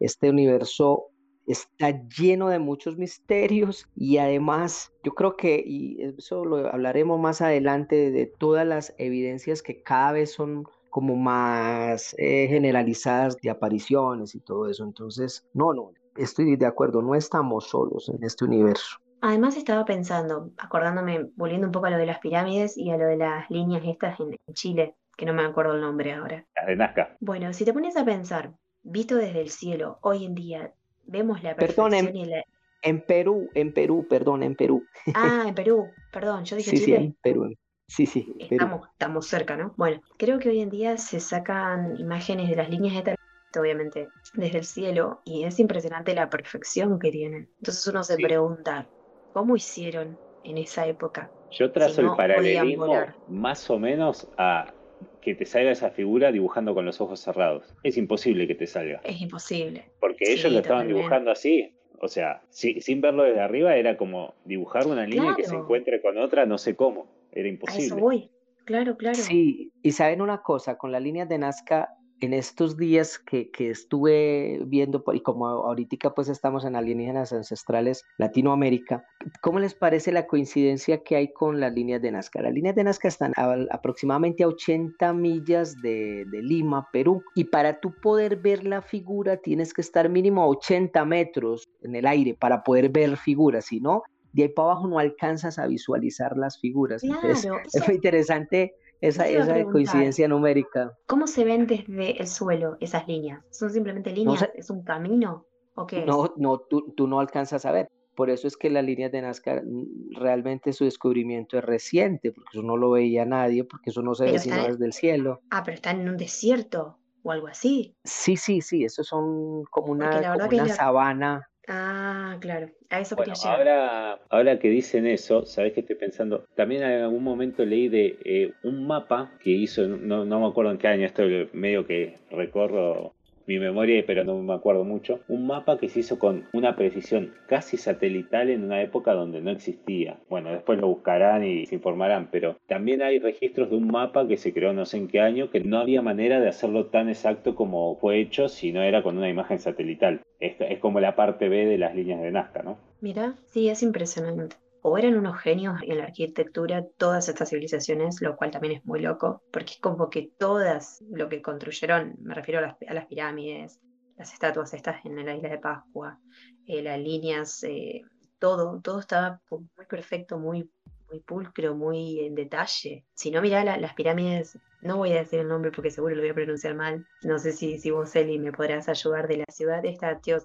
este 0.00 0.30
universo 0.30 1.10
está 1.48 1.90
lleno 2.08 2.48
de 2.48 2.58
muchos 2.58 2.96
misterios 2.96 3.88
y 3.96 4.18
además 4.18 4.92
yo 5.02 5.12
creo 5.12 5.36
que, 5.36 5.62
y 5.64 6.02
eso 6.18 6.44
lo 6.44 6.66
hablaremos 6.68 7.18
más 7.18 7.40
adelante, 7.40 8.10
de 8.10 8.26
todas 8.26 8.66
las 8.66 8.94
evidencias 8.98 9.62
que 9.62 9.82
cada 9.82 10.12
vez 10.12 10.32
son 10.32 10.64
como 10.90 11.16
más 11.16 12.14
eh, 12.18 12.46
generalizadas 12.48 13.36
de 13.36 13.50
apariciones 13.50 14.34
y 14.34 14.40
todo 14.40 14.68
eso. 14.68 14.84
Entonces, 14.84 15.46
no, 15.54 15.72
no, 15.72 15.92
estoy 16.16 16.56
de 16.56 16.66
acuerdo, 16.66 17.02
no 17.02 17.14
estamos 17.14 17.68
solos 17.68 18.08
en 18.08 18.22
este 18.24 18.44
universo. 18.44 18.98
Además 19.20 19.56
estaba 19.56 19.84
pensando, 19.84 20.52
acordándome, 20.58 21.30
volviendo 21.34 21.66
un 21.66 21.72
poco 21.72 21.86
a 21.86 21.90
lo 21.90 21.98
de 21.98 22.06
las 22.06 22.20
pirámides 22.20 22.76
y 22.76 22.90
a 22.90 22.96
lo 22.96 23.06
de 23.06 23.16
las 23.16 23.50
líneas 23.50 23.82
estas 23.84 24.20
en, 24.20 24.36
Chile, 24.52 24.94
que 25.16 25.26
no 25.26 25.34
me 25.34 25.44
acuerdo 25.44 25.74
el 25.74 25.80
nombre 25.80 26.12
ahora. 26.12 26.46
Las 26.54 26.66
de 26.66 26.76
Nazca. 26.76 27.16
Bueno, 27.20 27.52
si 27.52 27.64
te 27.64 27.72
pones 27.72 27.96
a 27.96 28.04
pensar, 28.04 28.52
visto 28.82 29.16
desde 29.16 29.40
el 29.40 29.50
cielo, 29.50 29.98
hoy 30.02 30.24
en 30.24 30.34
día, 30.34 30.72
vemos 31.08 31.42
la 31.42 31.56
perfección 31.56 31.90
perdón, 31.90 32.16
en, 32.16 32.44
en 32.82 33.00
Perú, 33.00 33.50
en 33.54 33.72
Perú, 33.72 34.06
perdón, 34.08 34.42
en 34.42 34.54
Perú. 34.54 34.84
Ah, 35.14 35.44
en 35.48 35.54
Perú, 35.54 35.88
perdón, 36.12 36.44
yo 36.44 36.56
dije 36.56 36.70
sí, 36.70 36.76
Chile. 36.84 36.96
Sí, 36.98 37.04
en 37.04 37.16
Perú. 37.20 37.54
Sí, 37.88 38.06
sí. 38.06 38.34
Estamos, 38.38 38.86
estamos 38.92 39.26
cerca, 39.26 39.56
¿no? 39.56 39.72
Bueno, 39.76 40.02
creo 40.18 40.38
que 40.38 40.50
hoy 40.50 40.60
en 40.60 40.68
día 40.68 40.98
se 40.98 41.20
sacan 41.20 41.96
imágenes 41.98 42.50
de 42.50 42.56
las 42.56 42.68
líneas 42.68 43.02
de 43.02 43.16
obviamente, 43.58 44.08
desde 44.34 44.58
el 44.58 44.64
cielo, 44.64 45.22
y 45.24 45.44
es 45.44 45.58
impresionante 45.58 46.14
la 46.14 46.28
perfección 46.28 46.98
que 46.98 47.10
tienen. 47.10 47.48
Entonces 47.58 47.86
uno 47.86 48.04
se 48.04 48.16
pregunta, 48.16 48.86
¿cómo 49.32 49.56
hicieron 49.56 50.18
en 50.44 50.58
esa 50.58 50.86
época? 50.86 51.30
Yo 51.50 51.72
trazo 51.72 52.02
el 52.02 52.10
paralelismo 52.14 52.94
más 53.26 53.70
o 53.70 53.78
menos 53.78 54.28
a 54.36 54.74
que 55.20 55.34
te 55.34 55.44
salga 55.44 55.70
esa 55.70 55.90
figura 55.90 56.32
dibujando 56.32 56.74
con 56.74 56.84
los 56.84 57.00
ojos 57.00 57.20
cerrados. 57.20 57.74
Es 57.82 57.96
imposible 57.96 58.46
que 58.46 58.54
te 58.54 58.66
salga. 58.66 59.00
Es 59.04 59.20
imposible. 59.20 59.84
Porque 60.00 60.32
ellos 60.32 60.52
lo 60.52 60.60
estaban 60.60 60.88
dibujando 60.88 61.30
así. 61.30 61.74
O 62.00 62.08
sea, 62.08 62.42
sin 62.50 63.00
verlo 63.00 63.24
desde 63.24 63.40
arriba 63.40 63.76
era 63.76 63.96
como 63.96 64.34
dibujar 64.44 64.86
una 64.86 65.04
línea 65.04 65.34
que 65.36 65.44
se 65.44 65.54
encuentre 65.54 66.00
con 66.00 66.16
otra, 66.18 66.46
no 66.46 66.56
sé 66.56 66.76
cómo. 66.76 67.08
Era 67.32 67.48
imposible. 67.48 67.82
A 67.82 67.86
eso 67.86 67.96
voy. 67.96 68.30
Claro, 68.64 68.96
claro. 68.96 69.16
Sí, 69.16 69.72
y 69.82 69.92
saben 69.92 70.20
una 70.20 70.42
cosa, 70.42 70.76
con 70.76 70.92
las 70.92 71.02
líneas 71.02 71.28
de 71.28 71.38
Nazca 71.38 71.97
en 72.20 72.34
estos 72.34 72.76
días 72.76 73.18
que, 73.18 73.50
que, 73.50 73.70
estuve 73.70 74.60
viendo, 74.66 75.04
y 75.12 75.20
como 75.20 75.46
ahorita 75.46 76.14
pues 76.14 76.28
estamos 76.28 76.64
en 76.64 76.76
alienígenas 76.76 77.32
ancestrales 77.32 78.04
Latinoamérica, 78.18 79.04
¿cómo 79.40 79.58
les 79.58 79.74
parece 79.74 80.12
la 80.12 80.26
coincidencia 80.26 81.02
que 81.02 81.16
hay 81.16 81.32
con 81.32 81.60
las 81.60 81.72
líneas 81.72 82.02
de 82.02 82.12
Nazca? 82.12 82.42
Las 82.42 82.52
líneas 82.52 82.74
de 82.74 82.84
Nazca 82.84 83.08
están 83.08 83.32
aproximadamente 83.70 84.44
a 84.44 84.48
80 84.48 85.12
millas 85.12 85.80
de, 85.80 86.24
de, 86.30 86.42
Lima, 86.42 86.88
Perú, 86.92 87.22
y 87.34 87.44
para 87.44 87.80
tú 87.80 87.94
poder 88.02 88.36
ver 88.36 88.64
la 88.64 88.82
figura 88.82 89.36
tienes 89.36 89.72
que 89.72 89.80
estar 89.80 90.08
mínimo 90.08 90.42
a 90.42 90.48
80 90.48 91.04
metros 91.04 91.68
en 91.82 91.94
el 91.94 92.06
aire 92.06 92.34
para 92.34 92.62
poder 92.62 92.88
ver 92.88 93.16
figuras, 93.16 93.66
si 93.66 93.80
no, 93.80 94.02
de 94.32 94.44
ahí 94.44 94.48
para 94.48 94.72
abajo 94.72 94.88
no 94.88 94.98
alcanzas 94.98 95.58
a 95.58 95.66
visualizar 95.66 96.36
las 96.36 96.60
figuras. 96.60 97.02
Entonces, 97.02 97.50
es 97.72 97.86
muy 97.86 97.96
interesante 97.96 98.74
esa, 99.00 99.26
esa 99.28 99.64
coincidencia 99.64 100.28
numérica. 100.28 100.96
¿Cómo 101.06 101.26
se 101.26 101.44
ven 101.44 101.66
desde 101.66 102.20
el 102.20 102.26
suelo 102.26 102.76
esas 102.80 103.06
líneas? 103.06 103.44
¿Son 103.50 103.70
simplemente 103.70 104.12
líneas? 104.12 104.48
¿Es 104.54 104.70
un 104.70 104.82
camino? 104.82 105.46
¿O 105.74 105.86
qué 105.86 106.04
no, 106.04 106.34
no 106.36 106.58
tú, 106.58 106.92
tú, 106.96 107.06
no 107.06 107.20
alcanzas 107.20 107.64
a 107.64 107.72
ver. 107.72 107.88
Por 108.16 108.30
eso 108.30 108.48
es 108.48 108.56
que 108.56 108.68
las 108.68 108.84
líneas 108.84 109.12
de 109.12 109.22
Nazca 109.22 109.62
mm, 109.64 110.16
realmente 110.16 110.72
su 110.72 110.84
descubrimiento 110.84 111.56
es 111.56 111.64
reciente, 111.64 112.32
porque 112.32 112.48
eso 112.52 112.62
no 112.62 112.76
lo 112.76 112.90
veía 112.90 113.24
nadie, 113.24 113.62
porque 113.62 113.90
eso 113.90 114.02
no 114.02 114.14
se 114.14 114.24
ve 114.24 114.38
sino 114.40 114.66
desde 114.66 114.84
el 114.84 114.92
cielo. 114.92 115.40
Ah, 115.50 115.62
pero 115.64 115.76
están 115.76 116.00
en 116.00 116.08
un 116.08 116.16
desierto 116.16 116.98
o 117.22 117.30
algo 117.30 117.46
así. 117.46 117.94
Sí, 118.02 118.36
sí, 118.36 118.60
sí, 118.60 118.84
eso 118.84 119.04
son 119.04 119.62
como 119.70 119.92
una, 119.92 120.36
una 120.50 120.68
sabana 120.68 121.48
Ah, 121.70 122.38
claro, 122.40 122.70
a 122.88 123.00
eso 123.00 123.14
bueno, 123.14 123.34
ahora, 123.44 124.18
ahora 124.30 124.58
que 124.58 124.70
dicen 124.70 125.06
eso, 125.06 125.44
sabes 125.44 125.74
que 125.74 125.80
estoy 125.80 125.96
pensando? 125.96 126.46
También 126.54 126.82
en 126.82 127.02
algún 127.02 127.22
momento 127.22 127.62
leí 127.66 127.88
de 127.88 128.18
eh, 128.24 128.54
un 128.62 128.86
mapa 128.86 129.32
que 129.42 129.50
hizo, 129.50 129.86
no, 129.86 130.24
no, 130.24 130.40
me 130.40 130.46
acuerdo 130.46 130.70
en 130.70 130.78
qué 130.78 130.88
año, 130.88 131.04
esto 131.04 131.24
medio 131.52 131.86
que 131.86 132.14
recorro 132.30 133.12
mi 133.48 133.58
memoria, 133.58 134.04
pero 134.06 134.22
no 134.24 134.40
me 134.42 134.52
acuerdo 134.52 134.84
mucho, 134.84 135.20
un 135.26 135.46
mapa 135.46 135.78
que 135.78 135.88
se 135.88 136.00
hizo 136.00 136.18
con 136.18 136.46
una 136.52 136.76
precisión 136.76 137.32
casi 137.48 137.78
satelital 137.78 138.50
en 138.50 138.62
una 138.62 138.82
época 138.82 139.14
donde 139.14 139.40
no 139.40 139.50
existía. 139.50 140.18
Bueno, 140.28 140.50
después 140.50 140.78
lo 140.78 140.88
buscarán 140.88 141.42
y 141.44 141.64
se 141.64 141.76
informarán, 141.76 142.28
pero 142.30 142.56
también 142.66 143.00
hay 143.00 143.18
registros 143.18 143.70
de 143.70 143.76
un 143.76 143.88
mapa 143.88 144.28
que 144.28 144.36
se 144.36 144.52
creó 144.52 144.74
no 144.74 144.84
sé 144.84 144.98
en 144.98 145.08
qué 145.08 145.20
año 145.20 145.50
que 145.50 145.60
no 145.60 145.78
había 145.78 146.02
manera 146.02 146.40
de 146.40 146.48
hacerlo 146.48 146.86
tan 146.86 147.08
exacto 147.08 147.54
como 147.54 147.96
fue 147.96 148.20
hecho 148.20 148.48
si 148.48 148.70
no 148.70 148.82
era 148.82 149.02
con 149.02 149.16
una 149.16 149.30
imagen 149.30 149.58
satelital. 149.58 150.20
Es, 150.38 150.56
es 150.60 150.78
como 150.78 151.00
la 151.00 151.16
parte 151.16 151.48
B 151.48 151.64
de 151.64 151.78
las 151.78 151.94
líneas 151.94 152.20
de 152.20 152.30
Nazca, 152.30 152.62
¿no? 152.62 152.78
Mira, 153.00 153.34
sí, 153.46 153.70
es 153.70 153.82
impresionante 153.82 154.56
o 154.82 154.98
eran 154.98 155.16
unos 155.16 155.40
genios 155.40 155.80
en 155.82 155.98
la 155.98 156.04
arquitectura 156.04 156.84
todas 156.96 157.28
estas 157.28 157.50
civilizaciones, 157.50 158.20
lo 158.20 158.36
cual 158.36 158.50
también 158.50 158.74
es 158.74 158.84
muy 158.84 159.00
loco, 159.00 159.42
porque 159.52 159.72
es 159.74 159.80
como 159.80 160.08
que 160.10 160.30
todas 160.38 161.02
lo 161.10 161.28
que 161.28 161.42
construyeron, 161.42 162.16
me 162.20 162.34
refiero 162.34 162.60
a 162.60 162.94
las, 162.94 163.06
pirámides, 163.06 163.80
las 164.16 164.32
estatuas 164.32 164.74
estas 164.74 165.04
en 165.04 165.24
la 165.24 165.34
isla 165.34 165.48
de 165.48 165.58
Pascua, 165.58 166.18
eh, 166.66 166.82
las 166.82 166.98
líneas, 166.98 167.62
eh, 167.64 168.02
todo, 168.38 168.80
todo 168.80 169.00
estaba 169.00 169.40
muy 169.50 169.86
perfecto, 169.88 170.38
muy, 170.38 170.70
muy 171.10 171.20
pulcro, 171.20 171.74
muy 171.74 172.20
en 172.20 172.34
detalle. 172.34 173.04
Si 173.14 173.30
no 173.30 173.42
mirá 173.42 173.64
las 173.64 173.94
pirámides, 173.94 174.58
no 174.80 174.98
voy 174.98 175.12
a 175.12 175.16
decir 175.16 175.40
el 175.40 175.48
nombre 175.48 175.72
porque 175.72 175.90
seguro 175.90 176.14
lo 176.14 176.22
voy 176.22 176.30
a 176.30 176.34
pronunciar 176.34 176.74
mal. 176.74 177.06
No 177.22 177.38
sé 177.38 177.52
si, 177.52 177.78
si 177.78 177.90
vos, 177.90 178.14
Eli, 178.14 178.38
me 178.38 178.52
podrás 178.52 178.88
ayudar 178.88 179.26
de 179.26 179.38
la 179.38 179.46
ciudad 179.50 179.84
esta, 179.84 180.20
tío, 180.20 180.38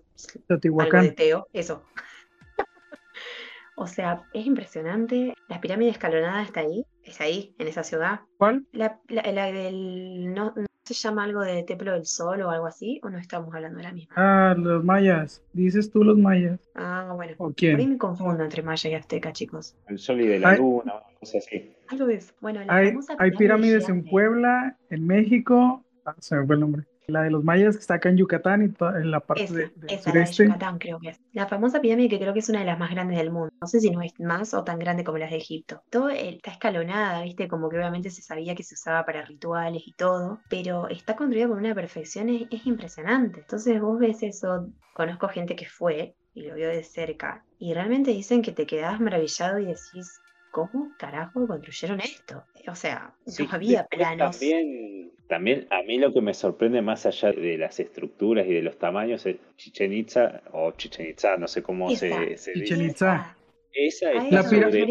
algo 0.50 1.02
de 1.02 1.12
Teo, 1.12 1.48
eso. 1.54 1.84
O 3.76 3.88
sea, 3.88 4.24
es 4.34 4.46
impresionante. 4.46 5.34
La 5.48 5.60
pirámide 5.60 5.92
escalonada 5.92 6.44
está 6.44 6.62
ahí, 6.62 6.86
es 7.04 7.20
ahí, 7.22 7.56
en 7.58 7.68
esa 7.68 7.84
ciudad. 7.84 8.22
¿Cuál? 8.38 8.66
La, 8.72 9.00
del. 9.08 10.34
No, 10.34 10.54
se 10.86 10.94
llama 10.94 11.24
algo 11.24 11.42
de 11.42 11.64
Templo 11.64 11.94
del 11.94 12.06
Sol 12.06 12.42
o 12.42 12.50
algo 12.50 12.68
así? 12.68 13.00
¿O 13.04 13.10
no 13.10 13.18
estamos 13.18 13.54
hablando 13.54 13.78
de 13.78 13.84
la 13.84 13.94
misma? 13.94 14.14
Ah, 14.18 14.56
los 14.58 14.84
mayas. 14.84 15.42
Dices 15.54 15.90
tú 15.90 16.04
los 16.04 16.18
mayas. 16.18 16.60
Ah, 16.76 17.12
bueno. 17.16 17.34
¿O 17.38 17.54
quién? 17.54 17.74
Por 17.74 17.80
ahí 17.82 17.88
me 17.88 17.98
confundo 17.98 18.44
entre 18.44 18.62
maya 18.62 18.90
y 18.90 18.94
azteca, 18.94 19.32
chicos. 19.32 19.76
El 19.88 19.98
sol 19.98 20.22
y 20.22 20.28
de 20.28 20.40
la 20.40 20.56
luna, 20.56 20.94
cosas 21.20 21.46
así. 21.46 21.74
Algo 21.90 22.06
de 22.06 22.16
eso. 22.16 22.34
Bueno, 22.42 22.64
la 22.64 22.76
hay, 22.76 22.94
hay 23.18 23.32
pirámides 23.32 23.88
en 23.90 24.04
Puebla, 24.04 24.78
en 24.90 25.08
México. 25.08 25.84
Ah, 26.06 26.16
se 26.20 26.36
me 26.36 26.46
fue 26.46 26.56
el 26.56 26.62
nombre. 26.62 26.84
La 27.08 27.22
de 27.22 27.32
los 27.32 27.44
mayas 27.44 27.76
que 27.76 27.82
está 27.82 27.96
acá 27.96 28.10
en 28.10 28.18
Yucatán 28.18 28.62
y 28.62 28.86
en 28.86 29.12
la 29.12 29.20
parte 29.20 29.52
de, 29.52 29.72
esa, 29.88 30.14
La 30.14 30.26
de 30.26 30.32
Yucatán 30.32 30.78
creo 30.80 31.00
que 31.00 31.10
es. 31.10 31.22
La 31.34 31.48
famosa 31.48 31.82
pirámide 31.82 32.10
que 32.10 32.20
creo 32.20 32.34
que 32.34 32.40
es 32.40 32.50
una 32.50 32.60
de 32.60 32.66
las 32.66 32.80
más 32.80 32.92
grandes 32.92 33.18
del 33.18 33.32
mundo. 33.32 33.54
No 33.62 33.68
sé 33.68 33.80
si 33.80 33.90
no 33.90 34.02
es 34.02 34.18
más 34.20 34.54
o 34.54 34.64
tan 34.64 34.80
grande 34.80 35.04
como 35.04 35.18
las 35.18 35.32
de 35.32 35.38
Egipto. 35.38 35.82
Todo 35.90 36.10
está 36.10 36.52
escalonada, 36.52 37.24
¿viste? 37.24 37.48
Como 37.48 37.70
que 37.70 37.78
obviamente 37.78 38.10
se 38.10 38.22
sabía 38.22 38.56
que 38.56 38.64
se 38.64 38.76
usaba 38.76 39.06
para 39.06 39.26
rituales 39.26 39.84
y 39.86 39.94
todo, 39.94 40.40
pero 40.50 40.88
está 40.88 41.16
construida 41.16 41.48
con 41.48 41.58
una 41.58 41.76
perfección, 41.76 42.30
es, 42.30 42.48
es 42.52 42.66
impresionante. 42.66 43.42
Entonces 43.42 43.82
vos 43.82 44.00
ves 44.00 44.24
eso, 44.24 44.68
conozco 44.94 45.28
gente 45.28 45.56
que 45.56 45.66
fue 45.66 46.16
y 46.34 46.44
lo 46.44 46.56
vio 46.56 46.68
de 46.68 46.84
cerca 46.84 47.44
y 47.60 47.74
realmente 47.74 48.12
dicen 48.12 48.42
que 48.42 48.52
te 48.52 48.66
quedás 48.66 49.00
maravillado 49.00 49.60
y 49.60 49.66
decís, 49.66 50.20
¿cómo 50.54 50.92
carajo 51.00 51.48
construyeron 51.48 52.00
esto? 52.00 52.44
O 52.68 52.76
sea, 52.76 53.16
no 53.26 53.48
había 53.52 53.88
planos. 53.88 54.40
También, 54.40 55.12
también 55.28 55.68
a 55.72 55.82
mí 55.82 55.98
lo 55.98 56.14
que 56.14 56.22
me 56.22 56.36
sorprende 56.36 56.82
más 56.84 57.08
allá 57.08 57.32
de 57.32 57.58
las 57.58 57.80
estructuras 57.80 58.46
y 58.46 58.54
de 58.54 58.62
los 58.62 58.78
tamaños 58.78 59.26
es 59.26 59.38
Chichen 59.58 59.92
Itza 59.92 60.44
o 60.52 60.72
Chichen 60.74 61.08
Itza, 61.08 61.38
no 61.38 61.48
sé 61.48 61.64
cómo 61.64 61.90
se, 61.90 62.38
se 62.38 62.54
Chichen 62.54 62.84
Itza. 62.84 63.36
Esa 63.74 64.12
está 64.12 64.44
sobre, 64.44 64.86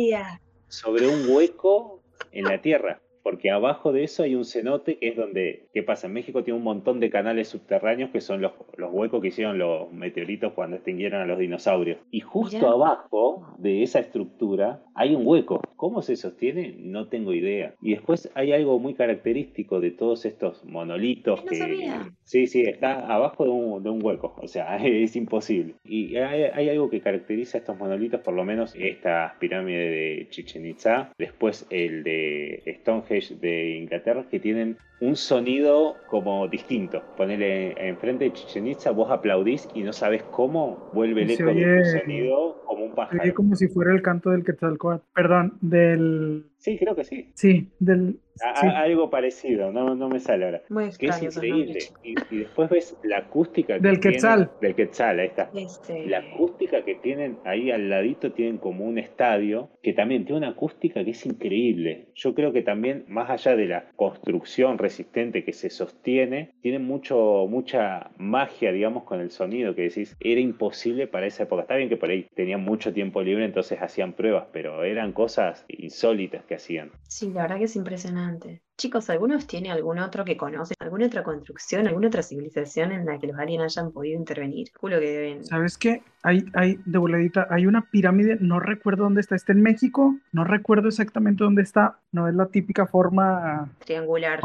sobre 0.66 1.06
un 1.06 1.28
hueco 1.28 2.02
en 2.32 2.44
la 2.46 2.60
tierra 2.60 3.00
porque 3.22 3.50
abajo 3.50 3.92
de 3.92 4.04
eso 4.04 4.22
hay 4.22 4.34
un 4.34 4.44
cenote 4.44 4.98
que 4.98 5.08
es 5.08 5.16
donde, 5.16 5.68
¿qué 5.72 5.82
pasa? 5.82 6.06
En 6.06 6.12
México 6.12 6.42
tiene 6.42 6.58
un 6.58 6.64
montón 6.64 7.00
de 7.00 7.10
canales 7.10 7.48
subterráneos 7.48 8.10
que 8.10 8.20
son 8.20 8.40
los, 8.40 8.52
los 8.76 8.92
huecos 8.92 9.20
que 9.20 9.28
hicieron 9.28 9.58
los 9.58 9.92
meteoritos 9.92 10.52
cuando 10.52 10.76
extinguieron 10.76 11.20
a 11.20 11.26
los 11.26 11.38
dinosaurios. 11.38 11.98
Y 12.10 12.20
justo 12.20 12.68
abajo 12.68 13.54
de 13.58 13.82
esa 13.82 14.00
estructura 14.00 14.82
hay 14.94 15.14
un 15.14 15.26
hueco. 15.26 15.60
¿Cómo 15.76 16.02
se 16.02 16.16
sostiene? 16.16 16.74
No 16.78 17.08
tengo 17.08 17.32
idea. 17.32 17.74
Y 17.80 17.92
después 17.92 18.30
hay 18.34 18.52
algo 18.52 18.78
muy 18.78 18.94
característico 18.94 19.80
de 19.80 19.90
todos 19.90 20.24
estos 20.24 20.64
monolitos 20.64 21.42
que... 21.42 21.90
Sí, 22.24 22.46
sí, 22.46 22.62
está 22.62 23.06
abajo 23.12 23.44
de 23.44 23.50
un, 23.50 23.82
de 23.82 23.90
un, 23.90 24.02
hueco, 24.02 24.34
o 24.40 24.48
sea, 24.48 24.76
es 24.84 25.16
imposible. 25.16 25.74
Y 25.84 26.16
hay, 26.16 26.44
hay, 26.54 26.68
algo 26.68 26.88
que 26.88 27.00
caracteriza 27.00 27.58
a 27.58 27.60
estos 27.60 27.78
monolitos, 27.78 28.20
por 28.20 28.34
lo 28.34 28.44
menos 28.44 28.74
esta 28.74 29.36
pirámide 29.38 29.90
de 29.90 30.26
Chichen 30.30 30.66
Itza, 30.66 31.12
después 31.18 31.66
el 31.70 32.02
de 32.04 32.62
Stonehenge 32.80 33.11
de 33.12 33.76
Inglaterra 33.78 34.24
que 34.30 34.40
tienen 34.40 34.76
un 35.00 35.16
sonido 35.16 35.96
como 36.08 36.48
distinto. 36.48 37.02
Ponele 37.16 37.74
enfrente 37.88 38.24
de 38.24 38.32
Chichen 38.32 38.66
Itza, 38.66 38.90
vos 38.90 39.10
aplaudís 39.10 39.68
y 39.74 39.82
no 39.82 39.92
sabes 39.92 40.22
cómo 40.24 40.90
vuelve 40.92 41.22
el 41.22 41.32
eco 41.32 41.46
de 41.46 41.82
tu 41.82 41.98
sonido 41.98 42.62
como 42.64 42.84
un 42.84 42.94
pájaro. 42.94 43.34
como 43.34 43.56
si 43.56 43.68
fuera 43.68 43.92
el 43.92 44.02
canto 44.02 44.30
del 44.30 44.44
Quetzalcóatl. 44.44 45.04
Perdón, 45.14 45.58
del... 45.60 46.46
Sí, 46.62 46.78
creo 46.78 46.94
que 46.94 47.02
sí. 47.02 47.28
Sí, 47.34 47.66
del... 47.80 48.20
Algo 48.62 49.10
parecido, 49.10 49.72
no, 49.72 49.94
no 49.94 50.08
me 50.08 50.18
sale 50.18 50.46
ahora. 50.46 50.62
Muy 50.70 50.88
que 50.98 51.06
es 51.06 51.22
increíble. 51.22 51.80
Y, 52.02 52.14
después 52.38 52.70
ves 52.70 52.96
la 53.02 53.18
acústica 53.18 53.78
del 53.78 54.00
Quetzal. 54.00 54.50
del 54.60 54.74
Quetzal, 54.74 55.20
ahí 55.20 55.26
está. 55.26 55.50
Este... 55.54 56.06
La 56.06 56.18
acústica 56.18 56.82
que 56.82 56.94
tienen 56.94 57.36
ahí 57.44 57.70
al 57.70 57.90
ladito, 57.90 58.32
tienen 58.32 58.56
como 58.56 58.86
un 58.86 58.96
estadio 58.98 59.68
que 59.82 59.92
también 59.92 60.24
tiene 60.24 60.38
una 60.38 60.50
acústica 60.50 61.04
que 61.04 61.10
es 61.10 61.26
increíble. 61.26 62.06
Yo 62.14 62.34
creo 62.34 62.52
que 62.52 62.62
también, 62.62 63.04
más 63.06 63.28
allá 63.28 63.54
de 63.54 63.66
la 63.66 63.90
construcción 63.96 64.78
resistente 64.78 65.44
que 65.44 65.52
se 65.52 65.68
sostiene, 65.68 66.54
tiene 66.62 66.78
mucho, 66.78 67.46
mucha 67.50 68.12
magia, 68.16 68.72
digamos, 68.72 69.04
con 69.04 69.20
el 69.20 69.30
sonido 69.30 69.74
que 69.74 69.82
decís, 69.82 70.16
era 70.20 70.40
imposible 70.40 71.06
para 71.06 71.26
esa 71.26 71.42
época. 71.42 71.62
Está 71.62 71.76
bien 71.76 71.90
que 71.90 71.98
por 71.98 72.08
ahí 72.08 72.26
tenían 72.34 72.62
mucho 72.62 72.94
tiempo 72.94 73.20
libre, 73.20 73.44
entonces 73.44 73.82
hacían 73.82 74.14
pruebas, 74.14 74.46
pero 74.52 74.84
eran 74.84 75.12
cosas 75.12 75.66
insólitas 75.68 76.44
que 76.52 76.56
hacían. 76.56 76.92
Sí, 77.08 77.30
la 77.30 77.42
verdad 77.42 77.56
que 77.56 77.64
es 77.64 77.76
impresionante. 77.76 78.62
Chicos, 78.76 79.08
¿algunos 79.08 79.46
tienen 79.46 79.72
algún 79.72 79.98
otro 79.98 80.24
que 80.24 80.36
conocen? 80.36 80.76
¿Alguna 80.80 81.06
otra 81.06 81.22
construcción, 81.22 81.86
alguna 81.86 82.08
otra 82.08 82.22
civilización 82.22 82.92
en 82.92 83.06
la 83.06 83.18
que 83.18 83.28
los 83.28 83.38
aliens 83.38 83.76
hayan 83.78 83.90
podido 83.90 84.18
intervenir? 84.18 84.70
Culo 84.78 85.00
que 85.00 85.06
deben. 85.06 85.44
¿Sabes 85.44 85.78
qué? 85.78 86.02
Hay, 86.22 86.44
hay, 86.54 86.78
de 86.84 86.98
voladita, 86.98 87.48
hay 87.50 87.66
una 87.66 87.90
pirámide, 87.90 88.38
no 88.40 88.60
recuerdo 88.60 89.04
dónde 89.04 89.20
está, 89.20 89.34
está 89.34 89.52
en 89.52 89.62
México, 89.62 90.16
no 90.30 90.44
recuerdo 90.44 90.88
exactamente 90.88 91.42
dónde 91.42 91.62
está, 91.62 91.98
no 92.12 92.28
es 92.28 92.34
la 92.34 92.46
típica 92.46 92.86
forma 92.86 93.72
triangular. 93.84 94.40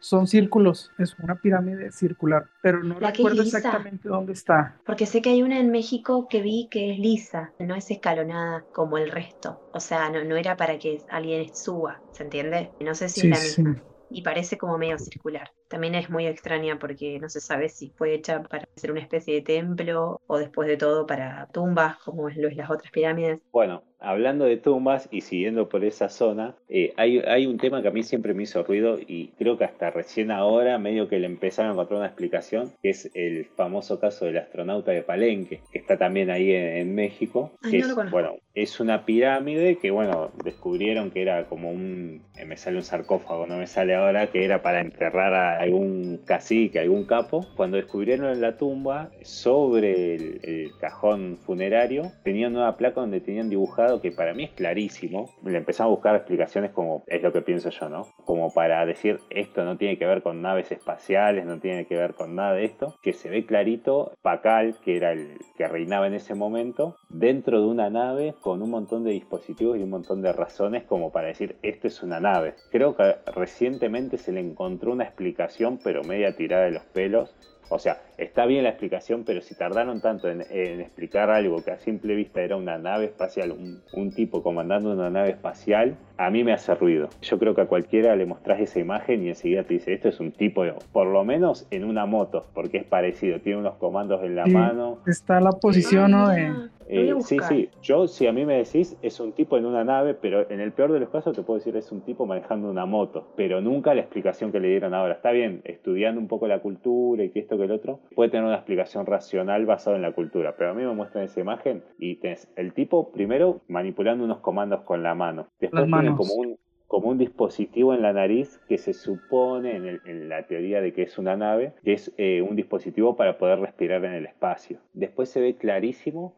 Son, 0.00 0.26
círculos, 0.26 0.90
es 0.98 1.16
una 1.18 1.36
pirámide 1.36 1.90
circular, 1.90 2.46
pero 2.62 2.82
no 2.82 2.98
recuerdo 2.98 3.42
exactamente 3.42 4.08
dónde 4.08 4.34
está. 4.34 4.76
Porque 4.84 5.06
sé 5.06 5.22
que 5.22 5.30
hay 5.30 5.42
una 5.42 5.58
en 5.58 5.70
México 5.70 6.28
que 6.28 6.42
vi 6.42 6.68
que 6.70 6.92
es 6.92 6.98
lisa, 6.98 7.52
no 7.58 7.74
es 7.74 7.90
escalonada 7.90 8.64
como 8.72 8.98
el 8.98 9.10
resto. 9.10 9.70
O 9.72 9.80
sea, 9.80 10.10
no, 10.10 10.22
no 10.24 10.36
era 10.36 10.56
para 10.56 10.78
que 10.78 11.00
alguien 11.08 11.54
suba, 11.54 12.02
¿se 12.12 12.24
entiende? 12.24 12.70
No 12.80 12.94
sé 12.94 13.08
si 13.08 13.30
es 13.30 13.58
la 13.58 13.64
misma. 13.66 13.82
Y 14.10 14.22
parece 14.22 14.58
como 14.58 14.76
medio 14.76 14.98
circular. 14.98 15.50
También 15.74 15.96
es 15.96 16.08
muy 16.08 16.28
extraña 16.28 16.78
porque 16.78 17.18
no 17.18 17.28
se 17.28 17.40
sabe 17.40 17.68
si 17.68 17.90
fue 17.90 18.14
hecha 18.14 18.44
para 18.44 18.64
ser 18.76 18.92
una 18.92 19.00
especie 19.00 19.34
de 19.34 19.40
templo 19.40 20.20
o 20.28 20.38
después 20.38 20.68
de 20.68 20.76
todo 20.76 21.04
para 21.04 21.48
tumbas, 21.48 21.96
como 21.96 22.28
lo 22.28 22.46
es 22.46 22.56
las 22.56 22.70
otras 22.70 22.92
pirámides. 22.92 23.40
Bueno, 23.50 23.82
hablando 23.98 24.44
de 24.44 24.56
tumbas 24.56 25.08
y 25.10 25.22
siguiendo 25.22 25.68
por 25.68 25.84
esa 25.84 26.08
zona, 26.08 26.54
eh, 26.68 26.92
hay, 26.96 27.18
hay, 27.26 27.46
un 27.46 27.58
tema 27.58 27.82
que 27.82 27.88
a 27.88 27.90
mí 27.90 28.02
siempre 28.02 28.34
me 28.34 28.44
hizo 28.44 28.62
ruido 28.62 28.98
y 29.00 29.28
creo 29.38 29.58
que 29.58 29.64
hasta 29.64 29.90
recién 29.90 30.30
ahora 30.30 30.78
medio 30.78 31.08
que 31.08 31.18
le 31.18 31.26
empezaron 31.26 31.70
a 31.70 31.74
encontrar 31.74 31.98
una 31.98 32.06
explicación, 32.06 32.72
que 32.82 32.90
es 32.90 33.10
el 33.14 33.46
famoso 33.46 33.98
caso 33.98 34.26
del 34.26 34.38
astronauta 34.38 34.92
de 34.92 35.02
Palenque, 35.02 35.60
que 35.72 35.78
está 35.78 35.98
también 35.98 36.30
ahí 36.30 36.52
en, 36.52 36.94
México. 36.94 37.50
que 37.68 37.78
es, 37.78 37.94
bueno, 38.10 38.36
es 38.54 38.78
una 38.78 39.04
pirámide 39.04 39.78
que, 39.78 39.90
bueno, 39.90 40.30
descubrieron 40.44 41.10
que 41.10 41.22
era 41.22 41.46
como 41.46 41.70
un, 41.70 42.22
eh, 42.36 42.44
me 42.44 42.56
sale 42.56 42.76
un 42.76 42.84
sarcófago, 42.84 43.46
no 43.46 43.56
me 43.56 43.66
sale 43.66 43.94
ahora, 43.94 44.28
que 44.28 44.44
era 44.44 44.62
para 44.62 44.80
enterrar 44.80 45.34
a 45.34 45.63
algún 45.64 46.20
cacique, 46.24 46.78
algún 46.78 47.04
capo. 47.04 47.46
Cuando 47.56 47.76
descubrieron 47.76 48.32
en 48.32 48.40
la 48.40 48.56
tumba, 48.56 49.10
sobre 49.22 50.14
el, 50.14 50.70
cajón 50.80 51.38
funerario, 51.44 52.12
tenían 52.22 52.56
una 52.56 52.76
placa 52.76 53.00
donde 53.00 53.20
tenían 53.20 53.48
dibujado 53.48 54.00
que 54.00 54.12
para 54.12 54.34
mí 54.34 54.44
es 54.44 54.50
clarísimo. 54.50 55.30
Le 55.44 55.58
empezamos 55.58 55.90
a 55.90 55.94
buscar 55.94 56.16
explicaciones 56.16 56.70
como 56.72 57.04
es 57.06 57.22
lo 57.22 57.32
que 57.32 57.42
pienso 57.42 57.70
yo, 57.70 57.88
¿no? 57.88 58.06
Como 58.24 58.52
para 58.52 58.84
decir 58.86 59.20
esto 59.30 59.64
no 59.64 59.76
tiene 59.76 59.98
que 59.98 60.06
ver 60.06 60.22
con 60.22 60.42
naves 60.42 60.70
espaciales, 60.72 61.44
no 61.46 61.58
tiene 61.58 61.86
que 61.86 61.96
ver 61.96 62.14
con 62.14 62.34
nada 62.34 62.54
de 62.54 62.64
esto. 62.64 62.96
Que 63.02 63.12
se 63.12 63.30
ve 63.30 63.46
clarito 63.46 64.12
Pacal, 64.22 64.76
que 64.84 64.96
era 64.96 65.12
el 65.12 65.38
que 65.56 65.68
reinaba 65.68 66.06
en 66.06 66.14
ese 66.14 66.34
momento, 66.34 66.96
dentro 67.08 67.60
de 67.60 67.66
una 67.66 67.90
nave 67.90 68.34
con 68.40 68.62
un 68.62 68.70
montón 68.70 69.04
de 69.04 69.12
dispositivos 69.12 69.78
y 69.78 69.82
un 69.82 69.90
montón 69.90 70.22
de 70.22 70.32
razones 70.32 70.84
como 70.84 71.10
para 71.12 71.28
decir 71.28 71.56
esto 71.62 71.88
es 71.88 72.02
una 72.02 72.20
nave. 72.20 72.54
Creo 72.70 72.96
que 72.96 73.14
recientemente 73.34 74.18
se 74.18 74.32
le 74.32 74.40
encontró 74.40 74.92
una 74.92 75.04
explicación, 75.04 75.43
pero 75.82 76.02
media 76.04 76.34
tirada 76.36 76.64
de 76.64 76.72
los 76.72 76.82
pelos, 76.84 77.34
O 77.70 77.78
sea, 77.78 78.02
está 78.18 78.44
bien 78.44 78.62
la 78.62 78.68
explicación, 78.68 79.24
pero 79.24 79.40
si 79.40 79.54
tardaron 79.54 80.02
tanto 80.02 80.28
en, 80.28 80.42
explicar 80.42 81.30
algo 81.30 81.64
que 81.64 81.70
a 81.70 81.78
simple 81.78 82.14
vista 82.14 82.42
era 82.42 82.56
una 82.56 82.76
nave 82.76 83.06
espacial, 83.06 83.52
un, 83.52 84.10
tipo 84.14 84.42
comandando 84.42 84.92
una 84.92 85.08
nave 85.08 85.30
espacial, 85.30 85.96
a 86.18 86.30
mí 86.30 86.44
me 86.44 86.52
hace 86.52 86.74
ruido. 86.74 87.08
Yo 87.22 87.38
creo 87.38 87.54
que 87.54 87.62
a 87.62 87.66
cualquiera 87.66 88.14
le 88.16 88.26
mostrás 88.26 88.60
esa 88.60 88.80
imagen 88.80 89.24
y 89.24 89.30
enseguida 89.30 89.64
te 89.64 89.74
dice, 89.74 89.94
esto 89.94 90.10
es 90.10 90.20
un 90.20 90.32
tipo, 90.32 90.62
por 90.92 91.06
lo 91.06 91.24
menos 91.24 91.66
en 91.70 91.84
una 91.84 92.04
moto, 92.04 92.46
porque 92.52 92.76
es 92.76 92.84
parecido, 92.84 93.40
tiene 93.40 93.58
unos 93.58 93.76
comandos 93.76 94.22
en 94.22 94.36
la 94.36 94.44
mano. 94.44 94.98
Está 95.06 95.40
la 95.40 95.52
posición, 95.52 96.10
¿no? 96.10 96.28
De 96.28 96.52
eh, 96.88 97.14
sí, 97.20 97.38
sí. 97.48 97.68
Yo, 97.82 98.06
si 98.06 98.26
a 98.26 98.32
mí 98.32 98.44
me 98.44 98.56
decís, 98.58 98.96
es 99.02 99.20
un 99.20 99.32
tipo 99.32 99.56
en 99.56 99.66
una 99.66 99.84
nave, 99.84 100.14
pero 100.14 100.50
en 100.50 100.60
el 100.60 100.72
peor 100.72 100.92
de 100.92 101.00
los 101.00 101.10
casos 101.10 101.34
te 101.34 101.42
puedo 101.42 101.58
decir, 101.58 101.76
es 101.76 101.90
un 101.92 102.02
tipo 102.02 102.26
manejando 102.26 102.70
una 102.70 102.86
moto. 102.86 103.28
Pero 103.36 103.60
nunca 103.60 103.94
la 103.94 104.02
explicación 104.02 104.52
que 104.52 104.60
le 104.60 104.68
dieron 104.68 104.94
ahora. 104.94 105.14
Está 105.14 105.30
bien, 105.30 105.62
estudiando 105.64 106.20
un 106.20 106.28
poco 106.28 106.46
la 106.46 106.60
cultura 106.60 107.24
y 107.24 107.30
que 107.30 107.40
esto 107.40 107.56
que 107.56 107.64
el 107.64 107.72
otro, 107.72 108.00
puede 108.14 108.30
tener 108.30 108.46
una 108.46 108.56
explicación 108.56 109.06
racional 109.06 109.66
basada 109.66 109.96
en 109.96 110.02
la 110.02 110.12
cultura. 110.12 110.54
Pero 110.56 110.70
a 110.70 110.74
mí 110.74 110.82
me 110.82 110.94
muestran 110.94 111.24
esa 111.24 111.40
imagen 111.40 111.82
y 111.98 112.16
tenés 112.16 112.50
el 112.56 112.72
tipo 112.72 113.10
primero 113.12 113.60
manipulando 113.68 114.24
unos 114.24 114.40
comandos 114.40 114.82
con 114.82 115.02
la 115.02 115.14
mano. 115.14 115.48
Después 115.60 115.86
tiene 115.86 116.14
como 116.14 116.34
un, 116.34 116.58
como 116.86 117.08
un 117.08 117.18
dispositivo 117.18 117.94
en 117.94 118.02
la 118.02 118.12
nariz 118.12 118.60
que 118.68 118.78
se 118.78 118.92
supone 118.92 120.00
en, 120.04 120.28
la 120.28 120.46
teoría 120.46 120.80
de 120.80 120.92
que 120.92 121.02
es 121.02 121.18
una 121.18 121.36
nave, 121.36 121.72
que 121.82 121.94
es 121.94 122.12
eh, 122.18 122.42
un 122.42 122.56
dispositivo 122.56 123.16
para 123.16 123.38
poder 123.38 123.60
respirar 123.60 124.04
en 124.04 124.12
el 124.12 124.26
espacio. 124.26 124.78
Después 124.92 125.28
se 125.28 125.40
ve 125.40 125.56
clarísimo 125.56 126.34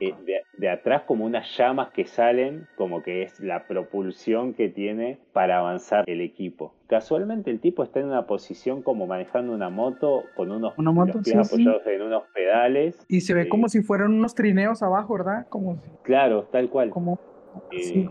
eh, 0.00 0.14
de, 0.58 0.68
atrás 0.68 1.02
como 1.02 1.24
unas 1.24 1.56
llamas 1.56 1.90
que 1.90 2.06
salen, 2.06 2.66
como 2.76 3.02
que 3.02 3.22
es 3.22 3.40
la 3.40 3.66
propulsión 3.66 4.54
que 4.54 4.68
tiene 4.68 5.18
para 5.32 5.58
avanzar 5.58 6.04
el 6.08 6.20
equipo. 6.20 6.74
Casualmente 6.88 7.50
el 7.50 7.60
tipo 7.60 7.82
está 7.82 8.00
en 8.00 8.06
una 8.06 8.26
posición 8.26 8.82
como 8.82 9.06
manejando 9.06 9.52
una 9.52 9.70
moto 9.70 10.24
con 10.36 10.52
unos 10.52 10.74
pies 11.24 11.36
apoyados 11.36 11.86
en 11.86 12.02
unos 12.02 12.24
pedales. 12.34 13.04
Y 13.08 13.22
se 13.22 13.34
ve 13.34 13.42
eh, 13.42 13.48
como 13.48 13.68
si 13.68 13.82
fueran 13.82 14.12
unos 14.12 14.34
trineos 14.34 14.82
abajo, 14.82 15.14
¿verdad? 15.14 15.46
Como 15.48 15.78
Claro, 16.02 16.44
tal 16.52 16.68
cual. 16.68 16.90
Como 16.90 17.18
eh, 17.72 18.08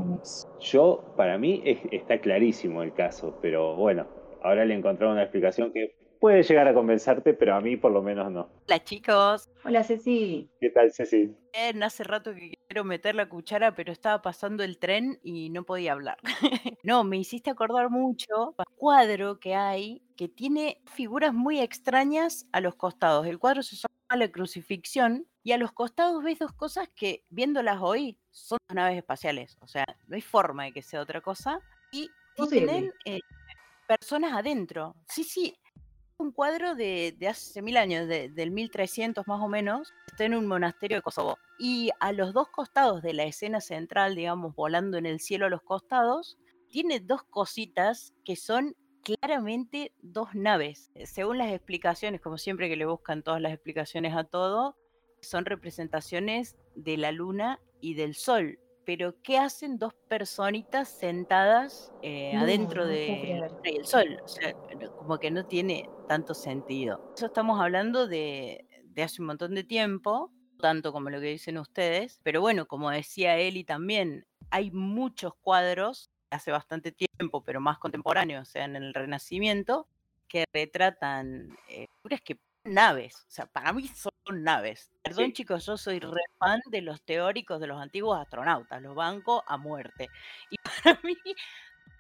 yo, 0.59 1.13
para 1.15 1.37
mí, 1.37 1.61
está 1.91 2.19
clarísimo 2.19 2.83
el 2.83 2.93
caso, 2.93 3.37
pero 3.41 3.75
bueno, 3.75 4.07
ahora 4.41 4.65
le 4.65 4.75
encontrado 4.75 5.13
una 5.13 5.23
explicación 5.23 5.71
que 5.71 5.95
puede 6.19 6.43
llegar 6.43 6.67
a 6.67 6.73
convencerte, 6.73 7.33
pero 7.33 7.55
a 7.55 7.61
mí 7.61 7.77
por 7.77 7.91
lo 7.91 8.01
menos 8.01 8.31
no. 8.31 8.49
Hola 8.67 8.83
chicos. 8.83 9.49
Hola 9.63 9.83
Ceci. 9.83 10.49
¿Qué 10.59 10.69
tal 10.69 10.91
Ceci? 10.91 11.35
Bien, 11.53 11.83
hace 11.83 12.03
rato 12.03 12.33
que 12.33 12.55
quiero 12.67 12.83
meter 12.83 13.15
la 13.15 13.29
cuchara, 13.29 13.75
pero 13.75 13.91
estaba 13.91 14.21
pasando 14.21 14.63
el 14.63 14.77
tren 14.77 15.19
y 15.23 15.49
no 15.49 15.63
podía 15.63 15.93
hablar. 15.93 16.17
no, 16.83 17.03
me 17.03 17.17
hiciste 17.17 17.49
acordar 17.49 17.89
mucho 17.89 18.55
un 18.57 18.65
cuadro 18.75 19.39
que 19.39 19.55
hay 19.55 20.01
que 20.15 20.27
tiene 20.27 20.81
figuras 20.85 21.33
muy 21.33 21.59
extrañas 21.59 22.47
a 22.51 22.61
los 22.61 22.75
costados. 22.75 23.27
El 23.27 23.39
cuadro 23.39 23.61
se 23.61 23.75
llama 23.75 23.94
La 24.09 24.31
Crucifixión 24.31 25.27
y 25.43 25.51
a 25.51 25.57
los 25.57 25.71
costados 25.71 26.23
ves 26.23 26.39
dos 26.39 26.53
cosas 26.53 26.89
que 26.95 27.25
viéndolas 27.29 27.79
hoy 27.81 28.17
son 28.31 28.59
naves 28.73 28.97
espaciales. 28.97 29.57
O 29.61 29.67
sea, 29.67 29.85
no 30.07 30.15
hay 30.15 30.21
forma 30.21 30.65
de 30.65 30.73
que 30.73 30.81
sea 30.81 31.01
otra 31.01 31.21
cosa. 31.21 31.59
Y 31.91 32.09
tienen 32.49 32.91
eh, 33.05 33.19
personas 33.87 34.33
adentro. 34.33 34.95
Sí, 35.07 35.23
sí, 35.23 35.57
un 36.17 36.31
cuadro 36.31 36.75
de, 36.75 37.15
hace 37.29 37.61
mil 37.61 37.77
años, 37.77 38.07
del 38.07 38.51
1300 38.51 39.27
más 39.27 39.41
o 39.41 39.49
menos, 39.49 39.93
está 40.07 40.25
en 40.25 40.35
un 40.35 40.47
monasterio 40.47 40.97
de 40.97 41.01
Kosovo. 41.01 41.37
Y 41.59 41.91
a 41.99 42.11
los 42.11 42.33
dos 42.33 42.47
costados 42.49 43.01
de 43.01 43.13
la 43.13 43.23
escena 43.23 43.61
central, 43.61 44.15
digamos, 44.15 44.55
volando 44.55 44.97
en 44.97 45.05
el 45.05 45.19
cielo 45.19 45.47
a 45.47 45.49
los 45.49 45.61
costados, 45.61 46.37
tiene 46.69 46.99
dos 46.99 47.23
cositas 47.23 48.13
que 48.23 48.35
son 48.35 48.75
claramente 49.05 49.93
dos 50.01 50.33
naves. 50.33 50.91
Según 51.05 51.37
las 51.37 51.51
explicaciones, 51.51 52.19
como 52.19 52.37
siempre 52.37 52.67
que 52.67 52.75
le 52.75 52.85
buscan 52.85 53.23
todas 53.23 53.41
las 53.41 53.53
explicaciones 53.53 54.13
a 54.15 54.25
todo, 54.25 54.75
son 55.21 55.45
representaciones 55.45 56.57
de 56.75 56.97
la 56.97 57.11
luna 57.11 57.61
y 57.79 57.93
del 57.93 58.15
sol 58.15 58.59
pero 58.85 59.15
¿qué 59.23 59.37
hacen 59.37 59.77
dos 59.77 59.93
personitas 60.07 60.87
sentadas 60.87 61.91
eh, 62.01 62.35
adentro 62.35 62.85
de 62.85 63.49
sol? 63.83 64.21
O 64.23 64.27
sea, 64.27 64.53
como 64.97 65.19
que 65.19 65.31
no 65.31 65.45
tiene 65.45 65.89
tanto 66.07 66.33
sentido. 66.33 67.11
Eso 67.17 67.25
estamos 67.25 67.59
hablando 67.59 68.07
de, 68.07 68.65
hace 69.03 69.21
un 69.21 69.27
montón 69.27 69.55
de 69.55 69.63
tiempo, 69.63 70.31
tanto 70.59 70.93
como 70.93 71.09
lo 71.09 71.19
que 71.19 71.27
dicen 71.27 71.57
ustedes, 71.57 72.19
pero 72.23 72.41
bueno, 72.41 72.67
como 72.67 72.91
decía 72.91 73.37
Eli 73.37 73.63
también, 73.63 74.25
hay 74.51 74.71
muchos 74.71 75.33
cuadros 75.41 76.11
hace 76.35 76.51
bastante 76.51 76.91
tiempo, 76.91 77.43
pero 77.43 77.59
más 77.59 77.77
contemporáneos, 77.79 78.47
o 78.47 78.51
sea, 78.51 78.65
en 78.65 78.75
el 78.75 78.93
Renacimiento, 78.93 79.87
que 80.27 80.45
retratan 80.53 81.57
eh, 81.69 81.87
que 82.23 82.39
naves, 82.63 83.15
o 83.27 83.31
sea, 83.31 83.45
para 83.45 83.71
mí 83.73 83.87
son 83.87 84.11
naves. 84.43 84.91
Perdón 85.03 85.33
chicos, 85.33 85.65
yo 85.65 85.77
soy 85.77 85.99
re 85.99 86.21
fan 86.37 86.59
de 86.71 86.81
los 86.81 87.01
teóricos 87.03 87.59
de 87.59 87.67
los 87.67 87.79
antiguos 87.79 88.19
astronautas, 88.19 88.81
los 88.81 88.95
banco 88.95 89.43
a 89.47 89.57
muerte. 89.57 90.07
Y 90.51 90.57
para 90.83 90.99
mí 91.03 91.15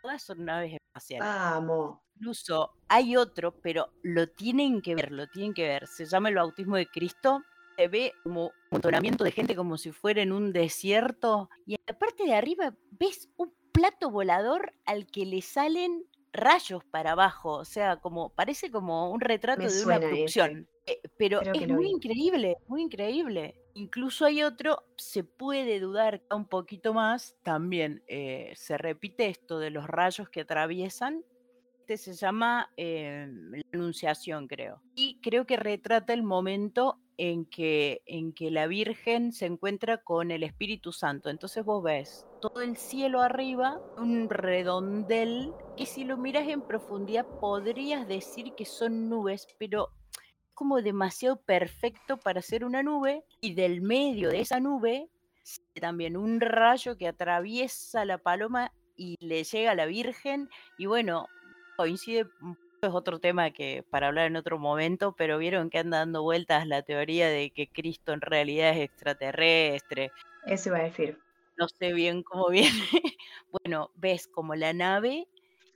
todas 0.01 0.21
son 0.21 0.45
naves 0.45 0.73
espaciales. 0.73 1.27
Vamos. 1.27 1.99
Incluso 2.15 2.73
hay 2.87 3.15
otro, 3.15 3.59
pero 3.61 3.91
lo 4.03 4.27
tienen 4.27 4.81
que 4.81 4.95
ver, 4.95 5.11
lo 5.11 5.27
tienen 5.27 5.53
que 5.53 5.67
ver. 5.67 5.87
Se 5.87 6.05
llama 6.05 6.29
el 6.29 6.35
bautismo 6.35 6.75
de 6.77 6.87
Cristo. 6.87 7.43
Se 7.77 7.87
ve 7.87 8.13
como 8.23 8.45
un 8.45 8.51
montonamiento 8.71 9.23
de 9.23 9.31
gente 9.31 9.55
como 9.55 9.77
si 9.77 9.91
fuera 9.91 10.21
en 10.21 10.31
un 10.31 10.53
desierto. 10.53 11.49
Y 11.65 11.73
en 11.73 11.81
la 11.87 11.97
parte 11.97 12.23
de 12.23 12.35
arriba 12.35 12.73
ves 12.91 13.29
un 13.35 13.53
plato 13.75 14.09
volador 14.09 14.73
al 14.85 15.05
que 15.05 15.25
le 15.25 15.41
salen 15.41 16.05
rayos 16.31 16.83
para 16.85 17.11
abajo, 17.11 17.51
o 17.57 17.65
sea, 17.65 17.97
como 17.97 18.29
parece 18.29 18.71
como 18.71 19.11
un 19.11 19.21
retrato 19.21 19.67
de 19.67 19.83
una 19.83 19.99
producción. 19.99 20.67
Eh, 20.85 21.01
pero 21.17 21.41
es 21.41 21.67
muy 21.67 21.89
increíble, 21.89 22.57
muy 22.67 22.83
increíble. 22.83 23.55
Incluso 23.73 24.25
hay 24.25 24.43
otro, 24.43 24.83
se 24.95 25.23
puede 25.23 25.79
dudar 25.79 26.21
un 26.33 26.45
poquito 26.45 26.93
más, 26.93 27.35
también 27.43 28.03
eh, 28.07 28.53
se 28.55 28.77
repite 28.77 29.27
esto 29.27 29.59
de 29.59 29.71
los 29.71 29.87
rayos 29.87 30.29
que 30.29 30.41
atraviesan. 30.41 31.23
Este 31.79 31.97
se 31.97 32.13
llama 32.13 32.71
eh, 32.77 33.27
la 33.29 33.61
Anunciación, 33.73 34.47
creo. 34.47 34.81
Y 34.95 35.19
creo 35.21 35.45
que 35.45 35.57
retrata 35.57 36.13
el 36.13 36.23
momento 36.23 36.99
en 37.17 37.45
que, 37.45 38.01
en 38.05 38.33
que 38.33 38.51
la 38.51 38.67
Virgen 38.67 39.31
se 39.31 39.45
encuentra 39.45 39.97
con 39.97 40.31
el 40.31 40.43
Espíritu 40.43 40.91
Santo. 40.91 41.29
Entonces 41.29 41.63
vos 41.63 41.83
ves 41.83 42.25
todo 42.49 42.61
el 42.61 42.77
cielo 42.77 43.21
arriba, 43.21 43.81
un 43.97 44.29
redondel, 44.29 45.51
que 45.75 45.87
si 45.87 46.03
lo 46.03 46.15
miras 46.15 46.47
en 46.47 46.61
profundidad 46.61 47.25
podrías 47.39 48.07
decir 48.07 48.53
que 48.53 48.65
son 48.65 49.09
nubes, 49.09 49.47
pero 49.57 49.89
como 50.53 50.81
demasiado 50.83 51.37
perfecto 51.37 52.17
para 52.17 52.43
ser 52.43 52.63
una 52.63 52.83
nube 52.83 53.23
y 53.41 53.55
del 53.55 53.81
medio 53.81 54.29
de 54.29 54.41
esa 54.41 54.59
nube 54.59 55.09
también 55.79 56.17
un 56.17 56.39
rayo 56.39 56.97
que 56.97 57.07
atraviesa 57.07 58.05
la 58.05 58.19
paloma 58.19 58.71
y 58.95 59.15
le 59.19 59.43
llega 59.43 59.71
a 59.71 59.75
la 59.75 59.87
Virgen 59.87 60.49
y 60.77 60.85
bueno, 60.85 61.27
coincide 61.77 62.27
es 62.81 62.89
otro 62.91 63.19
tema 63.19 63.49
que 63.49 63.83
para 63.89 64.07
hablar 64.07 64.27
en 64.27 64.35
otro 64.35 64.59
momento, 64.59 65.15
pero 65.17 65.39
vieron 65.39 65.71
que 65.71 65.79
anda 65.79 65.97
dando 65.97 66.21
vueltas 66.21 66.67
la 66.67 66.83
teoría 66.83 67.27
de 67.27 67.49
que 67.49 67.67
Cristo 67.67 68.13
en 68.13 68.21
realidad 68.21 68.69
es 68.71 68.83
extraterrestre. 68.83 70.11
Eso 70.45 70.69
iba 70.69 70.77
a 70.77 70.83
decir. 70.83 71.24
No 71.57 71.67
sé 71.67 71.93
bien 71.93 72.23
cómo 72.23 72.49
viene. 72.49 72.85
bueno, 73.51 73.91
ves 73.95 74.27
como 74.27 74.55
la 74.55 74.73
nave, 74.73 75.27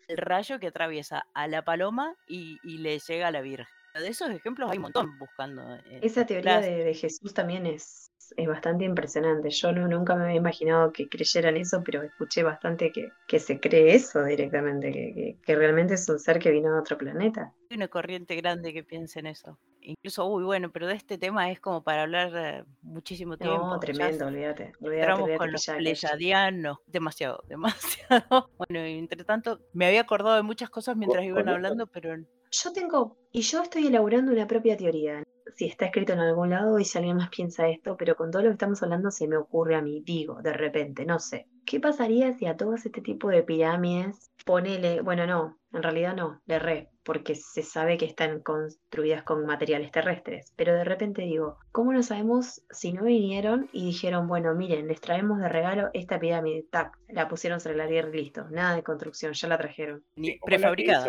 el 0.08 0.18
rayo 0.18 0.60
que 0.60 0.68
atraviesa 0.68 1.26
a 1.34 1.48
la 1.48 1.64
paloma 1.64 2.16
y, 2.28 2.60
le 2.64 3.00
llega 3.00 3.28
a 3.28 3.32
la 3.32 3.42
Virgen. 3.42 3.79
De 3.94 4.08
esos 4.08 4.30
ejemplos 4.30 4.70
hay 4.70 4.78
un 4.78 4.84
montón 4.84 5.18
buscando. 5.18 5.62
Esa 6.02 6.26
teoría 6.26 6.60
de, 6.62 6.94
Jesús 6.94 7.34
también 7.34 7.66
es, 7.66 8.12
es 8.38 8.48
bastante 8.48 8.86
impresionante. 8.86 9.50
Yo 9.50 9.72
no, 9.72 9.88
nunca 9.88 10.16
me 10.16 10.26
había 10.26 10.36
imaginado 10.36 10.92
que 10.92 11.10
creyeran 11.10 11.58
eso, 11.58 11.82
pero 11.84 12.04
escuché 12.04 12.44
bastante 12.44 12.92
que, 12.92 13.10
que 13.28 13.40
se 13.40 13.60
cree 13.60 13.96
eso 13.96 14.24
directamente, 14.24 14.92
que, 14.92 15.38
que, 15.44 15.56
realmente 15.56 15.96
es 15.96 16.08
un 16.08 16.20
ser 16.20 16.40
que 16.40 16.52
vino 16.52 16.74
de 16.74 16.80
otro 16.80 16.98
planeta. 16.98 17.54
Hay 17.70 17.78
una 17.78 17.88
corriente 17.88 18.36
grande 18.36 18.74
que 18.74 18.84
piensa 18.84 19.20
en 19.20 19.28
eso. 19.28 19.60
Incluso, 19.82 20.26
uy, 20.28 20.44
bueno, 20.44 20.72
pero 20.72 20.88
de 20.88 20.94
este 20.94 21.18
tema 21.18 21.50
es 21.52 21.60
como 21.60 21.84
para 21.84 22.04
hablar 22.04 22.32
eh, 22.36 22.64
muchísimo 22.82 23.38
tiempo. 23.38 23.66
No, 23.66 23.80
tremendo, 23.80 24.28
olvídate. 24.28 24.74
Entramos 24.82 25.30
con 25.38 25.52
los 25.52 25.66
pleyadianos, 25.66 26.78
demasiado, 26.88 27.44
demasiado. 27.48 28.50
Bueno, 28.58 28.80
entre 28.80 29.24
tanto, 29.24 29.60
me 29.74 29.88
había 29.88 30.02
acordado 30.02 30.36
de 30.36 30.44
muchas 30.44 30.70
cosas 30.70 30.96
mientras 30.96 31.24
iban 31.24 31.48
hablando, 31.50 31.88
pero... 31.88 32.18
Yo 32.52 32.74
tengo, 32.74 33.18
y 33.32 33.42
yo 33.42 33.62
estoy 33.62 33.88
elaborando 33.88 34.32
una 34.32 34.48
propia 34.48 34.76
teoría 34.76 35.24
si 35.56 35.66
está 35.66 35.86
escrito 35.86 36.14
en 36.14 36.20
algún 36.20 36.52
lado 36.52 36.80
y 36.80 36.86
si 36.86 36.98
alguien 36.98 37.18
más 37.18 37.30
piensa 37.30 37.68
esto, 37.68 37.98
pero 37.98 38.16
con 38.16 38.32
todo 38.32 38.44
lo 38.44 38.50
que 38.50 38.54
estamos 38.54 38.82
hablando 38.84 39.12
se 39.12 39.28
me 39.28 39.38
ocurre 39.38 39.76
a 39.76 39.82
mí, 39.82 40.02
digo, 40.06 40.42
de 40.42 40.54
repente, 40.54 41.06
no 41.06 41.20
sé. 41.20 41.48
¿Qué 41.66 41.80
pasaría 41.80 42.34
si 42.34 42.46
a 42.46 42.58
todos 42.58 42.86
este 42.86 43.02
tipo 43.02 43.30
de 43.30 43.44
pirámides 43.44 44.32
ponele, 44.46 45.02
bueno, 45.02 45.28
no, 45.28 45.60
en 45.74 45.84
realidad 45.84 46.16
no, 46.16 46.42
le 46.48 46.58
re, 46.58 46.90
porque 47.04 47.36
se 47.36 47.62
sabe 47.62 47.98
que 47.98 48.06
están 48.06 48.40
construidas 48.42 49.24
con 49.24 49.46
materiales 49.46 49.92
terrestres, 49.92 50.54
pero 50.56 50.74
de 50.74 50.84
repente 50.84 51.22
digo, 51.22 51.58
¿cómo 51.72 51.94
no 51.94 52.02
sabemos 52.02 52.64
si 52.72 52.94
no 52.94 53.04
vinieron 53.04 53.70
y 53.72 53.86
dijeron, 53.86 54.28
bueno, 54.28 54.56
miren, 54.56 54.88
les 54.88 55.02
traemos 55.02 55.40
de 55.40 55.50
regalo 55.50 55.90
esta 55.94 56.20
pirámide, 56.20 56.66
tac, 56.72 56.98
la 57.10 57.28
pusieron 57.28 57.60
sobre 57.60 57.78
la 57.78 57.88
tierra 57.88 58.10
y 58.10 58.22
listo, 58.22 58.46
nada 58.50 58.76
de 58.76 58.84
construcción, 58.84 59.34
ya 59.34 59.48
la 59.48 59.58
trajeron. 59.58 60.04
prefabricada. 60.46 61.08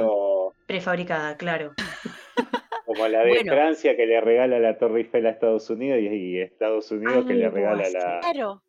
Prefabricada, 0.70 1.36
claro. 1.36 1.72
Como 2.86 3.06
la 3.08 3.20
de 3.24 3.28
Bueno. 3.30 3.52
Francia 3.52 3.96
que 3.96 4.06
le 4.06 4.20
regala 4.20 4.58
la 4.58 4.76
Torre 4.78 5.00
Eiffel 5.00 5.26
a 5.26 5.30
Estados 5.30 5.70
Unidos 5.70 6.00
y, 6.00 6.06
y 6.06 6.40
Estados 6.40 6.90
Unidos 6.90 7.24
que 7.26 7.34
le 7.34 7.48
regala 7.48 7.82
así. 7.82 7.92
la. 7.94 8.20
Claro, 8.20 8.62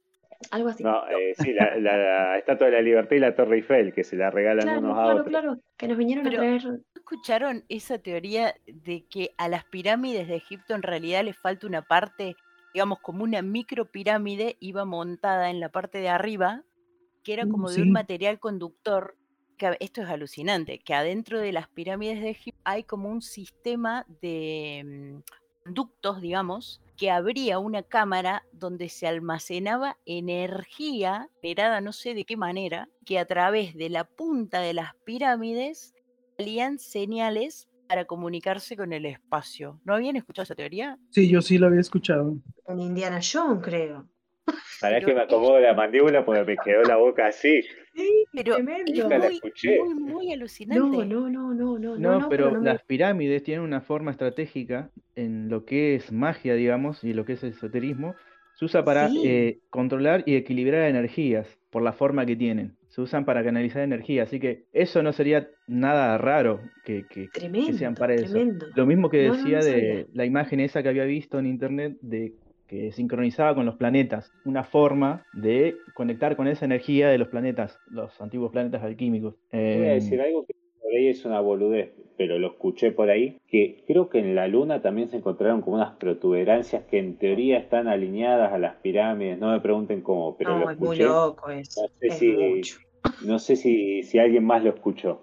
Algo 0.51 0.69
así. 0.69 0.83
No, 0.83 1.07
eh, 1.09 1.33
sí, 1.39 1.53
la, 1.53 1.75
la- 1.77 1.97
la 1.97 2.37
Estatua 2.37 2.67
de 2.67 2.73
la 2.73 2.81
Libertad 2.81 3.15
y 3.15 3.19
la 3.19 3.35
Torre 3.35 3.57
Eiffel 3.57 3.93
que 3.93 4.03
se 4.03 4.15
la 4.15 4.29
regalan 4.29 4.63
claro, 4.63 4.79
unos 4.79 4.91
a 4.91 4.95
claro, 5.01 5.11
otros. 5.11 5.27
claro. 5.27 5.57
Que 5.77 5.87
nos 5.87 5.97
vinieron 5.97 6.23
Pero- 6.23 6.37
a 6.37 6.39
traer. 6.41 6.65
¿no 6.65 6.77
escucharon 6.95 7.63
esa 7.67 7.97
teoría 7.97 8.53
de 8.67 9.03
que 9.09 9.31
a 9.37 9.49
las 9.49 9.65
pirámides 9.65 10.27
de 10.27 10.35
Egipto 10.35 10.75
en 10.75 10.83
realidad 10.83 11.23
les 11.25 11.37
falta 11.37 11.67
una 11.67 11.81
parte, 11.81 12.35
digamos, 12.73 12.99
como 12.99 13.23
una 13.23 13.41
micropirámide, 13.41 14.55
iba 14.59 14.85
montada 14.85 15.49
en 15.49 15.59
la 15.59 15.69
parte 15.69 15.97
de 15.97 16.07
arriba, 16.09 16.61
que 17.23 17.33
era 17.33 17.45
Uh, 17.45 17.49
como 17.49 17.69
de 17.69 17.75
sí. 17.75 17.81
un 17.81 17.91
material 17.91 18.39
conductor? 18.39 19.15
Que 19.61 19.77
esto 19.79 20.01
es 20.01 20.09
alucinante, 20.09 20.79
que 20.79 20.95
adentro 20.95 21.39
de 21.39 21.51
las 21.51 21.67
pirámides 21.67 22.19
de 22.19 22.31
Egipto 22.31 22.59
hay 22.63 22.83
como 22.83 23.09
un 23.09 23.21
sistema 23.21 24.07
de 24.19 25.21
mm, 25.23 25.63
conductos, 25.63 26.19
digamos, 26.19 26.81
que 26.97 27.11
abría 27.11 27.59
una 27.59 27.83
cámara 27.83 28.41
donde 28.53 28.89
se 28.89 29.05
almacenaba 29.05 29.99
energía 30.07 31.29
generada 31.43 31.79
no 31.79 31.93
sé 31.93 32.15
de 32.15 32.25
qué 32.25 32.37
manera, 32.37 32.89
que 33.05 33.19
a 33.19 33.25
través 33.25 33.75
de 33.75 33.89
la 33.89 34.03
punta 34.03 34.61
de 34.61 34.73
las 34.73 34.95
pirámides 35.05 35.93
salían 36.37 36.79
señales 36.79 37.69
para 37.87 38.05
comunicarse 38.05 38.75
con 38.75 38.93
el 38.93 39.05
espacio. 39.05 39.79
¿No 39.85 39.93
habían 39.93 40.15
escuchado 40.15 40.45
esa 40.45 40.55
teoría? 40.55 40.97
Sí, 41.11 41.29
yo 41.29 41.39
sí 41.43 41.59
lo 41.59 41.67
había 41.67 41.81
escuchado. 41.81 42.35
En 42.65 42.79
Indiana 42.79 43.19
Jones, 43.21 43.61
creo. 43.63 44.07
Para 44.79 44.95
Pero 44.95 45.07
que 45.07 45.13
me 45.13 45.21
acomodo 45.21 45.59
la 45.59 45.73
mandíbula 45.73 46.25
porque 46.25 46.43
me 46.43 46.57
quedó 46.57 46.81
la 46.83 46.97
boca 46.97 47.27
así. 47.27 47.61
Sí, 47.93 48.25
Pero 48.33 48.57
es 48.57 48.65
tremendo. 48.65 49.03
Nunca 49.03 49.17
la 49.19 49.25
muy, 49.25 49.35
escuché. 49.35 49.77
muy, 49.79 49.93
muy 49.95 50.33
alucinante. 50.33 50.79
No, 50.81 51.05
no, 51.05 51.29
no, 51.29 51.53
no, 51.53 51.77
no, 51.77 51.97
No, 51.97 52.19
no, 52.21 52.29
pero 52.29 52.51
no 52.51 52.59
me- 52.61 52.65
las 52.65 52.83
pirámides 52.83 53.43
tienen 53.43 53.63
una 53.63 53.81
forma 53.81 54.11
estratégica 54.11 54.89
en 55.15 55.49
lo 55.49 55.65
que 55.65 55.95
es 55.95 56.11
magia, 56.11 56.55
digamos, 56.55 57.03
y 57.03 57.13
lo 57.13 57.25
que 57.25 57.33
es 57.33 57.43
esoterismo. 57.43 58.15
Se 58.55 58.65
usa 58.65 58.83
para 58.83 59.09
Sí. 59.09 59.21
eh, 59.25 59.59
controlar 59.69 60.23
y 60.25 60.35
equilibrar 60.35 60.87
energías 60.89 61.47
por 61.69 61.83
la 61.83 61.93
forma 61.93 62.25
que 62.25 62.35
tienen. 62.35 62.75
Se 62.89 63.01
usan 63.01 63.23
para 63.23 63.43
canalizar 63.43 63.81
energía, 63.81 64.23
así 64.23 64.39
que 64.39 64.65
eso 64.73 65.01
no 65.01 65.13
sería 65.13 65.47
nada 65.67 66.17
raro 66.17 66.59
que, 66.83 67.05
que- 67.09 67.29
que 67.29 67.39
Tremendo, 67.39 67.73
sean 67.77 67.95
para 67.95 68.13
eso. 68.15 68.25
tremendo. 68.33 68.67
Lo 68.75 68.85
mismo 68.85 69.09
que 69.09 69.29
decía 69.31 69.59
no 69.59 69.63
de 69.65 70.07
la 70.13 70.25
imagen 70.25 70.59
esa 70.59 70.83
que 70.83 70.89
había 70.89 71.05
visto 71.05 71.39
en 71.39 71.45
internet 71.45 71.97
de 72.01 72.33
que 72.71 72.91
sincronizaba 72.93 73.53
con 73.53 73.65
los 73.65 73.75
planetas, 73.75 74.31
una 74.45 74.63
forma 74.63 75.23
de 75.33 75.75
conectar 75.93 76.35
con 76.37 76.47
esa 76.47 76.65
energía 76.65 77.09
de 77.09 77.17
los 77.17 77.27
planetas, 77.27 77.77
los 77.91 78.19
antiguos 78.21 78.51
planetas 78.51 78.81
alquímicos. 78.81 79.35
Voy 79.51 79.59
a 79.85 79.93
Em, 79.95 79.99
decir 79.99 80.21
algo 80.21 80.45
que 80.45 80.53
por 80.81 80.91
ahí 80.95 81.07
es 81.09 81.25
una 81.25 81.41
boludez, 81.41 81.91
pero 82.17 82.39
lo 82.39 82.47
escuché 82.47 82.91
por 82.91 83.09
ahí, 83.09 83.37
que 83.47 83.83
creo 83.87 84.09
que 84.09 84.19
en 84.19 84.35
la 84.35 84.47
Luna 84.47 84.81
también 84.81 85.09
se 85.09 85.17
encontraron 85.17 85.61
como 85.61 85.75
unas 85.75 85.97
protuberancias 85.97 86.85
que 86.85 86.97
en 86.99 87.17
teoría 87.17 87.57
están 87.57 87.87
alineadas 87.89 88.53
a 88.53 88.57
las 88.57 88.75
pirámides. 88.77 89.37
No 89.39 89.51
me 89.51 89.59
pregunten 89.59 90.01
cómo, 90.01 90.37
pero 90.37 90.57
lo 90.57 90.65
No, 90.65 90.71
es 90.71 90.79
muy 90.79 91.01
escuché. 91.01 91.03
loco 91.03 91.49
eso. 91.51 91.81
No 91.81 91.87
sé 91.99 92.07
Es 92.07 92.13
si, 92.19 92.31
mucho. 92.31 92.77
no 93.25 93.39
sé 93.39 93.55
si, 93.57 94.03
si 94.03 94.19
alguien 94.19 94.45
más 94.45 94.63
lo 94.63 94.69
escuchó. 94.71 95.21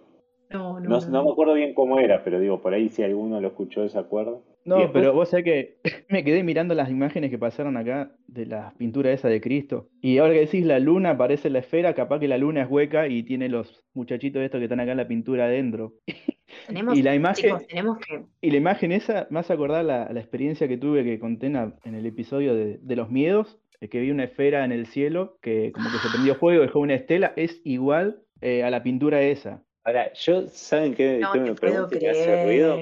No, 0.51 0.81
no, 0.81 0.89
No, 0.89 1.01
no, 1.01 1.09
no 1.11 1.25
me 1.25 1.31
acuerdo 1.33 1.55
bien 1.55 1.75
cómo 1.75 1.99
era, 1.99 2.25
pero 2.25 2.41
digo, 2.41 2.61
por 2.63 2.73
ahí 2.75 2.89
si 2.89 3.03
alguno 3.03 3.41
lo 3.41 3.49
escuchó, 3.49 3.89
¿se 3.89 3.99
acuerda? 3.99 4.39
No, 4.65 4.77
después- 4.77 4.93
pero 4.93 5.13
vos 5.15 5.29
sabés 5.29 5.45
que 5.45 5.77
me 6.09 6.25
quedé 6.25 6.43
mirando 6.43 6.75
las 6.75 6.91
imágenes 6.91 7.31
que 7.31 7.39
pasaron 7.39 7.77
acá 7.77 8.13
de 8.27 8.47
las 8.47 8.75
pinturas 8.75 9.15
esa 9.15 9.29
de 9.29 9.41
Cristo. 9.41 9.89
Y 10.01 10.19
ahora 10.19 10.35
que 10.35 10.41
decís 10.41 10.65
la 10.65 10.79
luna 10.79 11.17
parece 11.19 11.51
la 11.51 11.59
esfera, 11.61 11.95
capaz 11.95 12.19
que 12.21 12.29
la 12.29 12.39
luna 12.39 12.63
es 12.63 12.71
hueca 12.71 13.09
y 13.09 13.23
tiene 13.23 13.49
los 13.49 13.85
muchachitos 13.95 14.43
estos 14.43 14.59
que 14.59 14.65
están 14.65 14.81
acá 14.81 14.93
en 14.93 14.99
la 14.99 15.09
pintura 15.09 15.45
adentro. 15.45 15.95
Tenemos, 16.67 16.97
Y 16.97 17.03
la 17.03 17.15
imagen, 17.15 17.45
chicos, 17.45 17.67
tenemos 17.67 17.99
que. 17.99 18.25
y 18.41 18.51
la 18.51 18.57
imagen 18.57 18.93
esa 18.93 19.27
me 19.31 19.39
hace 19.41 19.53
acordar 19.53 19.85
la, 19.85 20.11
la 20.11 20.21
experiencia 20.21 20.67
que 20.67 20.79
tuve 20.79 21.05
que 21.05 21.19
conté 21.19 21.47
en, 21.47 21.95
el 21.95 22.07
episodio 22.07 22.55
de, 22.55 22.79
de 22.81 22.97
los 22.97 23.11
miedos, 23.11 23.59
que 23.91 24.01
vi 24.01 24.11
una 24.11 24.25
esfera 24.25 24.65
en 24.65 24.73
el 24.73 24.87
cielo 24.87 25.37
que 25.43 25.73
como 25.73 25.91
que 25.91 25.99
se 25.99 26.09
prendió 26.09 26.35
fuego, 26.37 26.63
dejó 26.63 26.81
una 26.81 26.95
estela, 26.95 27.33
es 27.37 27.61
igual 27.65 28.23
eh, 28.41 28.65
a 28.65 28.71
la 28.71 28.83
pintura 28.83 29.21
esa. 29.23 29.63
Ahora, 29.89 30.13
yo, 30.13 30.43
¿saben 30.49 30.95
qué, 30.95 31.21
No 31.23 31.33
qué 31.33 31.41
me 31.41 31.55
pregunto 31.55 31.97
y 31.97 32.01
me 32.01 32.11
hace 32.11 32.45
ruido? 32.45 32.77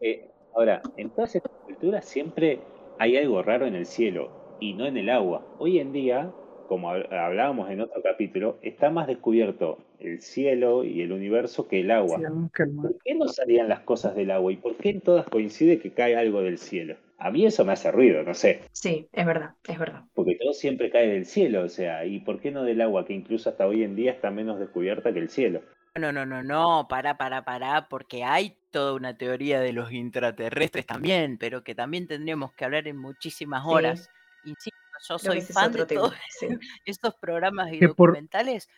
Eh, 0.00 0.28
ahora, 0.52 0.82
en 0.96 1.08
todas 1.10 1.36
estas 1.36 1.52
culturas 1.64 2.04
siempre 2.04 2.64
hay 2.98 3.16
algo 3.16 3.40
raro 3.44 3.64
en 3.66 3.76
el 3.76 3.86
cielo 3.86 4.32
y 4.58 4.74
no 4.74 4.86
en 4.86 4.96
el 4.96 5.08
agua. 5.08 5.46
Hoy 5.56 5.78
en 5.78 5.92
día, 5.92 6.32
como 6.66 6.90
hab- 6.90 7.06
hablábamos 7.12 7.70
en 7.70 7.80
otro 7.80 8.02
capítulo, 8.02 8.58
está 8.62 8.90
más 8.90 9.06
descubierto 9.06 9.78
el 10.00 10.20
cielo 10.20 10.82
y 10.82 11.00
el 11.00 11.12
universo 11.12 11.68
que 11.68 11.78
el 11.78 11.92
agua. 11.92 12.18
Sí, 12.18 12.24
que 12.52 12.62
el 12.64 12.74
¿Por 12.76 12.98
qué 13.04 13.14
no 13.14 13.28
salían 13.28 13.68
las 13.68 13.80
cosas 13.80 14.16
del 14.16 14.32
agua 14.32 14.52
y 14.52 14.56
por 14.56 14.74
qué 14.74 14.88
en 14.90 15.00
todas 15.00 15.28
coincide 15.28 15.78
que 15.78 15.92
cae 15.92 16.16
algo 16.16 16.42
del 16.42 16.58
cielo? 16.58 16.96
A 17.18 17.30
mí 17.30 17.46
eso 17.46 17.64
me 17.64 17.72
hace 17.72 17.92
ruido, 17.92 18.24
no 18.24 18.34
sé, 18.34 18.62
Sí, 18.72 19.06
es 19.12 19.24
verdad, 19.24 19.54
es 19.68 19.78
verdad. 19.78 20.02
porque 20.12 20.34
todo 20.34 20.54
siempre 20.54 20.90
cae 20.90 21.06
del 21.06 21.24
cielo, 21.24 21.62
o 21.62 21.68
sea, 21.68 22.04
¿y 22.04 22.18
por 22.18 22.40
qué 22.40 22.50
no 22.50 22.64
del 22.64 22.80
agua, 22.80 23.06
que 23.06 23.14
incluso 23.14 23.48
hasta 23.48 23.66
hoy 23.68 23.84
en 23.84 23.94
día 23.94 24.10
está 24.10 24.32
menos 24.32 24.58
descubierta 24.58 25.12
que 25.12 25.20
el 25.20 25.30
cielo? 25.30 25.62
No, 25.96 26.10
no, 26.10 26.26
no, 26.26 26.42
no, 26.42 26.88
para, 26.88 27.16
para, 27.16 27.44
para, 27.44 27.88
porque 27.88 28.24
hay 28.24 28.56
toda 28.72 28.94
una 28.94 29.16
teoría 29.16 29.60
de 29.60 29.72
los 29.72 29.92
intraterrestres 29.92 30.86
también, 30.86 31.38
pero 31.38 31.62
que 31.62 31.76
también 31.76 32.08
tendríamos 32.08 32.52
que 32.54 32.64
hablar 32.64 32.88
en 32.88 32.96
muchísimas 32.96 33.62
Sí. 33.62 33.68
horas. 33.70 34.10
Insisto, 34.44 34.76
yo 35.08 35.18
soy 35.20 35.40
fan 35.40 35.70
de 35.72 35.86
todos. 35.86 36.12
Sí. 36.40 36.48
estos 36.84 37.14
programas 37.14 37.72
y 37.72 37.78
Que 37.78 37.86
documentales. 37.86 38.68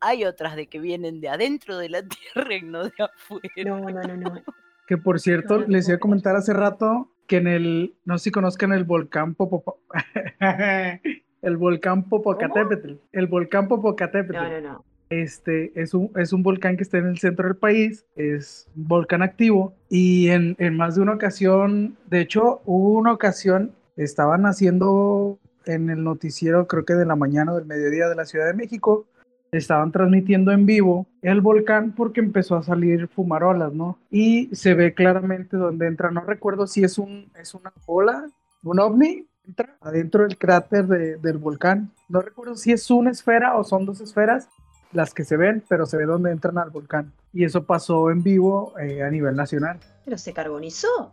Hay 0.00 0.24
otras 0.24 0.56
de 0.56 0.66
que 0.66 0.80
vienen 0.80 1.20
de 1.20 1.28
adentro 1.28 1.78
de 1.78 1.90
la 1.90 2.02
Tierra 2.34 2.54
y 2.56 2.62
no 2.62 2.82
de 2.82 2.92
afuera. 2.98 3.48
No, 3.64 3.78
no, 3.78 4.02
no, 4.02 4.16
no. 4.16 4.42
Que 4.88 4.96
por 4.98 5.20
cierto, 5.20 5.54
No, 5.54 5.60
no 5.60 5.66
te 5.66 5.72
les 5.72 5.88
iba 5.88 5.96
a 5.96 6.00
comentar 6.00 6.34
hace 6.34 6.52
rato 6.54 7.12
que 7.28 7.36
en 7.36 7.46
el, 7.46 7.94
no 8.04 8.18
sé 8.18 8.24
si 8.24 8.30
conozcan 8.32 8.72
el 8.72 8.82
volcán 8.82 9.36
Popo- 9.36 9.78
el 11.42 11.56
volcán 11.56 12.08
Popocatépetl, 12.08 12.94
el 13.12 13.26
volcán 13.28 13.68
Popocatépetl. 13.68 14.34
No, 14.34 14.48
no, 14.50 14.60
no. 14.60 14.84
Este 15.22 15.70
es 15.80 15.94
un, 15.94 16.10
es 16.16 16.32
un 16.32 16.42
volcán 16.42 16.76
que 16.76 16.82
está 16.82 16.98
en 16.98 17.06
el 17.06 17.18
centro 17.18 17.46
del 17.46 17.56
país, 17.56 18.04
es 18.16 18.68
un 18.76 18.88
volcán 18.88 19.22
activo 19.22 19.74
y 19.88 20.28
en, 20.28 20.56
en 20.58 20.76
más 20.76 20.96
de 20.96 21.02
una 21.02 21.12
ocasión, 21.12 21.96
de 22.10 22.20
hecho, 22.20 22.62
hubo 22.64 22.98
una 22.98 23.12
ocasión, 23.12 23.72
estaban 23.96 24.44
haciendo 24.44 25.38
en 25.66 25.88
el 25.88 26.02
noticiero, 26.02 26.66
creo 26.66 26.84
que 26.84 26.94
de 26.94 27.06
la 27.06 27.14
mañana 27.16 27.52
o 27.52 27.56
del 27.56 27.66
mediodía 27.66 28.08
de 28.08 28.16
la 28.16 28.24
Ciudad 28.24 28.46
de 28.46 28.54
México, 28.54 29.06
estaban 29.52 29.92
transmitiendo 29.92 30.50
en 30.50 30.66
vivo 30.66 31.06
el 31.22 31.40
volcán 31.40 31.92
porque 31.94 32.18
empezó 32.20 32.56
a 32.56 32.64
salir 32.64 33.06
fumarolas, 33.06 33.72
¿no? 33.72 33.98
Y 34.10 34.48
se 34.52 34.74
ve 34.74 34.94
claramente 34.94 35.56
donde 35.56 35.86
entra, 35.86 36.10
no 36.10 36.22
recuerdo 36.22 36.66
si 36.66 36.82
es, 36.82 36.98
un, 36.98 37.30
es 37.40 37.54
una 37.54 37.72
bola, 37.86 38.26
un 38.64 38.80
ovni, 38.80 39.26
entra 39.46 39.76
adentro 39.80 40.24
del 40.24 40.38
cráter 40.38 40.86
de- 40.88 41.16
del 41.18 41.38
volcán. 41.38 41.92
No 42.08 42.20
recuerdo 42.20 42.56
si 42.56 42.72
es 42.72 42.90
una 42.90 43.10
esfera 43.12 43.56
o 43.56 43.62
son 43.62 43.86
dos 43.86 44.00
esferas 44.00 44.48
las 44.94 45.12
que 45.12 45.24
se 45.24 45.36
ven, 45.36 45.62
pero 45.68 45.84
se 45.86 45.96
ve 45.98 46.04
donde 46.06 46.30
entran 46.30 46.56
al 46.58 46.70
volcán. 46.70 47.12
Y 47.32 47.44
eso 47.44 47.64
pasó 47.64 48.10
en 48.10 48.22
vivo 48.22 48.72
eh, 48.78 49.02
a 49.02 49.10
nivel 49.10 49.36
nacional. 49.36 49.78
Pero 50.04 50.16
se 50.16 50.32
carbonizó. 50.32 51.12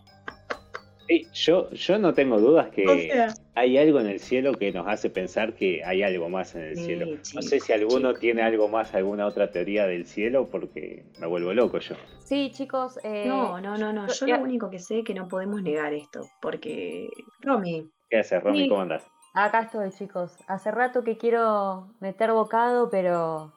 Sí, 1.08 1.28
yo, 1.34 1.70
yo 1.72 1.98
no 1.98 2.13
tengo 2.13 2.39
dudas 2.39 2.70
que 2.70 2.88
O 2.88 2.98
sea, 2.98 3.34
hay 3.56 3.78
algo 3.78 4.00
en 4.00 4.08
el 4.08 4.20
cielo 4.22 4.54
que 4.54 4.72
nos 4.72 4.88
hace 4.88 5.10
pensar 5.10 5.56
que 5.56 5.84
hay 5.84 6.04
algo 6.04 6.30
más 6.30 6.56
en 6.56 6.62
el 6.62 6.78
Sí, 6.78 6.86
cielo. 6.86 7.17
No 7.36 7.41
sé 7.41 7.60
si 7.60 7.74
alguno 7.74 8.13
tiene 8.13 8.44
algo 8.44 8.70
más, 8.70 8.94
alguna 8.94 9.26
otra 9.26 9.52
teoría 9.52 9.86
del 9.88 10.06
cielo, 10.06 10.48
porque 10.50 11.04
me 11.20 11.28
vuelvo 11.28 11.54
loco 11.54 11.80
yo. 11.80 11.96
Sí, 12.24 12.52
chicos. 12.54 12.98
eh, 13.04 13.26
no, 13.28 13.60
no, 13.60 13.78
no, 13.78 13.91
no. 13.91 14.08
Yo 14.08 14.28
lo 14.28 14.39
único 14.41 14.70
que 14.70 14.80
sé 14.80 15.00
es 15.00 15.06
que 15.06 15.13
no 15.13 15.28
podemos 15.28 15.62
negar 15.62 15.94
esto. 15.94 16.30
Porque, 16.41 17.10
Romy, 17.41 17.89
¿Qué 18.10 18.20
haces, 18.20 18.41
Romy? 18.41 18.63
Sí. 18.63 18.70
¿Cómo 18.70 18.82
andás? 18.82 19.04
Acá 19.34 19.62
estoy, 19.63 19.89
chicos. 19.91 20.38
Hace 20.48 20.72
rato 20.72 21.04
que 21.04 21.17
quiero 21.17 21.88
meter 22.00 22.32
bocado, 22.32 22.89
pero 22.89 23.52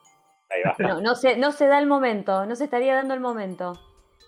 Ahí 0.55 0.61
va. 0.65 0.75
no, 0.79 1.01
no 1.01 1.15
se, 1.15 1.37
no 1.37 1.51
se 1.51 1.67
da 1.67 1.79
el 1.79 1.87
momento, 1.87 2.45
no 2.45 2.55
se 2.55 2.63
estaría 2.65 2.95
dando 2.95 3.13
el 3.13 3.19
momento. 3.19 3.79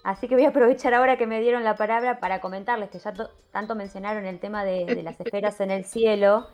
Así 0.03 0.27
que 0.27 0.35
voy 0.35 0.45
a 0.45 0.49
aprovechar 0.49 0.93
ahora 0.93 1.17
que 1.17 1.27
me 1.27 1.41
dieron 1.41 1.63
la 1.63 1.75
palabra 1.75 2.19
para 2.19 2.39
comentarles 2.39 2.89
que 2.89 2.99
ya 2.99 3.13
to- 3.13 3.29
tanto 3.51 3.75
mencionaron 3.75 4.25
el 4.25 4.39
tema 4.39 4.63
de, 4.63 4.85
de 4.85 5.03
las 5.03 5.19
esferas 5.19 5.59
en 5.59 5.71
el 5.71 5.83
cielo 5.83 6.47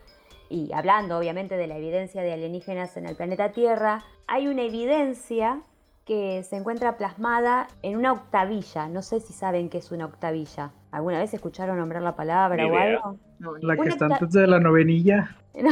y 0.49 0.71
hablando 0.73 1.17
obviamente 1.17 1.55
de 1.57 1.67
la 1.67 1.77
evidencia 1.77 2.21
de 2.23 2.33
alienígenas 2.33 2.97
en 2.97 3.05
el 3.05 3.15
planeta 3.15 3.51
Tierra, 3.51 4.03
hay 4.27 4.47
una 4.47 4.63
evidencia 4.63 5.62
que 6.05 6.43
se 6.43 6.57
encuentra 6.57 6.97
plasmada 6.97 7.67
en 7.81 7.95
una 7.97 8.12
octavilla. 8.12 8.88
No 8.88 9.01
sé 9.01 9.19
si 9.19 9.33
saben 9.33 9.69
qué 9.69 9.77
es 9.77 9.91
una 9.91 10.05
octavilla. 10.05 10.71
¿Alguna 10.91 11.19
vez 11.19 11.33
escucharon 11.33 11.77
nombrar 11.77 12.01
la 12.01 12.15
palabra 12.15 12.65
o 12.67 12.75
algo? 12.77 13.17
no, 13.39 13.53
La 13.62 13.75
que 13.77 13.89
está 13.89 14.05
antes 14.07 14.31
de 14.31 14.47
la 14.47 14.59
novenilla. 14.59 15.36
No, 15.55 15.69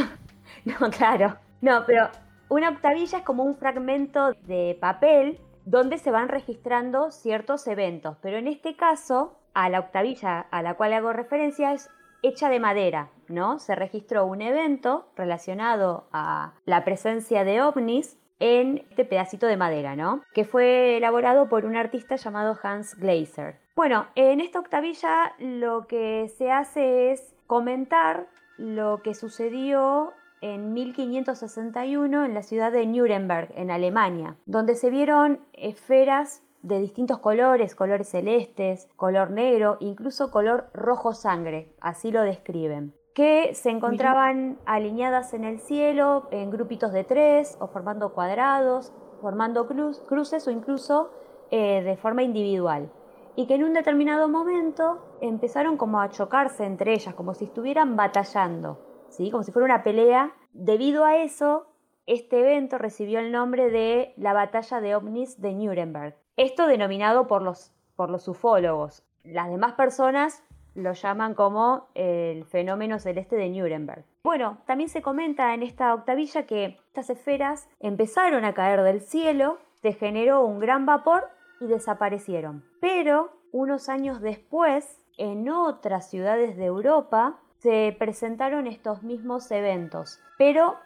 no, 0.64 0.90
claro. 0.90 1.36
No, 1.60 1.82
pero 1.84 2.08
una 2.52 2.68
octavilla 2.68 3.18
es 3.18 3.24
como 3.24 3.44
un 3.44 3.56
fragmento 3.56 4.32
de 4.42 4.76
papel 4.78 5.40
donde 5.64 5.96
se 5.96 6.10
van 6.10 6.28
registrando 6.28 7.10
ciertos 7.10 7.66
eventos. 7.66 8.18
Pero 8.20 8.36
en 8.36 8.46
este 8.46 8.76
caso, 8.76 9.38
a 9.54 9.70
la 9.70 9.80
octavilla 9.80 10.40
a 10.40 10.62
la 10.62 10.74
cual 10.74 10.92
hago 10.92 11.14
referencia 11.14 11.72
es 11.72 11.88
hecha 12.22 12.50
de 12.50 12.60
madera, 12.60 13.08
¿no? 13.28 13.58
Se 13.58 13.74
registró 13.74 14.26
un 14.26 14.42
evento 14.42 15.08
relacionado 15.16 16.08
a 16.12 16.52
la 16.66 16.84
presencia 16.84 17.42
de 17.44 17.62
ovnis 17.62 18.18
en 18.38 18.84
este 18.90 19.06
pedacito 19.06 19.46
de 19.46 19.56
madera, 19.56 19.96
¿no? 19.96 20.22
Que 20.34 20.44
fue 20.44 20.98
elaborado 20.98 21.48
por 21.48 21.64
un 21.64 21.76
artista 21.76 22.16
llamado 22.16 22.58
Hans 22.62 22.96
Glaser. 22.96 23.60
Bueno, 23.74 24.08
en 24.14 24.40
esta 24.40 24.58
octavilla 24.58 25.32
lo 25.38 25.86
que 25.86 26.28
se 26.36 26.50
hace 26.50 27.12
es 27.12 27.34
comentar 27.46 28.26
lo 28.58 29.00
que 29.02 29.14
sucedió 29.14 30.12
en 30.42 30.74
1561 30.74 32.24
en 32.24 32.34
la 32.34 32.42
ciudad 32.42 32.72
de 32.72 32.84
Nuremberg, 32.84 33.52
en 33.56 33.70
Alemania, 33.70 34.36
donde 34.44 34.74
se 34.74 34.90
vieron 34.90 35.40
esferas 35.54 36.42
de 36.62 36.80
distintos 36.80 37.18
colores, 37.18 37.74
colores 37.74 38.08
celestes, 38.08 38.88
color 38.96 39.30
negro, 39.30 39.78
incluso 39.80 40.30
color 40.30 40.68
rojo 40.74 41.14
sangre, 41.14 41.72
así 41.80 42.10
lo 42.10 42.22
describen, 42.22 42.94
que 43.14 43.54
se 43.54 43.70
encontraban 43.70 44.58
alineadas 44.66 45.32
en 45.34 45.44
el 45.44 45.60
cielo 45.60 46.28
en 46.30 46.50
grupitos 46.50 46.92
de 46.92 47.04
tres 47.04 47.56
o 47.60 47.68
formando 47.68 48.12
cuadrados, 48.12 48.92
formando 49.20 49.66
cruces 50.06 50.46
o 50.46 50.50
incluso 50.50 51.10
eh, 51.50 51.82
de 51.82 51.96
forma 51.96 52.22
individual. 52.22 52.90
Y 53.34 53.46
que 53.46 53.54
en 53.54 53.64
un 53.64 53.72
determinado 53.72 54.28
momento 54.28 54.98
empezaron 55.20 55.78
como 55.78 56.00
a 56.00 56.10
chocarse 56.10 56.64
entre 56.64 56.92
ellas, 56.92 57.14
como 57.14 57.32
si 57.34 57.46
estuvieran 57.46 57.96
batallando 57.96 58.91
como 59.30 59.42
si 59.42 59.52
fuera 59.52 59.66
una 59.66 59.82
pelea. 59.82 60.32
Debido 60.52 61.04
a 61.04 61.16
eso, 61.16 61.66
este 62.06 62.40
evento 62.40 62.78
recibió 62.78 63.20
el 63.20 63.32
nombre 63.32 63.70
de 63.70 64.14
la 64.16 64.32
Batalla 64.32 64.80
de 64.80 64.94
OVNIs 64.94 65.40
de 65.40 65.52
Nuremberg. 65.52 66.16
Esto 66.36 66.66
denominado 66.66 67.26
por 67.26 67.42
los, 67.42 67.72
por 67.96 68.10
los 68.10 68.26
ufólogos. 68.28 69.04
Las 69.22 69.50
demás 69.50 69.74
personas 69.74 70.42
lo 70.74 70.92
llaman 70.92 71.34
como 71.34 71.88
el 71.94 72.44
fenómeno 72.44 72.98
celeste 72.98 73.36
de 73.36 73.50
Nuremberg. 73.50 74.04
Bueno, 74.24 74.58
también 74.66 74.88
se 74.88 75.02
comenta 75.02 75.54
en 75.54 75.62
esta 75.62 75.94
octavilla 75.94 76.46
que 76.46 76.78
estas 76.86 77.10
esferas 77.10 77.68
empezaron 77.80 78.44
a 78.44 78.54
caer 78.54 78.82
del 78.82 79.00
cielo, 79.00 79.58
se 79.82 79.92
generó 79.92 80.44
un 80.44 80.58
gran 80.58 80.86
vapor 80.86 81.28
y 81.60 81.66
desaparecieron. 81.66 82.64
Pero 82.80 83.32
unos 83.52 83.88
años 83.88 84.20
después, 84.20 85.04
en 85.18 85.48
otras 85.50 86.08
ciudades 86.08 86.56
de 86.56 86.64
Europa, 86.64 87.40
se 87.62 87.94
presentaron 87.96 88.66
estos 88.66 89.04
mismos 89.04 89.48
eventos, 89.52 90.20
pero 90.36 90.78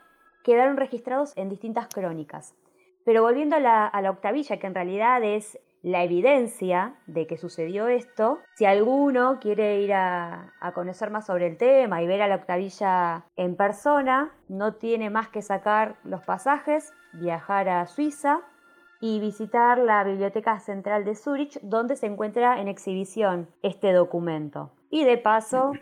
quedaron 0.45 0.77
registrados 0.77 1.33
en 1.37 1.49
distintas 1.49 1.89
crónicas. 1.89 2.55
Pero 3.05 3.23
volviendo 3.23 3.57
a 3.57 3.61
la, 3.61 4.11
octavilla, 4.11 4.59
que 4.59 4.67
en 4.67 4.75
realidad 4.75 5.23
es 5.25 5.59
la 5.83 6.05
evidencia 6.05 6.97
de 7.07 7.27
que 7.27 7.39
sucedió 7.39 7.89
esto, 7.89 8.41
si 8.57 8.67
alguno 8.67 9.39
quiere 9.41 9.81
ir 9.81 9.95
a, 9.95 10.53
a, 10.61 10.73
conocer 10.73 11.11
más 11.11 11.25
sobre 11.25 11.47
el 11.47 11.57
tema 11.57 12.03
y 12.03 12.07
ver 12.07 12.21
a 12.21 12.29
la 12.29 12.37
octavilla 12.37 13.25
en 13.37 13.57
persona, 13.57 14.33
no 14.49 14.75
tiene 14.75 15.09
más 15.09 15.29
que 15.29 15.41
sacar 15.41 15.97
los 16.05 16.25
pasajes, 16.25 16.93
viajar 17.15 17.71
a 17.71 17.87
Suiza 17.87 18.41
y 19.01 19.21
visitar 19.21 19.79
la 19.79 20.05
Biblioteca 20.05 20.59
Central 20.59 21.05
de 21.07 21.15
Zurich, 21.15 21.59
donde 21.63 21.97
se 21.97 22.07
encuentra 22.07 22.61
en 22.61 22.69
exhibición 22.69 23.49
este 23.63 23.93
documento. 23.93 24.73
Y 24.91 25.05
de 25.05 25.17
paso, 25.19 25.73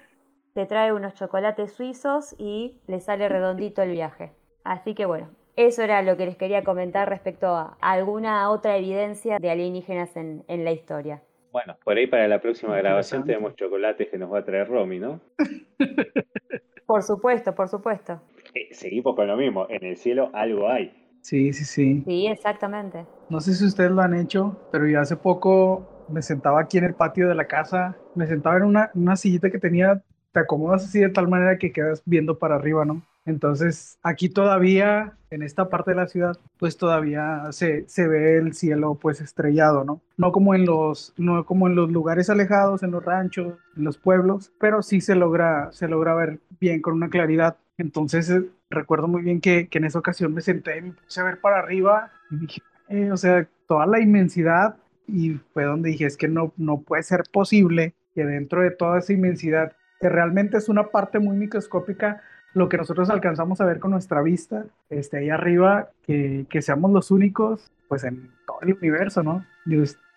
te 0.54 0.66
trae 0.66 0.92
unos 0.92 1.14
chocolates 1.14 1.72
suizos 1.72 2.34
y 2.38 2.78
le 2.86 3.00
sale 3.00 3.28
redondito 3.28 3.82
el 3.82 3.90
viaje. 3.90 4.30
Así 4.62 4.94
que 4.94 5.04
bueno, 5.04 5.28
eso 5.56 5.82
era 5.82 6.00
lo 6.02 6.16
que 6.16 6.26
les 6.26 6.36
quería 6.36 6.62
comentar 6.62 7.08
respecto 7.08 7.48
a 7.48 7.76
alguna 7.80 8.48
otra 8.50 8.76
evidencia 8.76 9.38
de 9.38 9.50
alienígenas 9.50 10.16
en, 10.16 10.44
la 10.46 10.70
historia. 10.70 11.22
Bueno, 11.52 11.76
por 11.84 11.96
ahí 11.96 12.06
para 12.06 12.28
la 12.28 12.40
próxima 12.40 12.76
grabación 12.76 13.24
tenemos 13.24 13.54
chocolates 13.56 14.08
que 14.08 14.16
nos 14.16 14.32
va 14.32 14.38
a 14.38 14.44
traer 14.44 14.68
Romy, 14.68 14.98
¿no? 14.98 15.20
Por 16.86 17.02
supuesto, 17.02 17.54
por 17.54 17.66
supuesto. 17.66 18.20
Eh, 18.52 18.68
seguimos 18.72 19.16
con 19.16 19.26
lo 19.26 19.38
mismo, 19.38 19.66
en 19.70 19.84
el 19.84 19.96
cielo 19.96 20.30
algo 20.34 20.68
hay. 20.68 20.92
Sí, 21.22 21.54
sí, 21.54 21.64
sí. 21.64 22.02
Sí, 22.06 22.26
exactamente. 22.26 23.06
No 23.30 23.40
sé 23.40 23.54
si 23.54 23.64
ustedes 23.64 23.90
lo 23.90 24.02
han 24.02 24.12
hecho, 24.12 24.68
pero 24.70 24.86
yo 24.86 25.00
hace 25.00 25.16
poco 25.16 26.04
me 26.10 26.20
sentaba 26.20 26.60
aquí 26.60 26.76
en 26.76 26.84
el 26.84 26.94
patio 26.94 27.26
de 27.26 27.34
la 27.34 27.46
casa, 27.46 27.96
me 28.14 28.26
sentaba 28.26 28.58
en 28.58 28.64
una, 28.64 28.90
una 28.94 29.16
sillita 29.16 29.50
que 29.50 29.58
tenía 29.58 30.02
te 30.34 30.40
acomodas 30.40 30.84
así 30.84 30.98
de 30.98 31.10
tal 31.10 31.28
manera 31.28 31.58
que 31.58 31.72
quedas 31.72 32.02
viendo 32.04 32.38
para 32.38 32.56
arriba, 32.56 32.84
¿no? 32.84 33.02
Entonces, 33.24 33.98
aquí 34.02 34.28
todavía, 34.28 35.16
en 35.30 35.42
esta 35.42 35.70
parte 35.70 35.92
de 35.92 35.96
la 35.96 36.08
ciudad, 36.08 36.36
pues 36.58 36.76
todavía 36.76 37.44
se, 37.52 37.88
se, 37.88 38.08
ve 38.08 38.36
el 38.36 38.52
cielo 38.52 38.98
pues 39.00 39.20
estrellado, 39.20 39.84
¿no? 39.84 40.02
No 40.16 40.32
como, 40.32 40.54
en 40.54 40.66
los, 40.66 41.14
no 41.16 41.46
como 41.46 41.68
en 41.68 41.76
los 41.76 41.90
lugares 41.90 42.28
alejados, 42.28 42.82
en 42.82 42.90
los 42.90 43.04
ranchos, 43.04 43.54
en 43.76 43.84
los 43.84 43.96
pueblos, 43.96 44.52
pero 44.58 44.82
sí 44.82 45.00
se 45.00 45.14
logra, 45.14 45.70
se 45.72 45.86
logra 45.86 46.14
ver 46.14 46.40
bien 46.60 46.82
con 46.82 46.94
una 46.94 47.08
claridad. 47.08 47.56
Entonces, 47.78 48.28
eh, 48.28 48.42
recuerdo 48.68 49.06
muy 49.06 49.22
bien 49.22 49.40
que, 49.40 49.68
que, 49.68 49.78
en 49.78 49.84
esa 49.84 50.00
ocasión 50.00 50.34
me 50.34 50.42
senté 50.42 50.78
y 50.78 50.82
me 50.82 50.92
puse 50.92 51.20
a 51.20 51.24
ver 51.24 51.40
para 51.40 51.60
arriba 51.60 52.10
y 52.30 52.36
dije, 52.38 52.62
eh, 52.88 53.12
o 53.12 53.16
sea, 53.16 53.48
toda 53.68 53.86
la 53.86 54.00
inmensidad 54.00 54.76
y 55.06 55.34
fue 55.52 55.64
donde 55.64 55.90
dije, 55.90 56.06
es 56.06 56.16
que 56.16 56.28
no, 56.28 56.52
no 56.56 56.80
puede 56.80 57.04
ser 57.04 57.22
posible 57.32 57.94
que 58.14 58.24
dentro 58.24 58.62
de 58.62 58.72
toda 58.72 58.98
esa 58.98 59.12
inmensidad 59.12 59.72
que 60.00 60.08
realmente 60.08 60.58
es 60.58 60.68
una 60.68 60.88
parte 60.88 61.18
muy 61.18 61.36
microscópica 61.36 62.22
lo 62.54 62.68
que 62.68 62.76
nosotros 62.76 63.10
alcanzamos 63.10 63.60
a 63.60 63.66
ver 63.66 63.80
con 63.80 63.90
nuestra 63.90 64.22
vista, 64.22 64.64
este, 64.88 65.18
ahí 65.18 65.28
arriba, 65.28 65.90
que, 66.06 66.46
que 66.48 66.62
seamos 66.62 66.92
los 66.92 67.10
únicos, 67.10 67.72
pues 67.88 68.04
en 68.04 68.30
todo 68.46 68.58
el 68.62 68.74
universo, 68.74 69.22
¿no? 69.22 69.44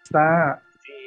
está, 0.04 0.62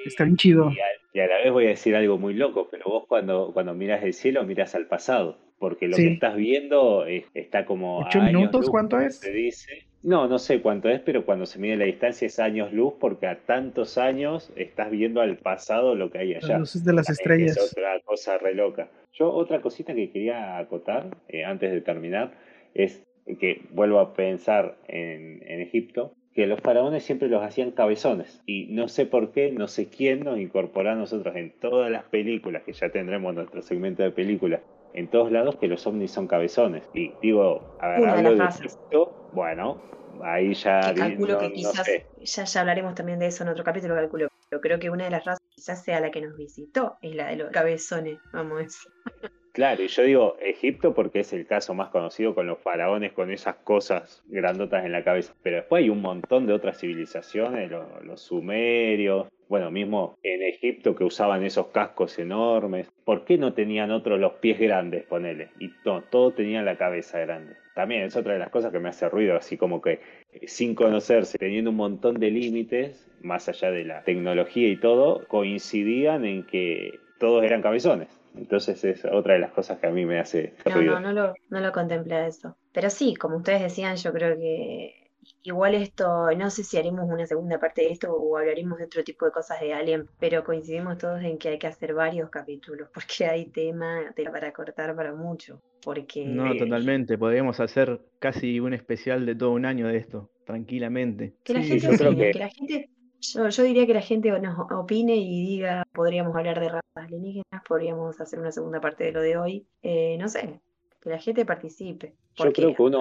está 0.04 0.24
bien 0.24 0.36
chido. 0.36 0.72
Y 1.12 1.20
a, 1.20 1.26
la 1.26 1.38
vez 1.38 1.52
voy 1.52 1.66
a 1.66 1.68
decir 1.70 1.94
algo 1.94 2.18
muy 2.18 2.34
loco, 2.34 2.68
pero 2.70 2.84
vos 2.86 3.04
cuando, 3.08 3.52
cuando 3.52 3.74
miras 3.74 4.02
el 4.02 4.12
cielo 4.12 4.44
miras 4.44 4.74
al 4.74 4.86
pasado, 4.86 5.38
porque 5.58 5.86
lo 5.86 5.96
que 5.96 6.12
estás 6.12 6.34
viendo 6.36 7.06
está 7.06 7.64
como... 7.64 8.00
¿Ocho 8.00 8.20
minutos 8.20 8.68
cuánto 8.68 8.98
es? 8.98 9.18
Se 9.18 9.30
dice. 9.30 9.86
No, 10.03 10.26
no 10.28 10.38
sé 10.38 10.62
cuánto 10.62 10.88
es, 10.88 11.01
pero 11.01 11.26
cuando 11.26 11.44
se 11.44 11.59
mide 11.59 11.76
la 11.76 11.84
distancia 11.84 12.26
es 12.26 12.38
años 12.38 12.72
luz, 12.72 12.94
porque 12.98 13.26
a 13.26 13.40
tantos 13.40 13.98
años 13.98 14.51
estás 14.57 14.90
viendo 14.90 15.20
al 15.20 15.36
pasado 15.36 15.94
lo 15.94 16.11
que 16.11 16.18
hay 16.18 16.34
allá. 16.34 16.48
Las 16.48 16.61
luces 16.61 16.84
de 16.84 16.92
las 16.94 17.11
estrellas. 17.11 17.57
Es 17.57 17.72
otra 17.72 18.01
cosa 18.01 18.38
re 18.38 18.55
loca. 18.55 18.88
Yo 19.12 19.30
otra 19.30 19.61
cosita 19.61 19.94
que 19.94 20.11
quería 20.11 20.57
acotar 20.57 21.16
eh, 21.28 21.44
antes 21.44 21.70
de 21.70 21.82
terminar 21.82 22.32
es 22.72 23.05
que 23.38 23.66
vuelvo 23.70 24.01
a 24.01 24.14
pensar 24.14 24.78
en, 24.88 25.42
en 25.46 25.61
Egipto, 25.61 26.14
que 26.34 26.46
los 26.46 26.61
faraones 26.61 27.05
siempre 27.05 27.28
los 27.28 27.42
hacían 27.42 27.72
cabezones. 27.72 28.40
Y 28.46 28.66
no 28.70 28.88
sé 28.88 29.05
por 29.05 29.32
qué, 29.32 29.53
no 29.53 29.68
sé 29.68 29.88
quién 29.88 30.20
nos 30.20 30.38
incorpora 30.38 30.92
a 30.92 30.96
nosotros 30.96 31.36
en 31.36 31.51
todas 31.61 31.90
las 31.90 32.05
películas, 32.05 32.62
que 32.62 32.72
ya 32.72 32.88
tendremos 32.88 33.34
nuestro 33.34 33.61
segmento 33.61 34.03
de 34.03 34.12
películas, 34.12 34.61
en 34.93 35.09
todos 35.09 35.30
lados 35.30 35.57
que 35.57 35.68
los 35.68 35.86
ovnis 35.86 36.11
son 36.11 36.26
cabezones. 36.26 36.82
Y 36.95 37.12
digo, 37.22 37.76
hablo 37.80 38.34
de, 38.34 38.45
Egipto, 38.45 39.30
bueno, 39.32 39.80
ahí 40.22 40.55
ya... 40.55 40.95
calculo 40.95 41.38
que 41.38 41.53
quizás, 41.53 41.88
ya, 42.22 42.45
ya 42.45 42.61
hablaremos 42.61 42.95
también 42.95 43.18
de 43.18 43.26
eso 43.26 43.45
en 43.45 43.51
otro 43.51 43.64
capítulo, 43.64 43.95
calculo. 43.95 44.28
Pero 44.49 44.61
creo 44.61 44.78
que 44.78 44.91
una 44.91 45.05
de 45.05 45.11
las 45.11 45.24
razas 45.24 45.47
quizás 45.55 45.84
sea 45.84 46.01
la 46.01 46.11
que 46.11 46.20
nos 46.20 46.36
visitó, 46.36 46.99
es 47.03 47.14
la 47.14 47.28
de 47.28 47.36
los 47.36 47.51
cabezones, 47.51 48.18
vamos 48.32 48.61
a 48.61 49.39
Claro, 49.53 49.82
y 49.82 49.88
yo 49.88 50.03
digo 50.05 50.36
Egipto 50.40 50.94
porque 50.94 51.20
es 51.20 51.32
el 51.32 51.44
caso 51.44 51.74
más 51.74 51.88
conocido 51.88 52.36
con 52.36 52.46
los 52.46 52.61
faraones, 52.61 53.12
con 53.12 53.32
esas 53.32 53.57
cosas 53.57 54.22
grandotas 54.28 54.84
en 54.84 54.92
la 54.92 55.03
cabeza. 55.03 55.34
Pero 55.42 55.57
después 55.57 55.82
hay 55.82 55.90
un 55.90 56.01
montón 56.01 56.46
de 56.46 56.53
otras 56.53 56.78
civilizaciones, 56.78 57.68
los, 57.70 58.20
sumerios, 58.20 59.26
bueno, 59.48 59.72
mismo 59.72 60.16
en 60.22 60.42
Egipto 60.42 60.94
que 60.94 61.03
usaban 61.03 61.42
esos 61.42 61.68
cascos 61.68 62.16
enormes. 62.20 62.88
¿Por 63.05 63.24
qué 63.24 63.38
no 63.38 63.53
tenían 63.53 63.90
otros 63.90 64.20
los 64.20 64.34
pies 64.34 64.61
grandes, 64.61 65.05
ponele? 65.07 65.48
Y 65.59 65.70
todo, 65.82 66.03
todo 66.03 66.32
tenían 66.32 66.64
la 66.64 66.76
cabeza 66.76 67.18
grande. 67.18 67.57
También 67.74 68.03
es 68.03 68.14
otra 68.14 68.34
de 68.34 68.38
las 68.38 68.51
cosas 68.51 68.70
que 68.70 68.78
me 68.78 68.90
hace 68.90 69.09
ruido, 69.09 69.36
así 69.36 69.57
como 69.57 69.80
que 69.82 70.01
eh, 70.32 70.46
sin 70.46 70.76
conocerse, 70.76 71.38
teniendo 71.38 71.70
un 71.70 71.76
montón 71.76 72.20
de 72.20 72.30
límites, 72.30 73.11
más 73.20 73.48
allá 73.48 73.72
de 73.72 73.84
la 73.84 74.05
tecnología 74.05 74.68
y 74.68 74.76
todo, 74.76 75.26
coincidían 75.26 76.24
en 76.24 76.46
que 76.46 77.01
todos 77.18 77.42
eran 77.42 77.62
cabezones. 77.62 78.19
Entonces 78.36 78.82
es 78.84 79.04
otra 79.04 79.34
de 79.34 79.40
las 79.40 79.52
cosas 79.52 79.78
que 79.78 79.86
a 79.86 79.90
mí 79.90 80.06
me 80.06 80.20
hace 80.20 80.54
no, 80.64 80.82
No, 80.82 81.00
no 81.00 81.12
lo, 81.12 81.34
no 81.48 81.60
lo 81.60 81.72
contemplé 81.72 82.26
eso. 82.26 82.56
Pero 82.72 82.90
sí, 82.90 83.14
como 83.14 83.36
ustedes 83.38 83.62
decían, 83.62 83.96
yo 83.96 84.12
creo 84.12 84.36
que 84.36 85.00
igual 85.42 85.74
esto, 85.74 86.30
no 86.36 86.50
sé 86.50 86.64
si 86.64 86.76
haremos 86.76 87.08
una 87.08 87.26
segunda 87.26 87.58
parte 87.58 87.82
de 87.82 87.92
esto 87.92 88.12
o 88.12 88.36
hablaremos 88.36 88.78
de 88.78 88.84
otro 88.84 89.02
tipo 89.04 89.26
de 89.26 89.32
cosas 89.32 89.60
de 89.60 89.72
Alien, 89.72 90.08
pero 90.18 90.44
coincidimos 90.44 90.98
todos 90.98 91.22
en 91.22 91.38
que 91.38 91.48
hay 91.50 91.58
que 91.58 91.66
hacer 91.66 91.94
varios 91.94 92.30
capítulos, 92.30 92.88
porque 92.94 93.26
hay 93.26 93.46
tema, 93.46 94.12
para 94.32 94.52
cortar 94.52 94.94
para 94.94 95.14
mucho. 95.14 95.60
Porque... 95.82 96.26
No, 96.26 96.54
totalmente, 96.56 97.16
podríamos 97.16 97.58
hacer 97.58 98.00
casi 98.18 98.60
un 98.60 98.74
especial 98.74 99.24
de 99.24 99.34
todo 99.34 99.52
un 99.52 99.64
año 99.64 99.88
de 99.88 99.96
esto, 99.96 100.30
tranquilamente. 100.44 101.34
Que 101.42 101.54
la 101.54 101.62
gente 101.62 101.96
que 101.96 102.38
la 102.38 102.48
gente 102.48 102.90
yo, 103.20 103.48
yo, 103.48 103.62
diría 103.62 103.86
que 103.86 103.94
la 103.94 104.00
gente 104.00 104.30
nos 104.40 104.58
opine 104.70 105.16
y 105.16 105.46
diga, 105.46 105.84
podríamos 105.92 106.34
hablar 106.36 106.60
de 106.60 106.68
razas 106.68 106.82
alienígenas, 106.94 107.62
podríamos 107.66 108.20
hacer 108.20 108.38
una 108.38 108.52
segunda 108.52 108.80
parte 108.80 109.04
de 109.04 109.12
lo 109.12 109.20
de 109.20 109.36
hoy. 109.36 109.66
Eh, 109.82 110.16
no 110.18 110.28
sé, 110.28 110.60
que 111.02 111.10
la 111.10 111.18
gente 111.18 111.44
participe. 111.44 112.14
Yo 112.36 112.52
creo 112.52 112.74
que 112.74 112.82
uno 112.82 113.00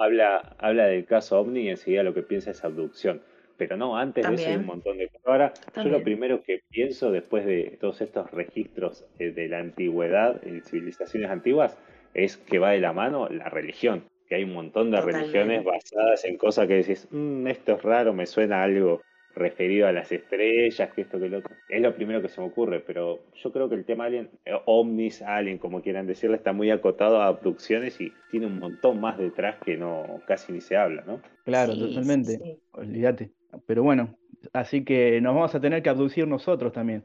habla, 0.00 0.56
habla 0.58 0.86
del 0.86 1.04
caso 1.04 1.40
OVNI 1.40 1.60
y 1.60 1.68
enseguida 1.70 2.02
lo 2.02 2.14
que 2.14 2.22
piensa 2.22 2.50
es 2.50 2.64
abducción. 2.64 3.22
Pero 3.56 3.76
no, 3.76 3.96
antes 3.96 4.26
de 4.26 4.34
eso 4.34 4.48
hay 4.48 4.56
un 4.56 4.66
montón 4.66 4.98
de 4.98 5.08
cosas. 5.08 5.26
Ahora, 5.26 5.52
yo 5.76 5.84
lo 5.84 6.02
primero 6.02 6.42
que 6.42 6.62
pienso 6.70 7.12
después 7.12 7.44
de 7.44 7.78
todos 7.80 8.00
estos 8.00 8.30
registros 8.32 9.04
eh, 9.18 9.30
de 9.30 9.48
la 9.48 9.58
antigüedad 9.58 10.44
en 10.44 10.62
civilizaciones 10.62 11.30
antiguas 11.30 11.78
es 12.14 12.36
que 12.36 12.58
va 12.58 12.70
de 12.70 12.80
la 12.80 12.92
mano 12.92 13.28
la 13.28 13.48
religión. 13.48 14.04
Que 14.26 14.36
hay 14.36 14.44
un 14.44 14.54
montón 14.54 14.90
de 14.90 15.00
religiones 15.00 15.64
basadas 15.64 16.24
en 16.24 16.38
cosas 16.38 16.66
que 16.66 16.74
decís, 16.74 17.06
mm, 17.10 17.46
esto 17.46 17.74
es 17.74 17.82
raro, 17.82 18.12
me 18.12 18.26
suena 18.26 18.62
algo 18.62 19.02
referido 19.34 19.86
a 19.86 19.92
las 19.92 20.10
estrellas, 20.12 20.90
que 20.94 21.02
esto, 21.02 21.18
que 21.18 21.28
lo 21.28 21.38
otro. 21.38 21.54
Es 21.68 21.80
lo 21.80 21.94
primero 21.94 22.20
que 22.22 22.28
se 22.28 22.40
me 22.40 22.46
ocurre, 22.48 22.80
pero 22.80 23.20
yo 23.34 23.52
creo 23.52 23.68
que 23.68 23.74
el 23.76 23.84
tema 23.84 24.04
Alien, 24.04 24.30
eh, 24.44 24.52
Omnis, 24.66 25.22
Alien, 25.22 25.58
como 25.58 25.80
quieran 25.82 26.06
decirle, 26.06 26.36
está 26.36 26.52
muy 26.52 26.70
acotado 26.70 27.20
a 27.20 27.26
abducciones 27.26 28.00
y 28.00 28.12
tiene 28.30 28.46
un 28.46 28.58
montón 28.58 29.00
más 29.00 29.18
detrás 29.18 29.56
que 29.64 29.76
no 29.76 30.20
casi 30.26 30.52
ni 30.52 30.60
se 30.60 30.76
habla, 30.76 31.02
¿no? 31.06 31.20
Claro, 31.44 31.72
Sí, 31.74 31.80
totalmente. 31.80 32.38
sí. 32.38 32.58
Olvídate. 32.72 33.30
Pero 33.66 33.82
bueno, 33.82 34.16
así 34.52 34.84
que 34.84 35.20
nos 35.20 35.34
vamos 35.34 35.54
a 35.54 35.60
tener 35.60 35.82
que 35.82 35.90
abducir 35.90 36.26
nosotros 36.26 36.72
también. 36.72 37.04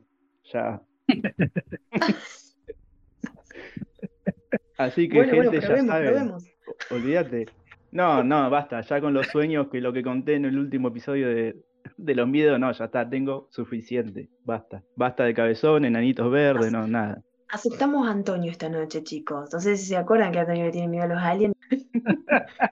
Ya. 0.54 0.82
Así 4.78 5.10
que, 5.10 5.18
Bueno, 5.18 5.36
bueno, 5.36 5.52
gente, 5.52 5.66
ya 5.68 5.76
saben. 5.76 5.88
probemos. 5.88 6.46
Olvídate. 6.92 7.46
No, 7.92 8.24
no, 8.24 8.50
basta. 8.50 8.82
Ya 8.82 9.02
con 9.02 9.14
los 9.14 9.28
sueños 9.28 9.70
que 9.70 9.82
lo 9.82 9.92
que 9.92 10.04
conté 10.04 10.36
en 10.36 10.46
el 10.46 10.58
último 10.58 10.90
episodio 10.90 11.28
de, 11.30 11.56
de 11.98 12.16
los 12.16 12.28
miedos, 12.28 12.60
no, 12.60 12.72
ya 12.72 12.86
está, 12.86 13.10
tengo 13.10 13.48
suficiente. 13.52 14.30
Basta. 14.44 14.84
Basta 14.96 15.24
de 15.24 15.34
cabezón, 15.34 15.86
enanitos 15.86 16.30
verdes, 16.32 16.72
no, 16.72 16.88
nada. 16.88 17.22
Aceptamos 17.50 18.08
a 18.08 18.12
Antonio 18.12 18.52
esta 18.52 18.68
noche, 18.70 19.04
chicos. 19.04 19.50
No 19.54 19.60
sé 19.60 19.78
si 19.78 19.86
se 19.86 19.98
acuerdan 19.98 20.32
que 20.34 20.40
Antonio 20.40 20.66
le 20.66 20.72
tiene 20.72 20.88
miedo 20.90 21.04
a 21.04 21.08
los 21.08 21.18
aliens. 21.20 21.56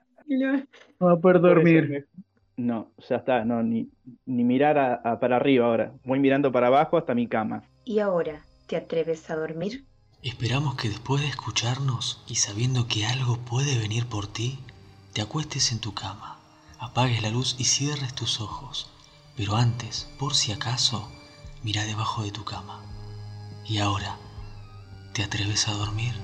No 0.98 1.06
va 1.06 1.12
a 1.12 1.16
poder 1.20 1.40
dormir. 1.40 2.08
No, 2.56 2.90
ya 3.08 3.16
está, 3.16 3.44
no, 3.44 3.62
ni, 3.62 3.88
ni 4.24 4.44
mirar 4.44 4.78
a- 4.78 4.94
a 5.04 5.20
para 5.20 5.36
arriba 5.36 5.66
ahora. 5.66 5.92
Voy 6.04 6.18
mirando 6.18 6.50
para 6.50 6.68
abajo 6.68 6.96
hasta 6.96 7.14
mi 7.14 7.28
cama. 7.28 7.62
¿Y 7.84 7.98
ahora? 8.00 8.42
¿Te 8.66 8.76
atreves 8.76 9.28
a 9.30 9.36
dormir? 9.36 9.84
Esperamos 10.22 10.74
que 10.76 10.88
después 10.88 11.22
de 11.22 11.28
escucharnos 11.28 12.24
y 12.26 12.36
sabiendo 12.36 12.88
que 12.88 13.06
algo 13.06 13.36
puede 13.38 13.78
venir 13.78 14.06
por 14.06 14.26
ti, 14.26 14.58
te 15.12 15.20
acuestes 15.22 15.70
en 15.70 15.80
tu 15.80 15.92
cama, 15.94 16.38
apagues 16.80 17.22
la 17.22 17.30
luz 17.30 17.54
y 17.58 17.64
cierres 17.64 18.14
tus 18.14 18.40
ojos. 18.40 18.90
Pero 19.36 19.56
antes, 19.56 20.08
por 20.18 20.34
si 20.34 20.52
acaso, 20.52 21.08
mira 21.62 21.84
debajo 21.84 22.22
de 22.22 22.30
tu 22.30 22.44
cama. 22.44 22.80
Y 23.66 23.78
ahora, 23.78 24.16
¿te 25.12 25.22
atreves 25.22 25.68
a 25.68 25.72
dormir? 25.72 26.14